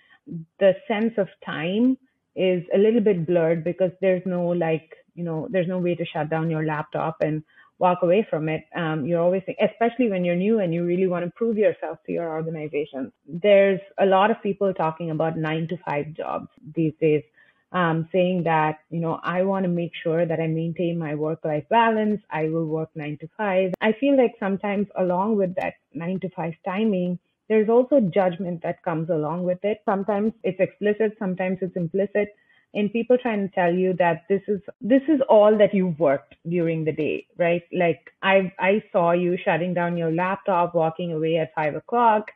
the 0.60 0.74
sense 0.88 1.14
of 1.18 1.28
time 1.46 1.98
is 2.36 2.64
a 2.74 2.78
little 2.78 3.02
bit 3.02 3.26
blurred 3.26 3.64
because 3.64 3.92
there's 4.02 4.24
no 4.26 4.48
like, 4.48 4.96
you 5.16 5.24
know, 5.24 5.48
there's 5.52 5.68
no 5.68 5.80
way 5.80 5.96
to 5.96 6.06
shut 6.06 6.30
down 6.30 6.50
your 6.50 6.66
laptop 6.66 7.18
and 7.22 7.44
walk 7.80 8.00
away 8.04 8.26
from 8.30 8.48
it. 8.48 8.64
Um, 8.76 9.06
you're 9.06 9.20
always, 9.20 9.44
especially 9.60 10.10
when 10.10 10.24
you're 10.24 10.36
new 10.36 10.60
and 10.60 10.74
you 10.74 10.86
really 10.86 11.08
want 11.08 11.26
to 11.26 11.32
prove 11.32 11.58
yourself 11.58 11.98
to 12.06 12.12
your 12.12 12.30
organization. 12.30 13.12
There's 13.28 13.82
a 14.00 14.06
lot 14.06 14.32
of 14.32 14.42
people 14.42 14.74
talking 14.74 15.10
about 15.10 15.38
nine 15.38 15.68
to 15.70 15.78
five 15.78 16.14
jobs 16.14 16.48
these 16.76 16.94
days, 17.02 17.24
um, 17.72 18.08
saying 18.12 18.44
that, 18.44 18.80
you 18.92 19.00
know, 19.00 19.20
I 19.24 19.44
want 19.44 19.64
to 19.64 19.70
make 19.70 19.94
sure 20.02 20.26
that 20.26 20.40
I 20.40 20.48
maintain 20.48 21.00
my 21.00 21.16
work 21.16 21.40
life 21.44 21.66
balance. 21.70 22.22
I 22.30 22.50
will 22.50 22.68
work 22.68 22.90
nine 22.96 23.18
to 23.22 23.28
five. 23.36 23.74
I 23.82 23.94
feel 24.00 24.16
like 24.16 24.36
sometimes 24.40 24.88
along 24.96 25.38
with 25.38 25.56
that 25.56 25.74
nine 25.94 26.20
to 26.22 26.30
five 26.30 26.54
timing, 26.64 27.18
there's 27.52 27.70
also 27.70 28.00
judgment 28.02 28.64
that 28.64 28.84
comes 28.84 29.10
along 29.12 29.44
with 29.44 29.60
it. 29.66 29.80
Sometimes 29.86 30.34
it's 30.44 30.62
explicit, 30.62 31.18
sometimes 31.20 31.60
it's 31.62 31.78
implicit. 31.78 32.30
And 32.74 32.94
people 32.94 33.18
trying 33.22 33.50
to 33.50 33.56
tell 33.56 33.74
you 33.74 33.94
that 34.00 34.24
this 34.30 34.42
is 34.50 34.62
this 34.82 35.04
is 35.10 35.22
all 35.30 35.58
that 35.60 35.74
you've 35.76 36.00
worked 36.00 36.36
during 36.50 36.86
the 36.86 36.94
day 36.94 37.28
right? 37.38 37.64
Like 37.74 38.02
i 38.24 38.54
i 38.60 38.84
saw 38.94 39.12
you 39.12 39.38
shutting 39.46 39.74
down 39.76 39.98
your 39.98 40.12
laptop 40.14 40.76
walking 40.76 41.14
away 41.14 41.38
at 41.38 41.54
five 41.56 41.76
o'clock. 41.76 42.32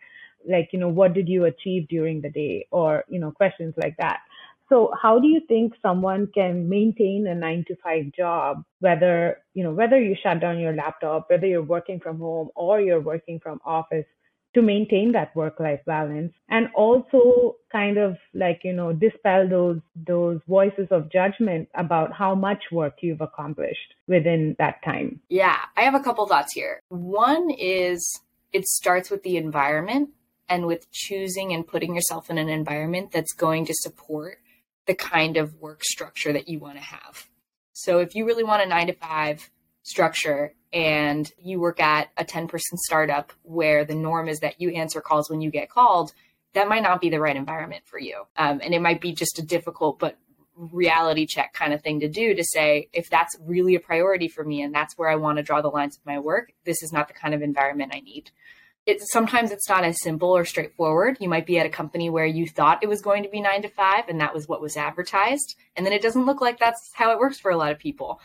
Like 0.47 0.69
you 0.73 0.79
know 0.79 0.89
what 0.89 1.13
did 1.13 1.29
you 1.29 1.45
achieve 1.45 1.87
during 1.89 2.21
the 2.21 2.31
day? 2.31 2.67
Or 2.71 3.05
you 3.09 3.19
know 3.19 3.31
questions 3.31 3.75
like 3.77 3.97
that. 3.99 4.19
So 4.69 4.91
how 5.01 5.19
do 5.19 5.27
you 5.27 5.41
think 5.47 5.73
someone 5.81 6.27
can 6.35 6.69
maintain 6.69 7.27
a 7.27 7.35
9 7.35 7.65
to 7.69 7.75
5 7.83 8.11
job 8.17 8.63
whether 8.81 9.37
you 9.53 9.63
know 9.63 9.71
whether 9.71 9.99
you 10.01 10.15
shut 10.23 10.41
down 10.41 10.59
your 10.59 10.73
laptop 10.75 11.29
whether 11.29 11.47
you're 11.47 11.63
working 11.75 12.01
from 12.01 12.19
home 12.19 12.49
or 12.55 12.81
you're 12.81 13.01
working 13.13 13.39
from 13.39 13.61
office 13.65 14.05
to 14.55 14.61
maintain 14.61 15.11
that 15.11 15.35
work 15.35 15.59
life 15.59 15.81
balance 15.85 16.33
and 16.49 16.67
also 16.75 17.55
kind 17.71 17.97
of 17.97 18.17
like 18.33 18.61
you 18.63 18.73
know 18.73 18.91
dispel 18.91 19.47
those 19.47 19.79
those 19.95 20.39
voices 20.47 20.87
of 20.89 21.11
judgment 21.11 21.69
about 21.75 22.11
how 22.11 22.33
much 22.33 22.63
work 22.71 22.95
you've 23.01 23.21
accomplished 23.21 23.93
within 24.07 24.55
that 24.57 24.83
time. 24.83 25.21
Yeah 25.29 25.57
i 25.77 25.81
have 25.81 25.95
a 25.95 25.99
couple 25.99 26.25
thoughts 26.27 26.53
here. 26.53 26.81
One 26.89 27.51
is 27.51 28.19
it 28.51 28.65
starts 28.65 29.11
with 29.11 29.23
the 29.23 29.37
environment 29.37 30.09
and 30.47 30.65
with 30.65 30.89
choosing 30.91 31.53
and 31.53 31.67
putting 31.67 31.95
yourself 31.95 32.29
in 32.29 32.37
an 32.37 32.49
environment 32.49 33.11
that's 33.11 33.33
going 33.33 33.65
to 33.65 33.73
support 33.75 34.39
the 34.87 34.95
kind 34.95 35.37
of 35.37 35.55
work 35.59 35.83
structure 35.83 36.31
that 36.31 36.47
you 36.47 36.59
want 36.59 36.75
to 36.75 36.83
have. 36.83 37.27
So 37.73 37.99
if 37.99 38.15
you 38.15 38.25
really 38.25 38.43
want 38.43 38.61
a 38.61 38.65
9 38.65 38.87
to 38.87 38.93
5 38.93 39.49
structure 39.85 40.51
and 40.73 41.31
you 41.41 41.59
work 41.59 41.79
at 41.79 42.09
a 42.17 42.25
10 42.25 42.47
person 42.47 42.77
startup 42.77 43.31
where 43.43 43.85
the 43.85 43.95
norm 43.95 44.27
is 44.27 44.39
that 44.39 44.59
you 44.59 44.71
answer 44.71 44.99
calls 44.99 45.29
when 45.29 45.41
you 45.41 45.51
get 45.51 45.69
called, 45.69 46.11
that 46.53 46.67
might 46.67 46.81
not 46.83 46.99
be 46.99 47.09
the 47.09 47.19
right 47.19 47.35
environment 47.35 47.83
for 47.85 47.99
you. 47.99 48.23
Um, 48.35 48.59
and 48.63 48.73
it 48.73 48.81
might 48.81 48.99
be 48.99 49.13
just 49.13 49.37
a 49.39 49.45
difficult 49.45 49.99
but 49.99 50.17
reality 50.57 51.27
check 51.27 51.53
kind 51.53 51.71
of 51.71 51.81
thing 51.81 51.99
to 51.99 52.09
do 52.09 52.33
to 52.33 52.43
say, 52.43 52.89
if 52.93 53.09
that's 53.09 53.37
really 53.41 53.75
a 53.75 53.79
priority 53.79 54.27
for 54.27 54.43
me 54.43 54.63
and 54.63 54.73
that's 54.73 54.97
where 54.97 55.09
I 55.09 55.15
want 55.17 55.37
to 55.37 55.43
draw 55.43 55.61
the 55.61 55.67
lines 55.67 55.97
of 55.97 56.05
my 56.05 56.17
work, 56.17 56.51
this 56.63 56.81
is 56.81 56.91
not 56.91 57.07
the 57.07 57.13
kind 57.13 57.35
of 57.35 57.43
environment 57.43 57.93
I 57.93 57.99
need. 57.99 58.31
It, 58.87 59.01
sometimes 59.01 59.51
it's 59.51 59.69
not 59.69 59.83
as 59.83 60.01
simple 60.01 60.35
or 60.35 60.45
straightforward. 60.45 61.17
You 61.19 61.29
might 61.29 61.45
be 61.45 61.59
at 61.59 61.65
a 61.65 61.69
company 61.69 62.09
where 62.09 62.25
you 62.25 62.47
thought 62.47 62.83
it 62.83 62.89
was 62.89 63.01
going 63.01 63.23
to 63.23 63.29
be 63.29 63.41
nine 63.41 63.61
to 63.61 63.69
five 63.69 64.05
and 64.07 64.19
that 64.21 64.33
was 64.33 64.47
what 64.47 64.61
was 64.61 64.77
advertised. 64.77 65.55
And 65.75 65.85
then 65.85 65.93
it 65.93 66.01
doesn't 66.01 66.25
look 66.25 66.41
like 66.41 66.57
that's 66.57 66.91
how 66.93 67.11
it 67.11 67.19
works 67.19 67.39
for 67.39 67.51
a 67.51 67.57
lot 67.57 67.71
of 67.71 67.79
people 67.79 68.19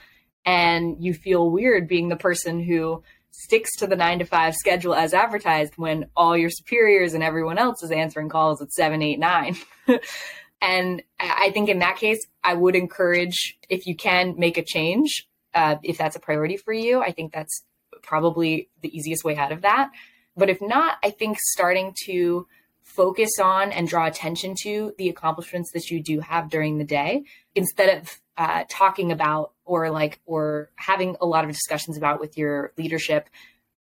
and 0.44 0.96
you 1.03 1.14
feel 1.14 1.50
weird 1.50 1.88
being 1.88 2.09
the 2.09 2.16
person 2.16 2.62
who 2.62 3.03
sticks 3.31 3.76
to 3.76 3.87
the 3.87 3.96
nine 3.96 4.18
to 4.18 4.24
five 4.24 4.55
schedule 4.55 4.94
as 4.94 5.14
advertised 5.14 5.74
when 5.76 6.07
all 6.16 6.37
your 6.37 6.50
superiors 6.50 7.14
and 7.14 7.22
everyone 7.22 7.59
else 7.59 7.83
is 7.83 7.90
answering 7.90 8.29
calls 8.29 8.61
at 8.61 8.72
seven, 8.72 9.03
eight, 9.03 9.18
nine. 9.18 9.57
and 10.61 11.03
I 11.18 11.50
think 11.53 11.68
in 11.68 11.79
that 11.79 11.96
case, 11.96 12.18
I 12.42 12.55
would 12.55 12.76
encourage 12.76 13.59
if 13.68 13.87
you 13.87 13.94
can 13.94 14.35
make 14.37 14.59
a 14.59 14.64
change, 14.64 15.26
uh, 15.55 15.76
if 15.83 15.96
that's 15.96 16.16
a 16.16 16.20
priority 16.20 16.57
for 16.57 16.72
you. 16.72 17.00
I 17.00 17.12
think 17.12 17.33
that's 17.33 17.62
probably 18.03 18.68
the 18.83 18.94
easiest 18.96 19.24
way 19.24 19.37
out 19.37 19.53
of 19.53 19.62
that. 19.62 19.90
But 20.37 20.50
if 20.50 20.61
not, 20.61 20.96
I 21.03 21.11
think 21.11 21.38
starting 21.40 21.94
to 22.07 22.46
focus 22.83 23.31
on 23.40 23.72
and 23.72 23.87
draw 23.88 24.07
attention 24.07 24.55
to 24.62 24.92
the 24.98 25.09
accomplishments 25.09 25.70
that 25.72 25.90
you 25.90 26.03
do 26.03 26.20
have 26.20 26.50
during 26.50 26.79
the 26.79 26.85
day 26.85 27.24
instead 27.54 27.98
of 27.98 28.20
uh, 28.36 28.64
talking 28.68 29.12
about 29.12 29.52
or 29.64 29.90
like 29.90 30.20
or 30.26 30.70
having 30.76 31.16
a 31.20 31.26
lot 31.26 31.44
of 31.44 31.50
discussions 31.50 31.96
about 31.96 32.20
with 32.20 32.38
your 32.38 32.72
leadership 32.78 33.28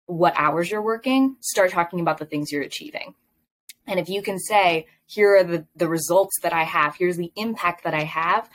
what 0.06 0.34
hours 0.36 0.70
you're 0.70 0.82
working 0.82 1.36
start 1.40 1.70
talking 1.70 2.00
about 2.00 2.18
the 2.18 2.26
things 2.26 2.50
you're 2.50 2.62
achieving. 2.62 3.14
And 3.86 3.98
if 3.98 4.08
you 4.08 4.22
can 4.22 4.38
say 4.38 4.86
here 5.06 5.36
are 5.36 5.44
the, 5.44 5.66
the 5.74 5.88
results 5.88 6.38
that 6.42 6.52
i 6.52 6.64
have. 6.64 6.94
Here's 6.96 7.16
the 7.16 7.32
impact 7.36 7.84
that 7.84 7.94
i 7.94 8.04
have 8.04 8.48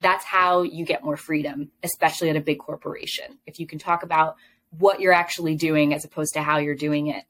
that's 0.00 0.24
how 0.24 0.62
you 0.62 0.84
get 0.84 1.04
more 1.04 1.16
freedom 1.16 1.70
especially 1.84 2.30
at 2.30 2.36
a 2.36 2.40
big 2.40 2.58
corporation. 2.58 3.38
If 3.46 3.60
you 3.60 3.66
can 3.66 3.78
talk 3.78 4.02
about 4.02 4.36
what 4.70 5.00
you're 5.00 5.12
actually 5.12 5.54
doing 5.54 5.94
as 5.94 6.04
opposed 6.04 6.32
to 6.34 6.42
how 6.42 6.58
you're 6.58 6.74
doing 6.74 7.08
it 7.08 7.24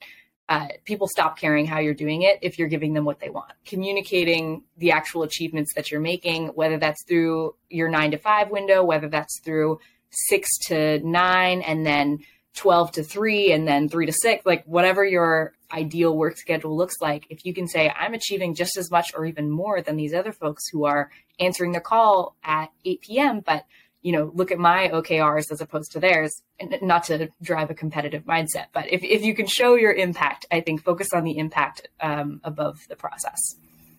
uh, 0.53 0.69
people 0.85 1.09
stop 1.09 1.39
caring 1.39 1.65
how 1.65 1.79
you're 1.79 1.95
doing 1.95 2.21
it 2.21 2.39
if 2.43 2.59
you're 2.59 2.69
giving 2.69 2.93
them 2.93 3.07
what 3.07 3.21
they 3.21 3.31
want. 3.31 3.51
Communicating 3.65 4.63
the 4.77 4.91
actual 4.91 5.23
achievements 5.23 5.73
that 5.75 5.91
you're 5.91 5.99
making, 5.99 6.49
whether 6.49 6.77
that's 6.77 7.03
through 7.09 7.55
your 7.71 7.89
nine 7.89 8.11
to 8.11 8.19
five 8.19 8.51
window, 8.51 8.85
whether 8.85 9.09
that's 9.09 9.41
through 9.43 9.81
six 10.11 10.51
to 10.67 10.99
nine, 11.09 11.63
and 11.63 11.87
then 11.87 12.19
12 12.55 12.93
to 12.93 13.03
three, 13.03 13.51
and 13.51 13.67
then 13.67 13.89
three 13.89 14.05
to 14.05 14.13
six, 14.13 14.45
like 14.45 14.63
whatever 14.67 15.07
your 15.07 15.55
ideal 15.73 16.15
work 16.15 16.37
schedule 16.37 16.77
looks 16.77 16.97
like, 17.01 17.25
if 17.31 17.47
you 17.47 17.55
can 17.55 17.67
say, 17.67 17.89
I'm 17.89 18.13
achieving 18.13 18.55
just 18.55 18.77
as 18.77 18.91
much 18.91 19.13
or 19.17 19.25
even 19.25 19.51
more 19.51 19.81
than 19.81 19.97
these 19.97 20.13
other 20.13 20.33
folks 20.33 20.69
who 20.71 20.85
are 20.85 21.11
answering 21.41 21.73
their 21.73 21.81
call 21.81 22.37
at 22.45 22.71
8 22.85 23.01
p.m., 23.01 23.41
but 23.41 23.65
you 24.03 24.13
know, 24.13 24.31
look 24.35 24.51
at 24.51 24.59
my 24.59 24.89
OKRs 24.89 25.51
as 25.51 25.61
opposed 25.61 25.93
to 25.93 26.01
theirs, 26.01 26.43
and 26.61 26.77
not 26.83 27.05
to 27.05 27.29
drive 27.41 27.71
a 27.71 27.75
competitive 27.75 28.25
mindset. 28.25 28.67
But 28.73 28.93
if, 28.93 29.03
if 29.03 29.23
you 29.23 29.35
can 29.35 29.47
show 29.47 29.75
your 29.75 29.93
impact, 29.93 30.47
I 30.51 30.61
think 30.61 30.83
focus 30.83 31.09
on 31.15 31.25
the 31.25 31.39
impact 31.39 31.89
um, 32.01 32.41
above 32.45 32.79
the 32.89 32.97
process. 32.97 33.57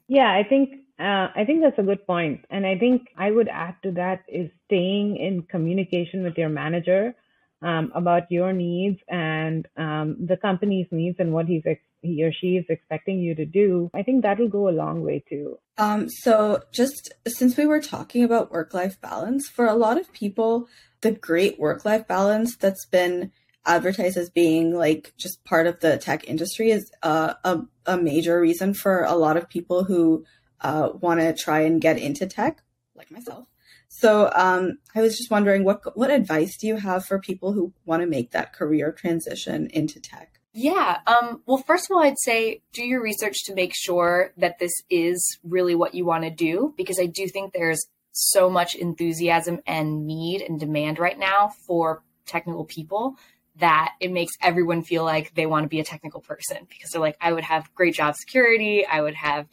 Yeah, 0.08 0.32
I 0.32 0.44
think 0.48 0.70
uh, 1.00 1.28
I 1.36 1.44
think 1.46 1.62
that's 1.62 1.80
a 1.80 1.84
good 1.84 2.06
point, 2.06 2.46
and 2.50 2.66
I 2.66 2.78
think 2.78 3.08
I 3.18 3.32
would 3.32 3.48
add 3.48 3.76
to 3.84 3.92
that 3.94 4.24
is 4.28 4.52
staying 4.66 5.18
in 5.18 5.44
communication 5.44 6.24
with 6.24 6.38
your 6.38 6.50
manager 6.50 7.16
um, 7.62 7.92
about 7.96 8.24
your 8.30 8.54
needs 8.54 9.00
and 9.08 9.68
um, 9.78 10.18
the 10.28 10.38
company's 10.38 10.88
needs 10.92 11.16
and 11.20 11.34
what 11.34 11.48
he's 11.48 11.64
he 12.04 12.24
or 12.24 12.32
she 12.32 12.58
is 12.58 12.66
expecting 12.70 13.20
you 13.20 13.34
to 13.36 13.46
do. 13.46 13.90
I 13.94 14.04
think 14.04 14.22
that'll 14.22 14.50
go 14.50 14.70
a 14.70 14.72
long 14.72 15.02
way 15.02 15.24
too. 15.28 15.58
Um, 15.78 16.10
so 16.10 16.62
just 16.72 17.14
since 17.28 17.58
we 17.58 17.66
were 17.66 17.82
talking 17.82 18.24
about 18.24 18.52
work 18.52 18.74
life 18.74 19.00
balance, 19.02 19.48
for 19.48 19.66
a 19.66 19.76
lot 19.76 20.00
of 20.00 20.12
people, 20.14 20.68
the 21.02 21.12
great 21.12 21.60
work 21.60 21.86
life 21.86 22.08
balance 22.08 22.56
that's 22.56 22.86
been 22.86 23.32
advertised 23.66 24.18
as 24.18 24.30
being 24.30 24.76
like 24.76 25.14
just 25.18 25.44
part 25.46 25.68
of 25.68 25.80
the 25.80 25.98
tech 25.98 26.28
industry 26.28 26.72
is 26.72 26.92
uh, 27.02 27.34
a, 27.44 27.62
a 27.86 27.98
major 27.98 28.40
reason 28.40 28.74
for 28.74 29.04
a 29.04 29.16
lot 29.16 29.38
of 29.38 29.50
people 29.50 29.86
who 29.86 30.26
uh, 30.62 30.90
want 31.00 31.20
to 31.20 31.34
try 31.34 31.62
and 31.62 31.82
get 31.82 31.98
into 31.98 32.28
tech, 32.28 32.62
like 32.96 33.10
myself. 33.10 33.48
So 33.88 34.32
um, 34.36 34.80
I 34.96 35.02
was 35.02 35.18
just 35.18 35.30
wondering, 35.30 35.64
what 35.64 35.96
what 35.96 36.10
advice 36.10 36.58
do 36.58 36.68
you 36.68 36.78
have 36.78 37.06
for 37.06 37.20
people 37.20 37.54
who 37.54 37.74
want 37.86 38.02
to 38.02 38.08
make 38.08 38.32
that 38.32 38.52
career 38.52 38.92
transition 38.92 39.68
into 39.68 40.00
tech? 40.00 40.40
Yeah. 40.54 41.00
Um, 41.08 41.42
well, 41.48 41.58
first 41.58 41.90
of 41.90 41.96
all, 41.96 42.04
I'd 42.04 42.20
say 42.20 42.62
do 42.74 42.84
your 42.84 43.02
research 43.02 43.44
to 43.46 43.56
make 43.56 43.74
sure 43.76 44.34
that 44.38 44.60
this 44.60 44.72
is 44.90 45.40
really 45.44 45.74
what 45.74 45.96
you 45.96 46.06
want 46.06 46.24
to 46.26 46.30
do, 46.30 46.74
because 46.78 47.00
I 47.00 47.08
do 47.08 47.28
think 47.28 47.54
there's 47.54 47.88
so 48.12 48.50
much 48.50 48.76
enthusiasm 48.76 49.60
and 49.66 50.06
need 50.06 50.42
and 50.42 50.60
demand 50.60 51.00
right 51.00 51.18
now 51.18 51.52
for 51.66 52.04
technical 52.28 52.66
people 52.66 53.16
that 53.56 53.94
it 54.00 54.12
makes 54.12 54.34
everyone 54.42 54.84
feel 54.84 55.04
like 55.04 55.34
they 55.34 55.48
want 55.48 55.64
to 55.64 55.70
be 55.70 55.80
a 55.80 55.84
technical 55.84 56.22
person 56.22 56.58
because 56.70 56.92
they're 56.92 57.02
like, 57.02 57.18
I 57.20 57.34
would 57.34 57.44
have 57.44 57.74
great 57.74 57.96
job 57.96 58.16
security, 58.16 58.86
I 58.86 59.02
would 59.02 59.16
have 59.16 59.48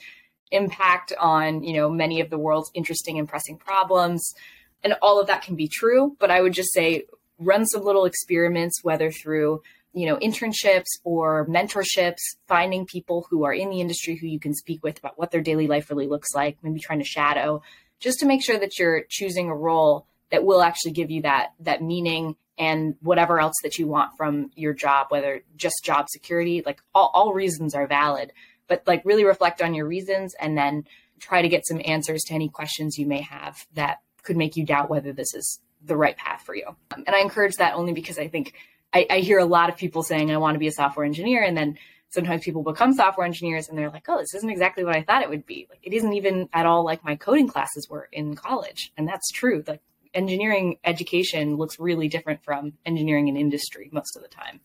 impact 0.51 1.12
on 1.18 1.62
you 1.62 1.72
know 1.72 1.88
many 1.88 2.20
of 2.20 2.30
the 2.30 2.38
world's 2.38 2.70
interesting 2.74 3.18
and 3.18 3.28
pressing 3.28 3.57
problems 3.57 4.34
and 4.82 4.94
all 5.01 5.20
of 5.20 5.28
that 5.28 5.42
can 5.42 5.55
be 5.55 5.68
true 5.68 6.16
but 6.18 6.30
i 6.30 6.40
would 6.40 6.53
just 6.53 6.72
say 6.72 7.05
run 7.38 7.64
some 7.66 7.84
little 7.84 8.05
experiments 8.05 8.82
whether 8.82 9.12
through 9.12 9.62
you 9.93 10.07
know 10.07 10.16
internships 10.16 10.86
or 11.05 11.47
mentorships 11.47 12.20
finding 12.47 12.86
people 12.86 13.26
who 13.30 13.45
are 13.45 13.53
in 13.53 13.70
the 13.70 13.80
industry 13.80 14.16
who 14.16 14.26
you 14.26 14.41
can 14.41 14.55
speak 14.55 14.82
with 14.82 14.99
about 14.99 15.18
what 15.18 15.30
their 15.30 15.41
daily 15.41 15.66
life 15.66 15.91
really 15.91 16.07
looks 16.07 16.34
like 16.34 16.57
maybe 16.62 16.80
trying 16.80 16.99
to 16.99 17.05
shadow 17.05 17.62
just 17.99 18.20
to 18.20 18.26
make 18.26 18.43
sure 18.43 18.59
that 18.59 18.78
you're 18.78 19.03
choosing 19.09 19.49
a 19.49 19.55
role 19.55 20.07
that 20.30 20.45
will 20.45 20.62
actually 20.62 20.93
give 20.93 21.11
you 21.11 21.22
that 21.22 21.53
that 21.61 21.82
meaning 21.82 22.36
and 22.59 22.95
whatever 23.01 23.41
else 23.41 23.57
that 23.62 23.78
you 23.78 23.86
want 23.86 24.16
from 24.16 24.51
your 24.55 24.72
job 24.72 25.07
whether 25.11 25.43
just 25.57 25.84
job 25.84 26.07
security 26.09 26.62
like 26.64 26.80
all, 26.95 27.11
all 27.14 27.32
reasons 27.32 27.74
are 27.74 27.86
valid 27.86 28.32
but 28.68 28.82
like 28.86 29.03
really 29.05 29.24
reflect 29.24 29.61
on 29.61 29.74
your 29.74 29.86
reasons 29.86 30.34
and 30.41 30.57
then 30.57 30.84
try 31.18 31.43
to 31.43 31.49
get 31.49 31.66
some 31.66 31.80
answers 31.84 32.22
to 32.22 32.34
any 32.34 32.49
questions 32.49 32.99
you 32.99 33.07
may 33.07 33.20
have 33.20 33.66
that 33.74 33.99
could 34.22 34.36
make 34.36 34.57
you 34.57 34.64
doubt 34.64 34.91
whether 34.91 35.12
this 35.12 35.34
is 35.34 35.61
the 35.84 35.97
right 35.97 36.16
path 36.16 36.43
for 36.43 36.55
you. 36.55 36.66
Um, 36.95 37.05
and 37.07 37.16
I 37.16 37.20
encourage 37.20 37.57
that 37.57 37.74
only 37.74 37.93
because 37.93 38.18
I 38.18 38.28
think 38.28 38.55
I, 38.93 39.07
I 39.11 39.18
hear 39.20 39.38
a 39.38 39.45
lot 39.45 39.68
of 39.68 39.76
people 39.76 40.03
saying, 40.03 40.30
I 40.30 40.38
want 40.38 40.55
to 40.55 40.59
be 40.59 40.66
a 40.66 40.72
software 40.72 41.07
engineer. 41.07 41.43
And 41.43 41.57
then 41.57 41.78
sometimes 42.09 42.43
people 42.43 42.62
become 42.62 42.93
software 42.93 43.26
engineers 43.26 43.68
and 43.68 43.78
they're 43.78 43.91
like, 43.91 44.09
oh, 44.09 44.18
this 44.18 44.34
isn't 44.34 44.51
exactly 44.51 44.84
what 44.84 44.97
I 44.97 45.03
thought 45.03 45.22
it 45.22 45.30
would 45.30 45.47
be. 45.47 45.66
Like, 45.70 45.80
it 45.82 45.93
isn't 45.93 46.12
even 46.12 46.49
at 46.53 46.66
all 46.66 46.84
like 46.84 47.05
my 47.05 47.16
coding 47.16 47.49
classes 47.49 47.88
were 47.88 48.09
in 48.12 48.34
college. 48.34 48.93
And 48.97 49.07
that's 49.07 49.30
true. 49.30 49.62
Like, 49.66 49.80
engineering 50.14 50.78
education 50.84 51.57
looks 51.57 51.78
really 51.78 52.09
different 52.09 52.43
from 52.43 52.72
engineering 52.84 53.28
in 53.28 53.36
industry 53.36 53.88
most 53.93 54.16
of 54.16 54.22
the 54.22 54.28
time. 54.28 54.61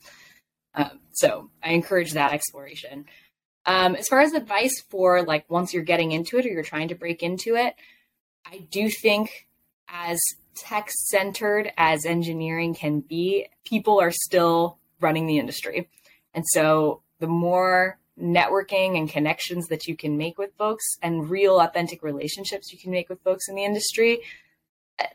Um, 0.73 0.99
so 1.13 1.49
I 1.63 1.71
encourage 1.71 2.13
that 2.13 2.33
exploration. 2.33 3.05
Um, 3.65 3.95
as 3.95 4.07
far 4.07 4.21
as 4.21 4.33
advice 4.33 4.83
for 4.89 5.23
like 5.23 5.49
once 5.49 5.73
you're 5.73 5.83
getting 5.83 6.11
into 6.11 6.37
it 6.37 6.45
or 6.45 6.49
you're 6.49 6.63
trying 6.63 6.89
to 6.89 6.95
break 6.95 7.23
into 7.23 7.55
it, 7.55 7.75
I 8.45 8.59
do 8.71 8.89
think 8.89 9.47
as 9.87 10.19
tech 10.55 10.89
centered 10.89 11.71
as 11.77 12.05
engineering 12.05 12.73
can 12.73 13.01
be, 13.01 13.47
people 13.65 13.99
are 13.99 14.11
still 14.11 14.77
running 14.99 15.27
the 15.27 15.37
industry. 15.37 15.89
And 16.33 16.45
so 16.47 17.01
the 17.19 17.27
more 17.27 17.99
networking 18.19 18.97
and 18.97 19.09
connections 19.09 19.67
that 19.67 19.87
you 19.87 19.95
can 19.95 20.17
make 20.17 20.37
with 20.37 20.55
folks 20.57 20.85
and 21.01 21.29
real 21.29 21.59
authentic 21.59 22.01
relationships 22.01 22.71
you 22.71 22.79
can 22.79 22.91
make 22.91 23.09
with 23.09 23.21
folks 23.23 23.47
in 23.49 23.55
the 23.55 23.65
industry, 23.65 24.21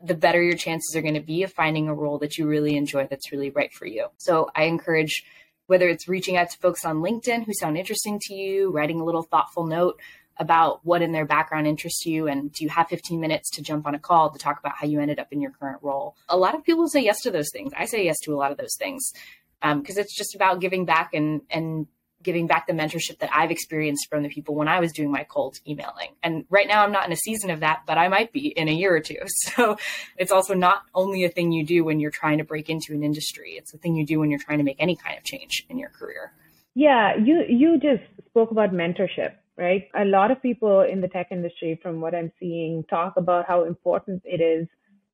the 0.02 0.14
better 0.14 0.42
your 0.42 0.56
chances 0.56 0.94
are 0.94 1.02
going 1.02 1.14
to 1.14 1.20
be 1.20 1.42
of 1.42 1.52
finding 1.52 1.88
a 1.88 1.94
role 1.94 2.18
that 2.18 2.36
you 2.36 2.46
really 2.46 2.76
enjoy 2.76 3.06
that's 3.06 3.32
really 3.32 3.50
right 3.50 3.72
for 3.72 3.86
you. 3.86 4.08
So 4.18 4.50
I 4.54 4.64
encourage 4.64 5.24
whether 5.66 5.88
it's 5.88 6.08
reaching 6.08 6.36
out 6.36 6.50
to 6.50 6.58
folks 6.58 6.84
on 6.84 6.96
LinkedIn 6.96 7.44
who 7.44 7.54
sound 7.54 7.78
interesting 7.78 8.18
to 8.22 8.34
you, 8.34 8.70
writing 8.70 9.00
a 9.00 9.04
little 9.04 9.22
thoughtful 9.22 9.66
note 9.66 10.00
about 10.40 10.84
what 10.84 11.02
in 11.02 11.12
their 11.12 11.26
background 11.26 11.68
interests 11.68 12.04
you, 12.04 12.26
and 12.26 12.50
do 12.52 12.64
you 12.64 12.70
have 12.70 12.88
15 12.88 13.20
minutes 13.20 13.50
to 13.50 13.62
jump 13.62 13.86
on 13.86 13.94
a 13.94 13.98
call 13.98 14.30
to 14.30 14.38
talk 14.38 14.58
about 14.58 14.74
how 14.74 14.86
you 14.86 14.98
ended 14.98 15.20
up 15.20 15.28
in 15.30 15.40
your 15.40 15.52
current 15.52 15.78
role? 15.82 16.16
A 16.28 16.36
lot 16.36 16.56
of 16.56 16.64
people 16.64 16.88
say 16.88 17.04
yes 17.04 17.20
to 17.20 17.30
those 17.30 17.50
things. 17.52 17.72
I 17.76 17.84
say 17.84 18.04
yes 18.04 18.16
to 18.24 18.34
a 18.34 18.36
lot 18.36 18.50
of 18.50 18.58
those 18.58 18.74
things 18.76 19.12
because 19.60 19.96
um, 19.96 20.00
it's 20.00 20.16
just 20.16 20.34
about 20.34 20.60
giving 20.60 20.84
back 20.86 21.10
and 21.12 21.42
and 21.50 21.86
giving 22.22 22.46
back 22.46 22.66
the 22.66 22.72
mentorship 22.72 23.18
that 23.18 23.30
I've 23.32 23.50
experienced 23.50 24.08
from 24.10 24.22
the 24.22 24.28
people 24.28 24.54
when 24.54 24.68
I 24.68 24.80
was 24.80 24.92
doing 24.92 25.10
my 25.10 25.24
cold 25.24 25.56
emailing. 25.66 26.10
And 26.22 26.44
right 26.50 26.68
now 26.68 26.84
I'm 26.84 26.92
not 26.92 27.06
in 27.06 27.12
a 27.12 27.16
season 27.16 27.50
of 27.50 27.60
that, 27.60 27.82
but 27.86 27.96
I 27.96 28.08
might 28.08 28.30
be 28.32 28.48
in 28.48 28.68
a 28.68 28.72
year 28.72 28.94
or 28.94 29.00
two. 29.00 29.16
So 29.56 29.78
it's 30.16 30.30
also 30.30 30.54
not 30.54 30.82
only 30.94 31.24
a 31.24 31.28
thing 31.28 31.50
you 31.50 31.64
do 31.64 31.82
when 31.82 31.98
you're 31.98 32.10
trying 32.10 32.38
to 32.38 32.44
break 32.44 32.68
into 32.68 32.92
an 32.92 33.02
industry. 33.02 33.52
It's 33.52 33.74
a 33.74 33.78
thing 33.78 33.96
you 33.96 34.06
do 34.06 34.20
when 34.20 34.30
you're 34.30 34.40
trying 34.40 34.58
to 34.58 34.64
make 34.64 34.76
any 34.78 34.96
kind 34.96 35.18
of 35.18 35.24
change 35.24 35.66
in 35.68 35.78
your 35.78 35.88
career. 35.88 36.32
Yeah, 36.74 37.16
you 37.16 37.44
you 37.48 37.78
just 37.78 38.02
spoke 38.28 38.50
about 38.50 38.72
mentorship, 38.72 39.32
right? 39.60 39.88
A 39.94 40.04
lot 40.06 40.30
of 40.30 40.40
people 40.40 40.80
in 40.80 41.02
the 41.02 41.08
tech 41.08 41.28
industry 41.30 41.78
from 41.82 42.00
what 42.00 42.14
I'm 42.14 42.32
seeing 42.40 42.82
talk 42.88 43.14
about 43.16 43.46
how 43.46 43.64
important 43.64 44.22
it 44.24 44.40
is 44.40 44.66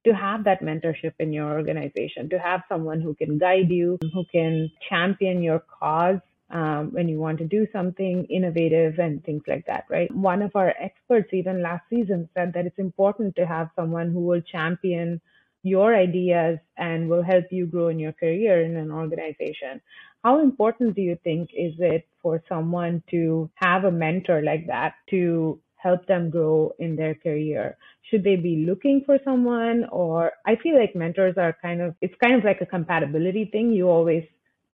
to 0.07 0.15
have 0.15 0.45
that 0.45 0.63
mentorship 0.63 1.15
in 1.19 1.33
your 1.33 1.53
organization, 1.53 2.31
to 2.31 2.39
have 2.39 2.61
someone 2.69 3.01
who 3.01 3.15
can 3.15 3.39
guide 3.39 3.71
you, 3.71 3.99
who 4.15 4.25
can 4.31 4.71
champion 4.89 5.43
your 5.43 5.59
cause 5.81 6.21
um, 6.51 6.93
when 6.93 7.09
you 7.09 7.19
want 7.19 7.39
to 7.39 7.45
do 7.45 7.67
something 7.73 8.25
innovative 8.31 9.01
and 9.01 9.25
things 9.25 9.43
like 9.49 9.67
that, 9.67 9.85
right? 9.91 10.15
One 10.15 10.43
of 10.43 10.55
our 10.55 10.73
experts, 10.81 11.31
even 11.33 11.61
last 11.61 11.83
season, 11.91 12.29
said 12.35 12.53
that 12.55 12.67
it's 12.67 12.79
important 12.79 13.35
to 13.35 13.47
have 13.47 13.71
someone 13.75 14.13
who 14.13 14.21
will 14.21 14.41
champion 14.41 15.21
your 15.65 15.97
ideas 15.97 16.61
and 16.79 17.09
will 17.09 17.25
help 17.25 17.47
you 17.51 17.67
grow 17.67 17.89
in 17.89 17.99
your 17.99 18.13
career 18.13 18.63
in 18.63 18.77
an 18.77 18.93
organization. 18.93 19.81
How 20.27 20.41
important 20.41 20.97
do 20.97 21.03
you 21.03 21.16
think 21.22 21.51
is 21.55 21.74
it 21.79 22.09
for 22.20 22.43
someone 22.49 23.01
to 23.12 23.49
have 23.55 23.85
a 23.85 23.93
mentor 23.93 24.43
like 24.43 24.66
that 24.66 24.95
to 25.11 25.61
help 25.77 26.05
them 26.09 26.31
grow 26.31 26.72
in 26.81 26.97
their 26.97 27.14
career? 27.14 27.79
Should 28.11 28.24
they 28.24 28.35
be 28.35 28.64
looking 28.66 29.05
for 29.07 29.20
someone 29.24 29.85
or 29.93 30.33
I 30.45 30.57
feel 30.57 30.77
like 30.77 30.97
mentors 30.97 31.37
are 31.37 31.57
kind 31.62 31.81
of, 31.81 31.95
it's 32.01 32.16
kind 32.20 32.35
of 32.35 32.43
like 32.43 32.61
a 32.61 32.66
compatibility 32.66 33.45
thing. 33.53 33.70
You 33.70 33.89
always 33.89 34.24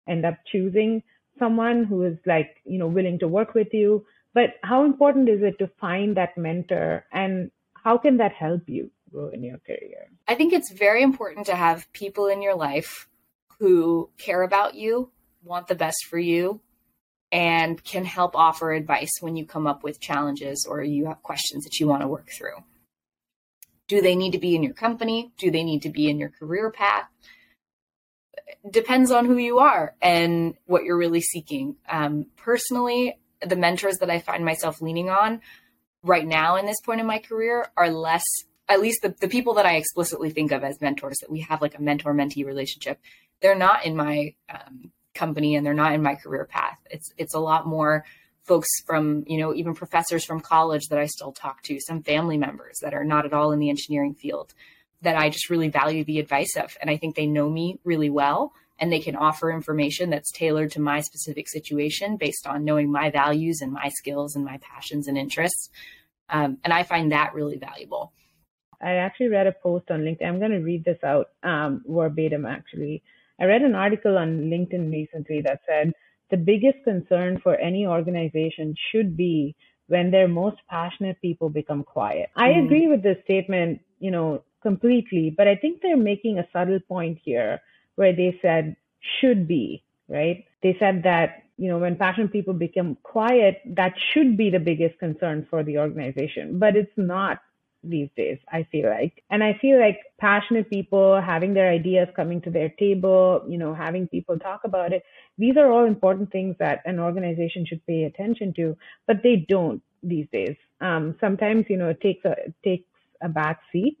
end 0.07 0.25
up 0.25 0.35
choosing 0.49 1.03
someone 1.37 1.83
who 1.83 2.03
is 2.03 2.17
like, 2.25 2.55
you 2.63 2.79
know, 2.79 2.87
willing 2.87 3.19
to 3.19 3.27
work 3.27 3.53
with 3.53 3.73
you. 3.73 4.05
But 4.33 4.51
how 4.63 4.85
important 4.85 5.27
is 5.27 5.41
it 5.43 5.59
to 5.59 5.69
find 5.81 6.15
that 6.15 6.37
mentor 6.37 7.03
and 7.11 7.51
how 7.73 7.97
can 7.97 8.15
that 8.19 8.31
help 8.31 8.69
you 8.69 8.89
grow 9.11 9.27
in 9.27 9.43
your 9.43 9.57
career? 9.57 10.07
I 10.29 10.35
think 10.35 10.53
it's 10.53 10.71
very 10.71 11.03
important 11.03 11.47
to 11.47 11.57
have 11.57 11.91
people 11.91 12.27
in 12.27 12.41
your 12.41 12.55
life 12.55 13.09
who 13.59 14.09
care 14.17 14.43
about 14.43 14.75
you, 14.75 15.11
want 15.43 15.67
the 15.67 15.75
best 15.75 16.05
for 16.09 16.19
you, 16.19 16.61
and 17.31 17.83
can 17.83 18.05
help 18.05 18.35
offer 18.35 18.73
advice 18.73 19.11
when 19.21 19.35
you 19.35 19.45
come 19.45 19.67
up 19.67 19.83
with 19.83 19.99
challenges 19.99 20.65
or 20.69 20.83
you 20.83 21.05
have 21.05 21.23
questions 21.23 21.63
that 21.63 21.79
you 21.79 21.87
want 21.87 22.01
to 22.01 22.07
work 22.07 22.29
through. 22.29 22.63
Do 23.87 24.01
they 24.01 24.15
need 24.15 24.31
to 24.31 24.39
be 24.39 24.55
in 24.55 24.63
your 24.63 24.73
company? 24.73 25.31
Do 25.37 25.51
they 25.51 25.63
need 25.63 25.81
to 25.83 25.89
be 25.89 26.09
in 26.09 26.17
your 26.17 26.29
career 26.29 26.71
path? 26.71 27.07
depends 28.69 29.11
on 29.11 29.25
who 29.25 29.37
you 29.37 29.59
are 29.59 29.95
and 30.01 30.55
what 30.65 30.83
you're 30.83 30.97
really 30.97 31.21
seeking. 31.21 31.75
Um, 31.89 32.27
personally, 32.37 33.17
the 33.45 33.55
mentors 33.55 33.97
that 33.97 34.09
I 34.09 34.19
find 34.19 34.45
myself 34.45 34.81
leaning 34.81 35.09
on 35.09 35.41
right 36.03 36.25
now 36.25 36.57
in 36.57 36.65
this 36.65 36.81
point 36.81 36.99
in 36.99 37.07
my 37.07 37.19
career 37.19 37.67
are 37.75 37.89
less, 37.89 38.23
at 38.67 38.81
least 38.81 39.01
the, 39.01 39.15
the 39.19 39.27
people 39.27 39.55
that 39.55 39.65
I 39.65 39.75
explicitly 39.75 40.29
think 40.29 40.51
of 40.51 40.63
as 40.63 40.81
mentors, 40.81 41.17
that 41.21 41.31
we 41.31 41.41
have 41.41 41.61
like 41.61 41.77
a 41.77 41.81
mentor 41.81 42.13
mentee 42.13 42.45
relationship. 42.45 42.99
They're 43.41 43.55
not 43.55 43.85
in 43.85 43.95
my 43.95 44.35
um, 44.49 44.91
company 45.13 45.55
and 45.55 45.65
they're 45.65 45.73
not 45.73 45.93
in 45.93 46.01
my 46.01 46.15
career 46.15 46.45
path. 46.45 46.77
It's, 46.89 47.11
it's 47.17 47.33
a 47.33 47.39
lot 47.39 47.67
more 47.67 48.05
folks 48.43 48.67
from, 48.85 49.23
you 49.27 49.37
know, 49.37 49.53
even 49.53 49.75
professors 49.75 50.25
from 50.25 50.39
college 50.39 50.87
that 50.89 50.99
I 50.99 51.05
still 51.05 51.31
talk 51.31 51.61
to, 51.63 51.79
some 51.79 52.03
family 52.03 52.37
members 52.37 52.79
that 52.81 52.93
are 52.93 53.03
not 53.03 53.25
at 53.25 53.33
all 53.33 53.51
in 53.51 53.59
the 53.59 53.69
engineering 53.69 54.15
field 54.15 54.53
that 55.01 55.17
I 55.17 55.29
just 55.29 55.49
really 55.49 55.69
value 55.69 56.03
the 56.03 56.19
advice 56.19 56.55
of. 56.57 56.77
And 56.79 56.89
I 56.89 56.97
think 56.97 57.15
they 57.15 57.25
know 57.25 57.49
me 57.49 57.79
really 57.83 58.09
well 58.09 58.53
and 58.79 58.91
they 58.91 58.99
can 58.99 59.15
offer 59.15 59.51
information 59.51 60.09
that's 60.09 60.31
tailored 60.31 60.71
to 60.71 60.81
my 60.81 61.01
specific 61.01 61.47
situation 61.47 62.17
based 62.17 62.47
on 62.47 62.65
knowing 62.65 62.91
my 62.91 63.11
values 63.11 63.61
and 63.61 63.71
my 63.71 63.89
skills 63.89 64.35
and 64.35 64.43
my 64.43 64.57
passions 64.57 65.07
and 65.07 65.17
interests. 65.17 65.69
Um, 66.29 66.57
and 66.63 66.73
I 66.73 66.83
find 66.83 67.11
that 67.11 67.35
really 67.35 67.57
valuable. 67.57 68.11
I 68.81 68.93
actually 68.93 69.27
read 69.27 69.45
a 69.45 69.51
post 69.51 69.91
on 69.91 70.01
LinkedIn. 70.01 70.27
I'm 70.27 70.39
going 70.39 70.51
to 70.51 70.57
read 70.57 70.83
this 70.83 71.03
out 71.03 71.29
um, 71.43 71.83
verbatim, 71.87 72.45
actually. 72.45 73.03
I 73.41 73.45
read 73.45 73.63
an 73.63 73.73
article 73.73 74.19
on 74.19 74.51
LinkedIn 74.51 74.91
recently 74.91 75.41
that 75.41 75.61
said 75.67 75.93
the 76.29 76.37
biggest 76.37 76.77
concern 76.83 77.39
for 77.41 77.55
any 77.55 77.87
organization 77.87 78.75
should 78.91 79.17
be 79.17 79.55
when 79.87 80.11
their 80.11 80.27
most 80.27 80.57
passionate 80.69 81.19
people 81.21 81.49
become 81.49 81.83
quiet. 81.83 82.29
I 82.35 82.49
mm. 82.49 82.65
agree 82.65 82.87
with 82.87 83.01
this 83.01 83.17
statement, 83.23 83.81
you 83.99 84.11
know, 84.11 84.43
completely, 84.61 85.33
but 85.35 85.47
I 85.47 85.55
think 85.55 85.81
they're 85.81 85.97
making 85.97 86.37
a 86.37 86.47
subtle 86.53 86.79
point 86.87 87.17
here 87.23 87.59
where 87.95 88.15
they 88.15 88.37
said 88.43 88.75
should 89.19 89.47
be, 89.47 89.83
right? 90.07 90.45
They 90.61 90.77
said 90.79 91.01
that, 91.03 91.41
you 91.57 91.67
know, 91.67 91.79
when 91.79 91.95
passionate 91.95 92.31
people 92.31 92.53
become 92.53 92.95
quiet, 93.01 93.61
that 93.65 93.95
should 94.13 94.37
be 94.37 94.51
the 94.51 94.59
biggest 94.59 94.99
concern 94.99 95.47
for 95.49 95.63
the 95.63 95.79
organization, 95.79 96.59
but 96.59 96.75
it's 96.75 96.95
not 96.95 97.39
these 97.83 98.09
days, 98.15 98.37
I 98.51 98.67
feel 98.71 98.89
like. 98.89 99.23
And 99.29 99.43
I 99.43 99.57
feel 99.61 99.79
like 99.79 99.99
passionate 100.19 100.69
people 100.69 101.19
having 101.21 101.53
their 101.53 101.69
ideas 101.69 102.07
coming 102.15 102.41
to 102.41 102.49
their 102.49 102.69
table, 102.69 103.43
you 103.47 103.57
know, 103.57 103.73
having 103.73 104.07
people 104.07 104.37
talk 104.37 104.61
about 104.63 104.93
it, 104.93 105.03
these 105.37 105.57
are 105.57 105.71
all 105.71 105.85
important 105.85 106.31
things 106.31 106.55
that 106.59 106.81
an 106.85 106.99
organization 106.99 107.65
should 107.65 107.85
pay 107.87 108.03
attention 108.03 108.53
to, 108.55 108.77
but 109.07 109.23
they 109.23 109.45
don't 109.47 109.81
these 110.03 110.27
days. 110.31 110.55
Um, 110.79 111.15
sometimes, 111.19 111.65
you 111.69 111.77
know, 111.77 111.89
it 111.89 112.01
takes 112.01 112.23
a, 112.25 112.31
it 112.31 112.55
takes 112.63 112.89
a 113.21 113.29
back 113.29 113.61
seat 113.71 113.97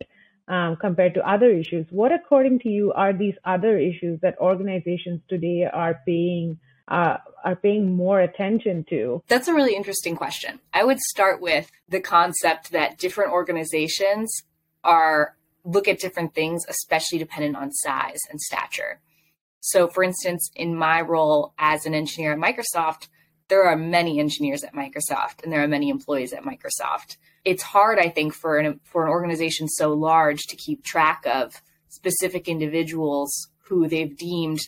um, 0.47 0.75
compared 0.79 1.13
to 1.15 1.29
other 1.29 1.49
issues. 1.51 1.85
What, 1.89 2.11
according 2.11 2.59
to 2.59 2.69
you, 2.69 2.91
are 2.93 3.13
these 3.13 3.35
other 3.45 3.77
issues 3.77 4.19
that 4.21 4.37
organizations 4.39 5.21
today 5.29 5.67
are 5.71 6.01
paying 6.05 6.59
uh, 6.91 7.17
are 7.43 7.55
paying 7.55 7.95
more 7.95 8.21
attention 8.21 8.85
to? 8.89 9.23
That's 9.27 9.47
a 9.47 9.53
really 9.53 9.75
interesting 9.75 10.15
question. 10.15 10.59
I 10.73 10.83
would 10.83 10.99
start 10.99 11.41
with 11.41 11.71
the 11.89 11.99
concept 11.99 12.71
that 12.71 12.99
different 12.99 13.31
organizations 13.31 14.31
are 14.83 15.35
look 15.63 15.87
at 15.87 15.99
different 15.99 16.35
things, 16.35 16.65
especially 16.67 17.17
dependent 17.17 17.55
on 17.55 17.71
size 17.71 18.19
and 18.29 18.39
stature. 18.39 18.99
So, 19.59 19.87
for 19.87 20.03
instance, 20.03 20.49
in 20.55 20.75
my 20.75 21.01
role 21.01 21.53
as 21.57 21.85
an 21.85 21.93
engineer 21.93 22.33
at 22.33 22.39
Microsoft, 22.39 23.07
there 23.47 23.63
are 23.63 23.75
many 23.75 24.19
engineers 24.19 24.63
at 24.63 24.73
Microsoft 24.73 25.43
and 25.43 25.51
there 25.51 25.63
are 25.63 25.67
many 25.67 25.89
employees 25.89 26.33
at 26.33 26.43
Microsoft 26.43 27.17
it's 27.43 27.63
hard, 27.63 27.99
I 27.99 28.09
think, 28.09 28.33
for 28.33 28.57
an 28.57 28.79
for 28.83 29.03
an 29.05 29.09
organization 29.09 29.67
so 29.67 29.93
large 29.93 30.41
to 30.47 30.55
keep 30.55 30.83
track 30.83 31.23
of 31.25 31.61
specific 31.89 32.47
individuals 32.47 33.49
who 33.63 33.87
they've 33.87 34.15
deemed 34.15 34.59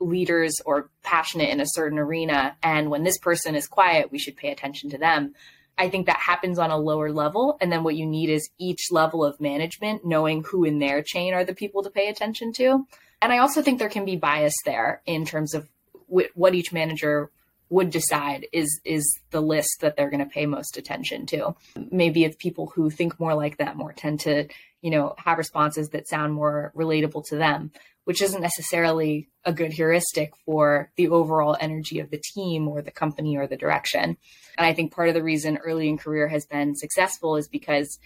leaders 0.00 0.56
or 0.64 0.90
passionate 1.02 1.50
in 1.50 1.60
a 1.60 1.66
certain 1.66 1.98
arena. 1.98 2.56
And 2.62 2.90
when 2.90 3.04
this 3.04 3.18
person 3.18 3.54
is 3.54 3.68
quiet, 3.68 4.10
we 4.10 4.18
should 4.18 4.36
pay 4.36 4.50
attention 4.50 4.90
to 4.90 4.98
them. 4.98 5.34
I 5.78 5.88
think 5.88 6.06
that 6.06 6.18
happens 6.18 6.58
on 6.58 6.70
a 6.70 6.76
lower 6.76 7.12
level. 7.12 7.56
And 7.60 7.70
then 7.70 7.84
what 7.84 7.96
you 7.96 8.06
need 8.06 8.28
is 8.28 8.50
each 8.58 8.88
level 8.90 9.24
of 9.24 9.40
management 9.40 10.04
knowing 10.04 10.42
who 10.42 10.64
in 10.64 10.78
their 10.78 11.02
chain 11.02 11.32
are 11.32 11.44
the 11.44 11.54
people 11.54 11.82
to 11.82 11.90
pay 11.90 12.08
attention 12.08 12.52
to. 12.54 12.86
And 13.22 13.32
I 13.32 13.38
also 13.38 13.62
think 13.62 13.78
there 13.78 13.88
can 13.88 14.04
be 14.04 14.16
bias 14.16 14.54
there 14.64 15.02
in 15.06 15.24
terms 15.24 15.54
of 15.54 15.68
what 16.08 16.54
each 16.54 16.72
manager 16.72 17.30
would 17.70 17.90
decide 17.90 18.46
is 18.52 18.80
is 18.84 19.18
the 19.30 19.40
list 19.40 19.78
that 19.80 19.96
they're 19.96 20.10
going 20.10 20.24
to 20.24 20.26
pay 20.26 20.44
most 20.44 20.76
attention 20.76 21.24
to. 21.26 21.54
Maybe 21.90 22.24
it's 22.24 22.36
people 22.36 22.66
who 22.66 22.90
think 22.90 23.18
more 23.18 23.34
like 23.34 23.58
that 23.58 23.76
more 23.76 23.92
tend 23.92 24.20
to, 24.20 24.48
you 24.82 24.90
know, 24.90 25.14
have 25.16 25.38
responses 25.38 25.90
that 25.90 26.08
sound 26.08 26.34
more 26.34 26.72
relatable 26.76 27.24
to 27.28 27.36
them, 27.36 27.70
which 28.04 28.20
isn't 28.20 28.42
necessarily 28.42 29.28
a 29.44 29.52
good 29.52 29.72
heuristic 29.72 30.32
for 30.44 30.90
the 30.96 31.08
overall 31.08 31.56
energy 31.58 32.00
of 32.00 32.10
the 32.10 32.20
team 32.34 32.68
or 32.68 32.82
the 32.82 32.90
company 32.90 33.36
or 33.38 33.46
the 33.46 33.56
direction. 33.56 34.16
And 34.58 34.66
I 34.66 34.74
think 34.74 34.92
part 34.92 35.08
of 35.08 35.14
the 35.14 35.22
reason 35.22 35.56
early 35.58 35.88
in 35.88 35.96
career 35.96 36.28
has 36.28 36.44
been 36.46 36.74
successful 36.74 37.36
is 37.36 37.48
because 37.48 37.98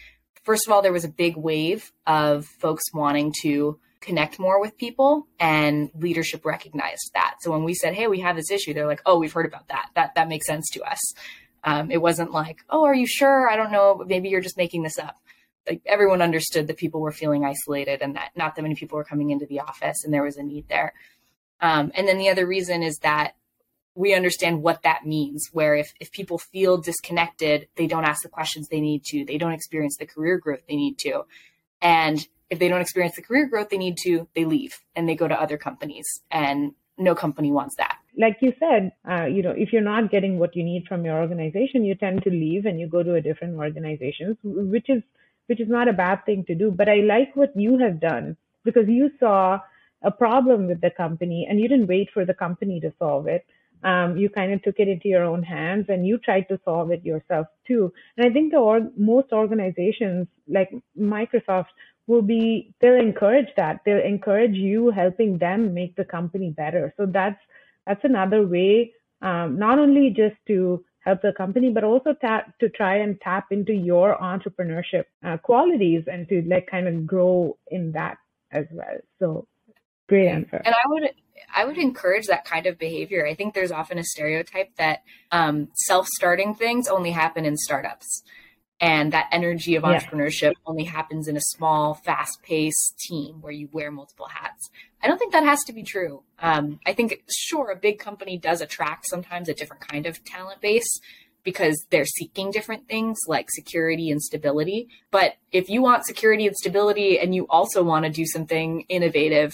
first 0.45 0.67
of 0.67 0.73
all 0.73 0.83
there 0.83 0.93
was 0.93 1.05
a 1.05 1.09
big 1.09 1.37
wave 1.37 1.91
of 2.07 2.45
folks 2.45 2.85
wanting 2.93 3.33
to 3.43 3.81
connect 4.05 4.39
more 4.39 4.61
with 4.61 4.77
people 4.77 5.27
and 5.41 5.91
leadership 5.95 6.45
recognized 6.45 7.11
that. 7.15 7.37
So 7.41 7.51
when 7.51 7.65
we 7.65 7.75
said, 7.75 7.95
Hey, 7.95 8.07
we 8.07 8.21
have 8.21 8.37
this 8.37 8.51
issue, 8.51 8.75
they're 8.75 8.87
like, 8.87 9.03
Oh, 9.07 9.19
we've 9.19 9.33
heard 9.33 9.47
about 9.47 9.69
that. 9.69 9.91
That, 9.95 10.15
that 10.15 10.29
makes 10.29 10.47
sense 10.47 10.69
to 10.73 10.83
us. 10.83 11.01
Um, 11.65 11.91
it 11.91 12.01
wasn't 12.01 12.33
like, 12.33 12.59
Oh, 12.69 12.85
are 12.85 12.95
you 12.95 13.07
sure? 13.07 13.49
I 13.49 13.57
don't 13.57 13.73
know. 13.73 14.05
Maybe 14.07 14.29
you're 14.29 14.41
just 14.41 14.59
making 14.59 14.83
this 14.83 14.99
up. 14.99 15.17
Like 15.69 15.81
everyone 15.87 16.21
understood 16.21 16.67
that 16.67 16.77
people 16.77 17.01
were 17.01 17.13
feeling 17.13 17.45
isolated 17.45 18.03
and 18.03 18.17
that 18.17 18.31
not 18.37 18.55
that 18.55 18.63
many 18.63 18.75
people 18.75 18.97
were 18.97 19.05
coming 19.05 19.31
into 19.31 19.47
the 19.47 19.61
office 19.61 20.05
and 20.05 20.13
there 20.13 20.23
was 20.23 20.37
a 20.37 20.43
need 20.43 20.69
there. 20.69 20.93
Um, 21.61 21.91
and 21.95 22.07
then 22.07 22.19
the 22.19 22.29
other 22.29 22.47
reason 22.47 22.83
is 22.83 22.99
that 22.99 23.35
we 23.95 24.13
understand 24.13 24.63
what 24.63 24.83
that 24.83 25.07
means 25.07 25.49
where 25.53 25.75
if, 25.75 25.95
if 26.01 26.11
people 26.11 26.37
feel 26.37 26.77
disconnected 26.77 27.69
they 27.77 27.87
don't 27.87 28.05
ask 28.05 28.23
the 28.23 28.29
questions 28.29 28.67
they 28.67 28.81
need 28.81 29.05
to 29.05 29.25
they 29.25 29.39
don't 29.39 29.53
experience 29.53 29.97
the 29.97 30.05
career 30.05 30.37
growth 30.37 30.63
they 30.69 30.75
need 30.75 30.99
to 30.99 31.23
and 31.81 32.27
if 32.51 32.59
they 32.59 32.69
don't 32.69 32.81
experience 32.81 33.17
the 33.17 33.23
career 33.23 33.49
growth 33.49 33.71
they 33.71 33.79
need 33.79 33.97
to, 33.99 34.29
they 34.35 34.45
leave 34.45 34.81
and 34.95 35.09
they 35.09 35.15
go 35.15 35.29
to 35.29 35.41
other 35.41 35.57
companies. 35.57 36.21
And 36.31 36.73
no 36.99 37.15
company 37.15 37.51
wants 37.51 37.77
that. 37.77 37.99
Like 38.17 38.37
you 38.41 38.53
said, 38.61 38.93
uh, 39.09 39.25
you 39.25 39.43
know, 39.43 39.51
if 39.57 39.73
you're 39.73 39.83
not 39.83 40.11
getting 40.11 40.39
what 40.39 40.55
you 40.55 40.63
need 40.63 40.87
from 40.87 41.05
your 41.05 41.21
organization, 41.21 41.85
you 41.85 41.95
tend 41.97 42.23
to 42.23 42.31
leave 42.31 42.67
and 42.67 42.79
you 42.79 42.87
go 42.87 43.03
to 43.03 43.15
a 43.15 43.21
different 43.21 43.57
organization, 43.57 44.39
which 44.43 44.89
is 44.89 45.03
which 45.47 45.61
is 45.61 45.69
not 45.69 45.89
a 45.89 45.93
bad 45.93 46.25
thing 46.25 46.45
to 46.47 46.55
do. 46.55 46.71
But 46.71 46.89
I 46.89 46.97
like 46.97 47.35
what 47.35 47.53
you 47.57 47.79
have 47.79 48.01
done 48.01 48.37
because 48.65 48.89
you 48.89 49.11
saw 49.19 49.59
a 50.03 50.11
problem 50.11 50.67
with 50.67 50.81
the 50.81 50.91
company 50.91 51.47
and 51.49 51.61
you 51.61 51.69
didn't 51.69 51.89
wait 51.89 52.09
for 52.15 52.25
the 52.25 52.35
company 52.35 52.81
to 52.81 52.93
solve 52.99 53.27
it. 53.27 53.45
Um, 53.83 54.17
you 54.17 54.31
kind 54.31 54.53
of 54.53 54.63
took 54.63 54.77
it 54.79 54.89
into 54.89 55.09
your 55.09 55.25
own 55.25 55.43
hands 55.43 55.87
and 55.89 56.07
you 56.07 56.17
tried 56.17 56.49
to 56.49 56.59
solve 56.65 56.91
it 56.91 57.05
yourself 57.05 57.49
too. 57.67 57.93
And 58.17 58.27
I 58.27 58.33
think 58.33 58.53
the 58.53 58.59
or- 58.59 58.91
most 58.97 59.33
organizations 59.33 60.27
like 60.49 60.71
Microsoft 60.99 61.67
will 62.07 62.23
be 62.23 62.75
they'll 62.81 63.01
encourage 63.01 63.49
that. 63.57 63.81
They'll 63.85 64.05
encourage 64.05 64.55
you 64.55 64.91
helping 64.91 65.39
them 65.39 65.75
make 65.75 65.97
the 65.97 66.05
company 66.05 66.51
better. 66.51 66.95
So 66.97 67.07
that's 67.07 67.41
that's 67.87 68.05
another 68.05 68.47
way 68.47 68.93
um, 69.25 69.59
not 69.59 69.79
only 69.79 70.11
just 70.11 70.37
to 70.47 70.85
help 71.01 71.23
the 71.23 71.33
company 71.33 71.71
but 71.71 71.85
also 71.85 72.15
tap 72.21 72.59
to 72.61 72.69
try 72.69 72.97
and 72.97 73.21
tap 73.21 73.47
into 73.51 73.73
your 73.73 74.17
entrepreneurship 74.19 75.05
uh, 75.25 75.37
qualities 75.39 76.05
and 76.07 76.29
to 76.29 76.43
like 76.43 76.67
kind 76.71 76.87
of 76.87 77.07
grow 77.07 77.57
in 77.69 77.93
that 77.93 78.19
as 78.51 78.67
well. 78.71 78.99
So 79.19 79.47
great 80.09 80.29
answer. 80.29 80.63
And 80.65 80.75
i 80.75 80.89
would 80.89 81.11
i 81.55 81.65
would 81.65 81.79
encourage 81.79 82.27
that 82.27 82.45
kind 82.45 82.67
of 82.67 82.79
behavior. 82.79 83.27
I 83.27 83.35
think 83.35 83.55
there's 83.55 83.73
often 83.73 83.99
a 83.99 84.05
stereotype 84.05 84.77
that 84.77 85.03
um, 85.33 85.69
self-starting 85.87 86.55
things 86.55 86.89
only 86.89 87.11
happen 87.11 87.45
in 87.45 87.57
startups 87.57 88.23
and 88.85 89.15
that 89.15 89.29
energy 89.33 89.77
of 89.77 89.83
entrepreneurship 89.83 90.43
yeah. 90.43 90.67
only 90.67 90.85
happens 90.85 91.27
in 91.27 91.39
a 91.39 91.41
small 91.41 91.95
fast-paced 91.95 92.99
team 92.99 93.41
where 93.41 93.51
you 93.51 93.67
wear 93.73 93.91
multiple 93.91 94.27
hats. 94.27 94.69
I 95.03 95.07
don't 95.07 95.17
think 95.17 95.33
that 95.33 95.43
has 95.43 95.65
to 95.65 95.73
be 95.73 95.83
true. 95.83 96.23
Um, 96.39 96.81
i 96.85 96.93
think 96.93 97.23
sure 97.35 97.71
a 97.71 97.77
big 97.77 97.99
company 97.99 98.37
does 98.37 98.61
attract 98.61 99.07
sometimes 99.09 99.49
a 99.49 99.55
different 99.55 99.89
kind 99.89 100.05
of 100.05 100.23
talent 100.25 100.61
base 100.61 101.01
because 101.45 101.87
they're 101.89 102.05
seeking 102.05 102.51
different 102.51 102.87
things 102.87 103.19
like 103.27 103.51
security 103.51 104.11
and 104.11 104.21
stability. 104.21 104.89
But 105.11 105.37
if 105.51 105.71
you 105.71 105.81
want 105.81 106.05
security 106.05 106.47
and 106.47 106.57
stability 106.57 107.19
and 107.19 107.35
you 107.35 107.47
also 107.49 107.83
want 107.83 108.05
to 108.05 108.11
do 108.11 108.27
something 108.27 108.83
innovative 108.91 109.53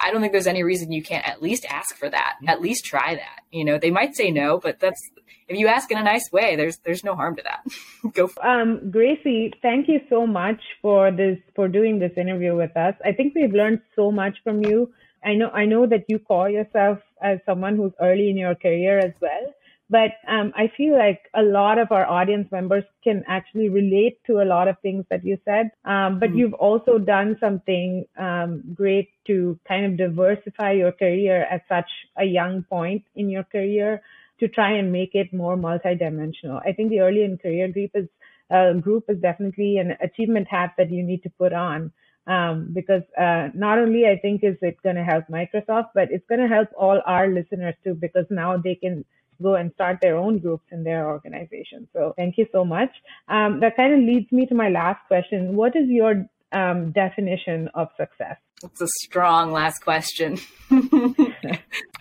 I 0.00 0.10
don't 0.10 0.20
think 0.20 0.32
there's 0.32 0.46
any 0.46 0.62
reason 0.62 0.92
you 0.92 1.02
can't 1.02 1.26
at 1.26 1.42
least 1.42 1.64
ask 1.68 1.96
for 1.96 2.08
that. 2.08 2.36
At 2.46 2.60
least 2.60 2.84
try 2.84 3.14
that. 3.14 3.40
You 3.50 3.64
know, 3.64 3.78
they 3.78 3.90
might 3.90 4.16
say 4.16 4.30
no, 4.30 4.58
but 4.58 4.80
that's 4.80 5.00
if 5.48 5.58
you 5.58 5.66
ask 5.66 5.90
in 5.90 5.98
a 5.98 6.02
nice 6.02 6.30
way, 6.32 6.56
there's 6.56 6.78
there's 6.78 7.04
no 7.04 7.14
harm 7.14 7.36
to 7.36 7.42
that. 7.42 7.64
Go. 8.14 8.26
For 8.28 8.46
um, 8.46 8.90
Gracey, 8.90 9.52
thank 9.60 9.88
you 9.88 10.00
so 10.08 10.26
much 10.26 10.60
for 10.80 11.10
this 11.10 11.38
for 11.54 11.68
doing 11.68 11.98
this 11.98 12.12
interview 12.16 12.56
with 12.56 12.76
us. 12.76 12.94
I 13.04 13.12
think 13.12 13.34
we've 13.34 13.52
learned 13.52 13.80
so 13.94 14.10
much 14.10 14.38
from 14.42 14.64
you. 14.64 14.92
I 15.24 15.34
know 15.34 15.50
I 15.50 15.66
know 15.66 15.86
that 15.86 16.04
you 16.08 16.18
call 16.18 16.48
yourself 16.48 16.98
as 17.22 17.38
someone 17.46 17.76
who's 17.76 17.92
early 18.00 18.30
in 18.30 18.36
your 18.36 18.54
career 18.54 18.98
as 18.98 19.12
well. 19.20 19.54
But 19.92 20.12
um, 20.34 20.48
I 20.62 20.66
feel 20.78 20.94
like 21.06 21.22
a 21.34 21.42
lot 21.42 21.76
of 21.78 21.88
our 21.96 22.06
audience 22.18 22.48
members 22.50 22.84
can 23.04 23.18
actually 23.36 23.68
relate 23.68 24.16
to 24.28 24.40
a 24.40 24.46
lot 24.54 24.66
of 24.70 24.76
things 24.80 25.04
that 25.10 25.22
you 25.28 25.36
said. 25.44 25.66
Um, 25.84 26.18
but 26.18 26.30
mm-hmm. 26.30 26.38
you've 26.38 26.60
also 26.68 26.92
done 26.98 27.30
something 27.44 27.88
um, 28.26 28.50
great 28.82 29.08
to 29.26 29.34
kind 29.68 29.84
of 29.86 29.92
diversify 30.04 30.70
your 30.82 30.92
career 30.92 31.38
at 31.54 31.62
such 31.68 31.90
a 32.16 32.24
young 32.38 32.62
point 32.76 33.02
in 33.14 33.26
your 33.28 33.46
career 33.56 33.90
to 34.40 34.48
try 34.48 34.70
and 34.78 34.96
make 34.98 35.14
it 35.22 35.28
more 35.42 35.56
multidimensional. 35.68 36.58
I 36.68 36.72
think 36.72 36.88
the 36.88 37.00
early 37.06 37.22
in 37.28 37.36
career 37.36 37.68
group 37.76 37.90
is 38.02 38.08
uh, 38.56 38.72
group 38.86 39.04
is 39.12 39.18
definitely 39.28 39.72
an 39.82 39.90
achievement 40.08 40.46
hat 40.54 40.70
that 40.78 40.90
you 40.90 41.02
need 41.10 41.22
to 41.24 41.30
put 41.42 41.52
on. 41.52 41.92
Um, 42.34 42.56
because 42.78 43.02
uh, 43.18 43.48
not 43.52 43.76
only 43.82 44.02
I 44.06 44.16
think 44.24 44.44
is 44.44 44.56
it 44.62 44.76
going 44.86 44.98
to 45.00 45.08
help 45.12 45.24
Microsoft, 45.38 45.90
but 45.98 46.06
it's 46.14 46.28
going 46.30 46.42
to 46.44 46.54
help 46.56 46.68
all 46.84 46.98
our 47.14 47.26
listeners 47.38 47.74
too, 47.82 47.94
because 48.06 48.26
now 48.30 48.50
they 48.66 48.76
can 48.84 49.04
go 49.42 49.54
and 49.54 49.72
start 49.74 49.98
their 50.00 50.16
own 50.16 50.38
groups 50.38 50.64
in 50.70 50.84
their 50.84 51.08
organization. 51.08 51.88
So 51.92 52.14
thank 52.16 52.38
you 52.38 52.46
so 52.52 52.64
much. 52.64 52.90
Um, 53.28 53.60
that 53.60 53.76
kind 53.76 53.92
of 53.92 54.00
leads 54.00 54.30
me 54.32 54.46
to 54.46 54.54
my 54.54 54.68
last 54.68 55.00
question. 55.08 55.56
What 55.56 55.76
is 55.76 55.88
your 55.88 56.26
um, 56.52 56.92
definition 56.92 57.68
of 57.74 57.88
success? 57.96 58.36
It's 58.64 58.80
a 58.80 58.86
strong 59.02 59.50
last 59.52 59.80
question. 59.80 60.38
oh, 60.70 61.14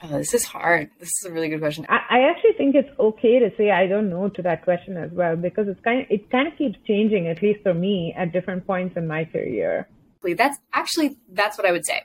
this 0.12 0.34
is 0.34 0.46
hard. 0.46 0.92
This 1.00 1.10
is 1.10 1.30
a 1.30 1.32
really 1.32 1.50
good 1.50 1.60
question. 1.60 1.86
I, 1.90 2.00
I, 2.10 2.30
actually 2.30 2.54
think 2.56 2.76
it's 2.76 2.90
okay 3.00 3.40
to 3.40 3.50
say 3.58 3.72
I 3.72 3.88
don't 3.88 4.10
know 4.10 4.30
to 4.30 4.42
that 4.44 4.64
question 4.64 4.96
as 4.96 5.10
well 5.12 5.36
because 5.36 5.68
it's 5.68 5.82
kind 5.82 6.02
of 6.02 6.08
it 6.12 6.30
kind 6.30 6.48
of 6.48 6.56
keeps 6.58 6.78
changing 6.86 7.28
at 7.28 7.42
least 7.42 7.64
for 7.64 7.74
me 7.74 8.14
at 8.16 8.32
different 8.32 8.68
points 8.68 8.96
in 8.96 9.08
my 9.08 9.26
career. 9.26 9.88
That's 10.24 10.60
actually 10.72 11.18
that's 11.32 11.58
what 11.58 11.66
I 11.68 11.72
would 11.72 11.86
say. 11.86 12.04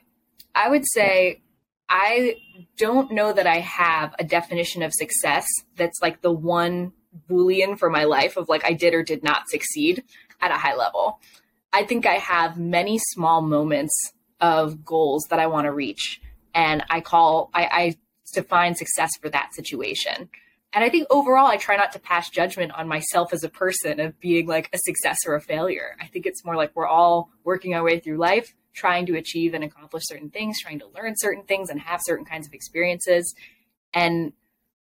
I 0.55 0.71
would 0.71 0.85
say 0.91 1.43
I 1.89 2.37
don't 2.77 3.13
know 3.13 3.33
that 3.33 3.47
I 3.47 3.61
have 3.61 4.15
a 4.19 4.25
definition 4.25 4.83
of 4.83 4.93
success 4.93 5.47
that's 5.77 6.01
like 6.03 6.21
the 6.21 6.33
one 6.33 6.93
boolean 7.29 7.79
for 7.79 7.89
my 7.91 8.05
life 8.05 8.37
of 8.37 8.49
like 8.49 8.65
I 8.65 8.73
did 8.73 8.95
or 8.95 9.03
did 9.03 9.23
not 9.23 9.49
succeed 9.49 10.05
at 10.41 10.51
a 10.51 10.55
high 10.55 10.75
level. 10.75 11.21
I 11.73 11.85
think 11.85 12.07
I 12.07 12.15
have 12.15 12.59
many 12.59 12.99
small 12.99 13.43
moments 13.43 13.95
of 14.41 14.85
goals 14.85 15.27
that 15.31 15.39
I 15.39 15.47
want 15.47 15.67
to 15.67 15.73
reach. 15.73 16.21
And 16.55 16.85
I 16.91 17.01
call, 17.01 17.51
I, 17.55 17.65
I 17.65 17.97
define 18.33 18.75
success 18.75 19.11
for 19.21 19.29
that 19.31 19.55
situation. 19.55 20.29
And 20.73 20.85
I 20.85 20.91
think 20.91 21.07
overall, 21.11 21.47
I 21.47 21.57
try 21.57 21.77
not 21.77 21.93
to 21.93 21.99
pass 21.99 22.29
judgment 22.29 22.73
on 22.73 22.89
myself 22.89 23.33
as 23.33 23.45
a 23.45 23.49
person 23.49 24.01
of 24.01 24.19
being 24.21 24.47
like 24.47 24.69
a 24.73 24.79
success 24.79 25.21
or 25.27 25.35
a 25.35 25.41
failure. 25.41 25.97
I 26.01 26.07
think 26.07 26.27
it's 26.27 26.45
more 26.45 26.57
like 26.57 26.73
we're 26.75 26.87
all 26.87 27.31
working 27.45 27.75
our 27.75 27.83
way 27.83 27.99
through 27.99 28.19
life, 28.19 28.55
trying 28.77 29.07
to 29.07 29.17
achieve 29.17 29.55
and 29.55 29.65
accomplish 29.65 30.05
certain 30.07 30.31
things, 30.31 30.61
trying 30.61 30.79
to 30.79 30.87
learn 30.95 31.15
certain 31.17 31.43
things 31.43 31.71
and 31.71 31.81
have 31.81 32.01
certain 32.05 32.27
kinds 32.27 32.47
of 32.47 32.53
experiences. 32.53 33.35
And 33.93 34.35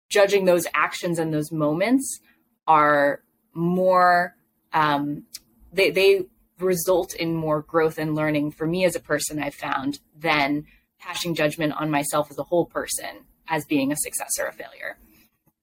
judging 0.09 0.45
those 0.45 0.67
actions 0.75 1.19
and 1.19 1.33
those 1.33 1.51
moments 1.51 2.21
are 2.67 3.23
more, 3.55 4.37
um, 4.73 5.25
they, 5.73 5.91
they 5.91 6.27
result 6.61 7.15
in 7.15 7.35
more 7.35 7.63
growth 7.63 7.99
and 7.99 8.15
learning 8.15 8.53
for 8.53 8.67
me 8.67 8.85
as 8.85 8.95
a 8.95 9.01
person, 9.01 9.43
I've 9.43 9.55
found, 9.55 10.01
than 10.15 10.67
passing 10.99 11.35
judgment 11.35 11.73
on 11.73 11.91
myself 11.91 12.31
as 12.31 12.39
a 12.39 12.43
whole 12.43 12.67
person 12.67 13.25
as 13.49 13.65
being 13.65 13.91
a 13.91 13.97
success 13.97 14.31
or 14.39 14.47
a 14.47 14.53
failure. 14.53 14.99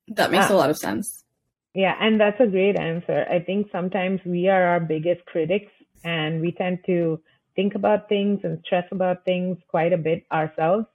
That 0.07 0.31
makes 0.31 0.49
a 0.49 0.55
lot 0.55 0.69
of 0.69 0.77
sense. 0.77 1.23
Yeah, 1.75 1.93
and 1.99 2.19
that's 2.19 2.39
a 2.39 2.47
great 2.47 2.79
answer. 2.79 3.25
I 3.29 3.39
think 3.39 3.67
sometimes 3.71 4.21
we 4.25 4.47
are 4.47 4.63
our 4.63 4.79
biggest 4.79 5.25
critics 5.25 5.71
and 6.03 6.39
we 6.41 6.53
tend 6.53 6.79
to 6.85 7.19
think 7.55 7.75
about 7.75 8.09
things 8.09 8.41
and 8.43 8.59
stress 8.65 8.85
about 8.91 9.25
things 9.25 9.57
quite 9.67 9.93
a 9.93 9.97
bit 9.97 10.25
ourselves. 10.31 10.85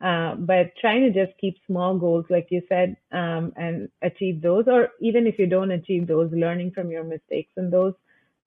Uh, 0.00 0.36
but 0.36 0.72
trying 0.80 1.12
to 1.12 1.26
just 1.26 1.36
keep 1.40 1.56
small 1.66 1.98
goals, 1.98 2.24
like 2.30 2.46
you 2.50 2.62
said, 2.68 2.96
um, 3.10 3.52
and 3.56 3.88
achieve 4.00 4.40
those, 4.40 4.64
or 4.68 4.90
even 5.00 5.26
if 5.26 5.38
you 5.38 5.46
don't 5.46 5.72
achieve 5.72 6.06
those, 6.06 6.30
learning 6.32 6.70
from 6.70 6.90
your 6.90 7.02
mistakes 7.02 7.50
and 7.56 7.72
those 7.72 7.94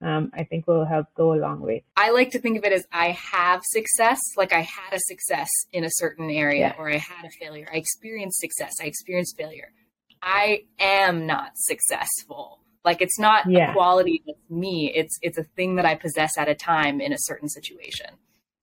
um, 0.02 0.32
I 0.34 0.44
think 0.44 0.66
will 0.66 0.84
help 0.84 1.06
go 1.14 1.32
a 1.32 1.36
long 1.36 1.60
way. 1.60 1.84
I 1.96 2.10
like 2.10 2.30
to 2.32 2.40
think 2.40 2.58
of 2.58 2.64
it 2.64 2.72
as 2.72 2.84
I 2.92 3.10
have 3.10 3.62
success, 3.64 4.20
like 4.36 4.52
I 4.52 4.60
had 4.60 4.92
a 4.92 4.98
success 4.98 5.48
in 5.72 5.84
a 5.84 5.90
certain 5.90 6.30
area, 6.30 6.74
yeah. 6.74 6.74
or 6.76 6.90
I 6.90 6.98
had 6.98 7.24
a 7.24 7.30
failure. 7.30 7.68
I 7.72 7.76
experienced 7.76 8.40
success, 8.40 8.72
I 8.80 8.86
experienced 8.86 9.36
failure. 9.36 9.72
I 10.20 10.64
am 10.78 11.26
not 11.26 11.52
successful. 11.54 12.61
Like 12.84 13.00
it's 13.00 13.18
not 13.18 13.48
yeah. 13.48 13.70
a 13.70 13.72
quality 13.72 14.22
that's 14.26 14.38
me. 14.50 14.92
It's 14.94 15.18
it's 15.22 15.38
a 15.38 15.44
thing 15.44 15.76
that 15.76 15.84
I 15.86 15.94
possess 15.94 16.36
at 16.36 16.48
a 16.48 16.54
time 16.54 17.00
in 17.00 17.12
a 17.12 17.18
certain 17.18 17.48
situation. 17.48 18.06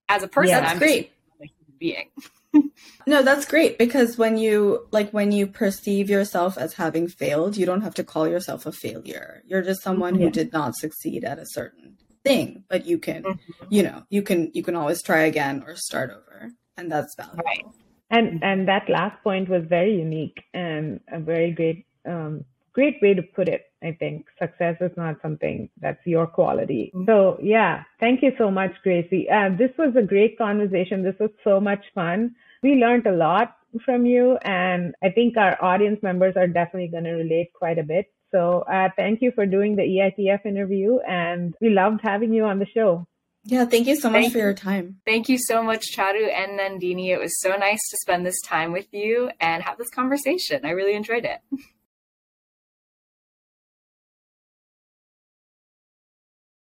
As 0.08 0.22
a 0.22 0.28
person, 0.28 0.62
yeah, 0.62 0.70
I'm 0.70 0.78
great. 0.78 1.12
a 1.40 1.46
human 1.46 1.78
being. 1.78 2.10
No, 3.06 3.22
that's 3.22 3.46
great 3.46 3.78
because 3.78 4.18
when 4.18 4.36
you 4.36 4.86
like 4.90 5.10
when 5.10 5.32
you 5.32 5.46
perceive 5.46 6.10
yourself 6.10 6.58
as 6.58 6.74
having 6.74 7.08
failed, 7.08 7.56
you 7.56 7.66
don't 7.66 7.80
have 7.80 7.94
to 7.94 8.04
call 8.04 8.28
yourself 8.28 8.66
a 8.66 8.72
failure. 8.72 9.42
You're 9.46 9.62
just 9.62 9.82
someone 9.82 10.14
yeah. 10.14 10.26
who 10.26 10.30
did 10.30 10.52
not 10.52 10.76
succeed 10.76 11.24
at 11.24 11.38
a 11.38 11.46
certain 11.46 11.96
thing, 12.24 12.64
but 12.68 12.86
you 12.86 12.98
can, 12.98 13.22
mm-hmm. 13.22 13.64
you 13.68 13.82
know, 13.82 14.04
you 14.10 14.22
can 14.22 14.50
you 14.52 14.62
can 14.62 14.76
always 14.76 15.02
try 15.02 15.20
again 15.22 15.64
or 15.66 15.76
start 15.76 16.10
over, 16.10 16.50
and 16.76 16.92
that's 16.92 17.14
valuable. 17.16 17.42
Right. 17.44 17.64
And 18.10 18.42
and 18.42 18.68
that 18.68 18.88
last 18.88 19.22
point 19.22 19.48
was 19.48 19.64
very 19.64 19.96
unique 19.96 20.42
and 20.52 21.00
a 21.10 21.20
very 21.20 21.52
great 21.52 21.86
um, 22.06 22.44
great 22.72 22.96
way 23.02 23.14
to 23.14 23.22
put 23.22 23.48
it. 23.48 23.66
I 23.82 23.92
think 23.98 24.26
success 24.40 24.76
is 24.80 24.90
not 24.96 25.16
something 25.22 25.68
that's 25.80 26.04
your 26.06 26.26
quality. 26.26 26.92
Mm-hmm. 26.94 27.06
So 27.06 27.38
yeah, 27.42 27.84
thank 27.98 28.22
you 28.22 28.32
so 28.38 28.50
much, 28.50 28.72
Gracey. 28.84 29.30
Uh, 29.30 29.56
this 29.56 29.70
was 29.78 29.94
a 29.96 30.02
great 30.02 30.36
conversation. 30.38 31.02
This 31.02 31.18
was 31.18 31.30
so 31.44 31.60
much 31.60 31.84
fun. 31.94 32.34
We 32.62 32.74
learned 32.74 33.06
a 33.06 33.12
lot 33.12 33.56
from 33.84 34.04
you, 34.04 34.36
and 34.42 34.94
I 35.02 35.10
think 35.10 35.36
our 35.36 35.62
audience 35.62 36.02
members 36.02 36.34
are 36.36 36.46
definitely 36.46 36.88
going 36.88 37.04
to 37.04 37.12
relate 37.12 37.52
quite 37.54 37.78
a 37.78 37.82
bit. 37.82 38.12
So 38.32 38.64
uh, 38.70 38.88
thank 38.96 39.22
you 39.22 39.32
for 39.34 39.46
doing 39.46 39.76
the 39.76 39.82
EITF 39.82 40.44
interview, 40.44 40.98
and 41.08 41.54
we 41.60 41.70
loved 41.70 42.00
having 42.02 42.32
you 42.32 42.44
on 42.44 42.58
the 42.58 42.66
show. 42.66 43.06
Yeah, 43.44 43.64
thank 43.64 43.86
you 43.86 43.96
so 43.96 44.10
much 44.10 44.22
thank 44.22 44.32
for 44.32 44.38
your 44.38 44.54
time. 44.54 45.00
Thank 45.06 45.28
you 45.28 45.38
so 45.38 45.62
much, 45.62 45.96
Charu 45.96 46.30
and 46.30 46.60
Nandini. 46.60 47.08
It 47.08 47.18
was 47.18 47.40
so 47.40 47.56
nice 47.56 47.80
to 47.90 47.96
spend 48.02 48.26
this 48.26 48.40
time 48.42 48.72
with 48.72 48.86
you 48.92 49.30
and 49.40 49.62
have 49.62 49.78
this 49.78 49.88
conversation. 49.90 50.64
I 50.64 50.70
really 50.70 50.94
enjoyed 50.94 51.24
it. 51.24 51.40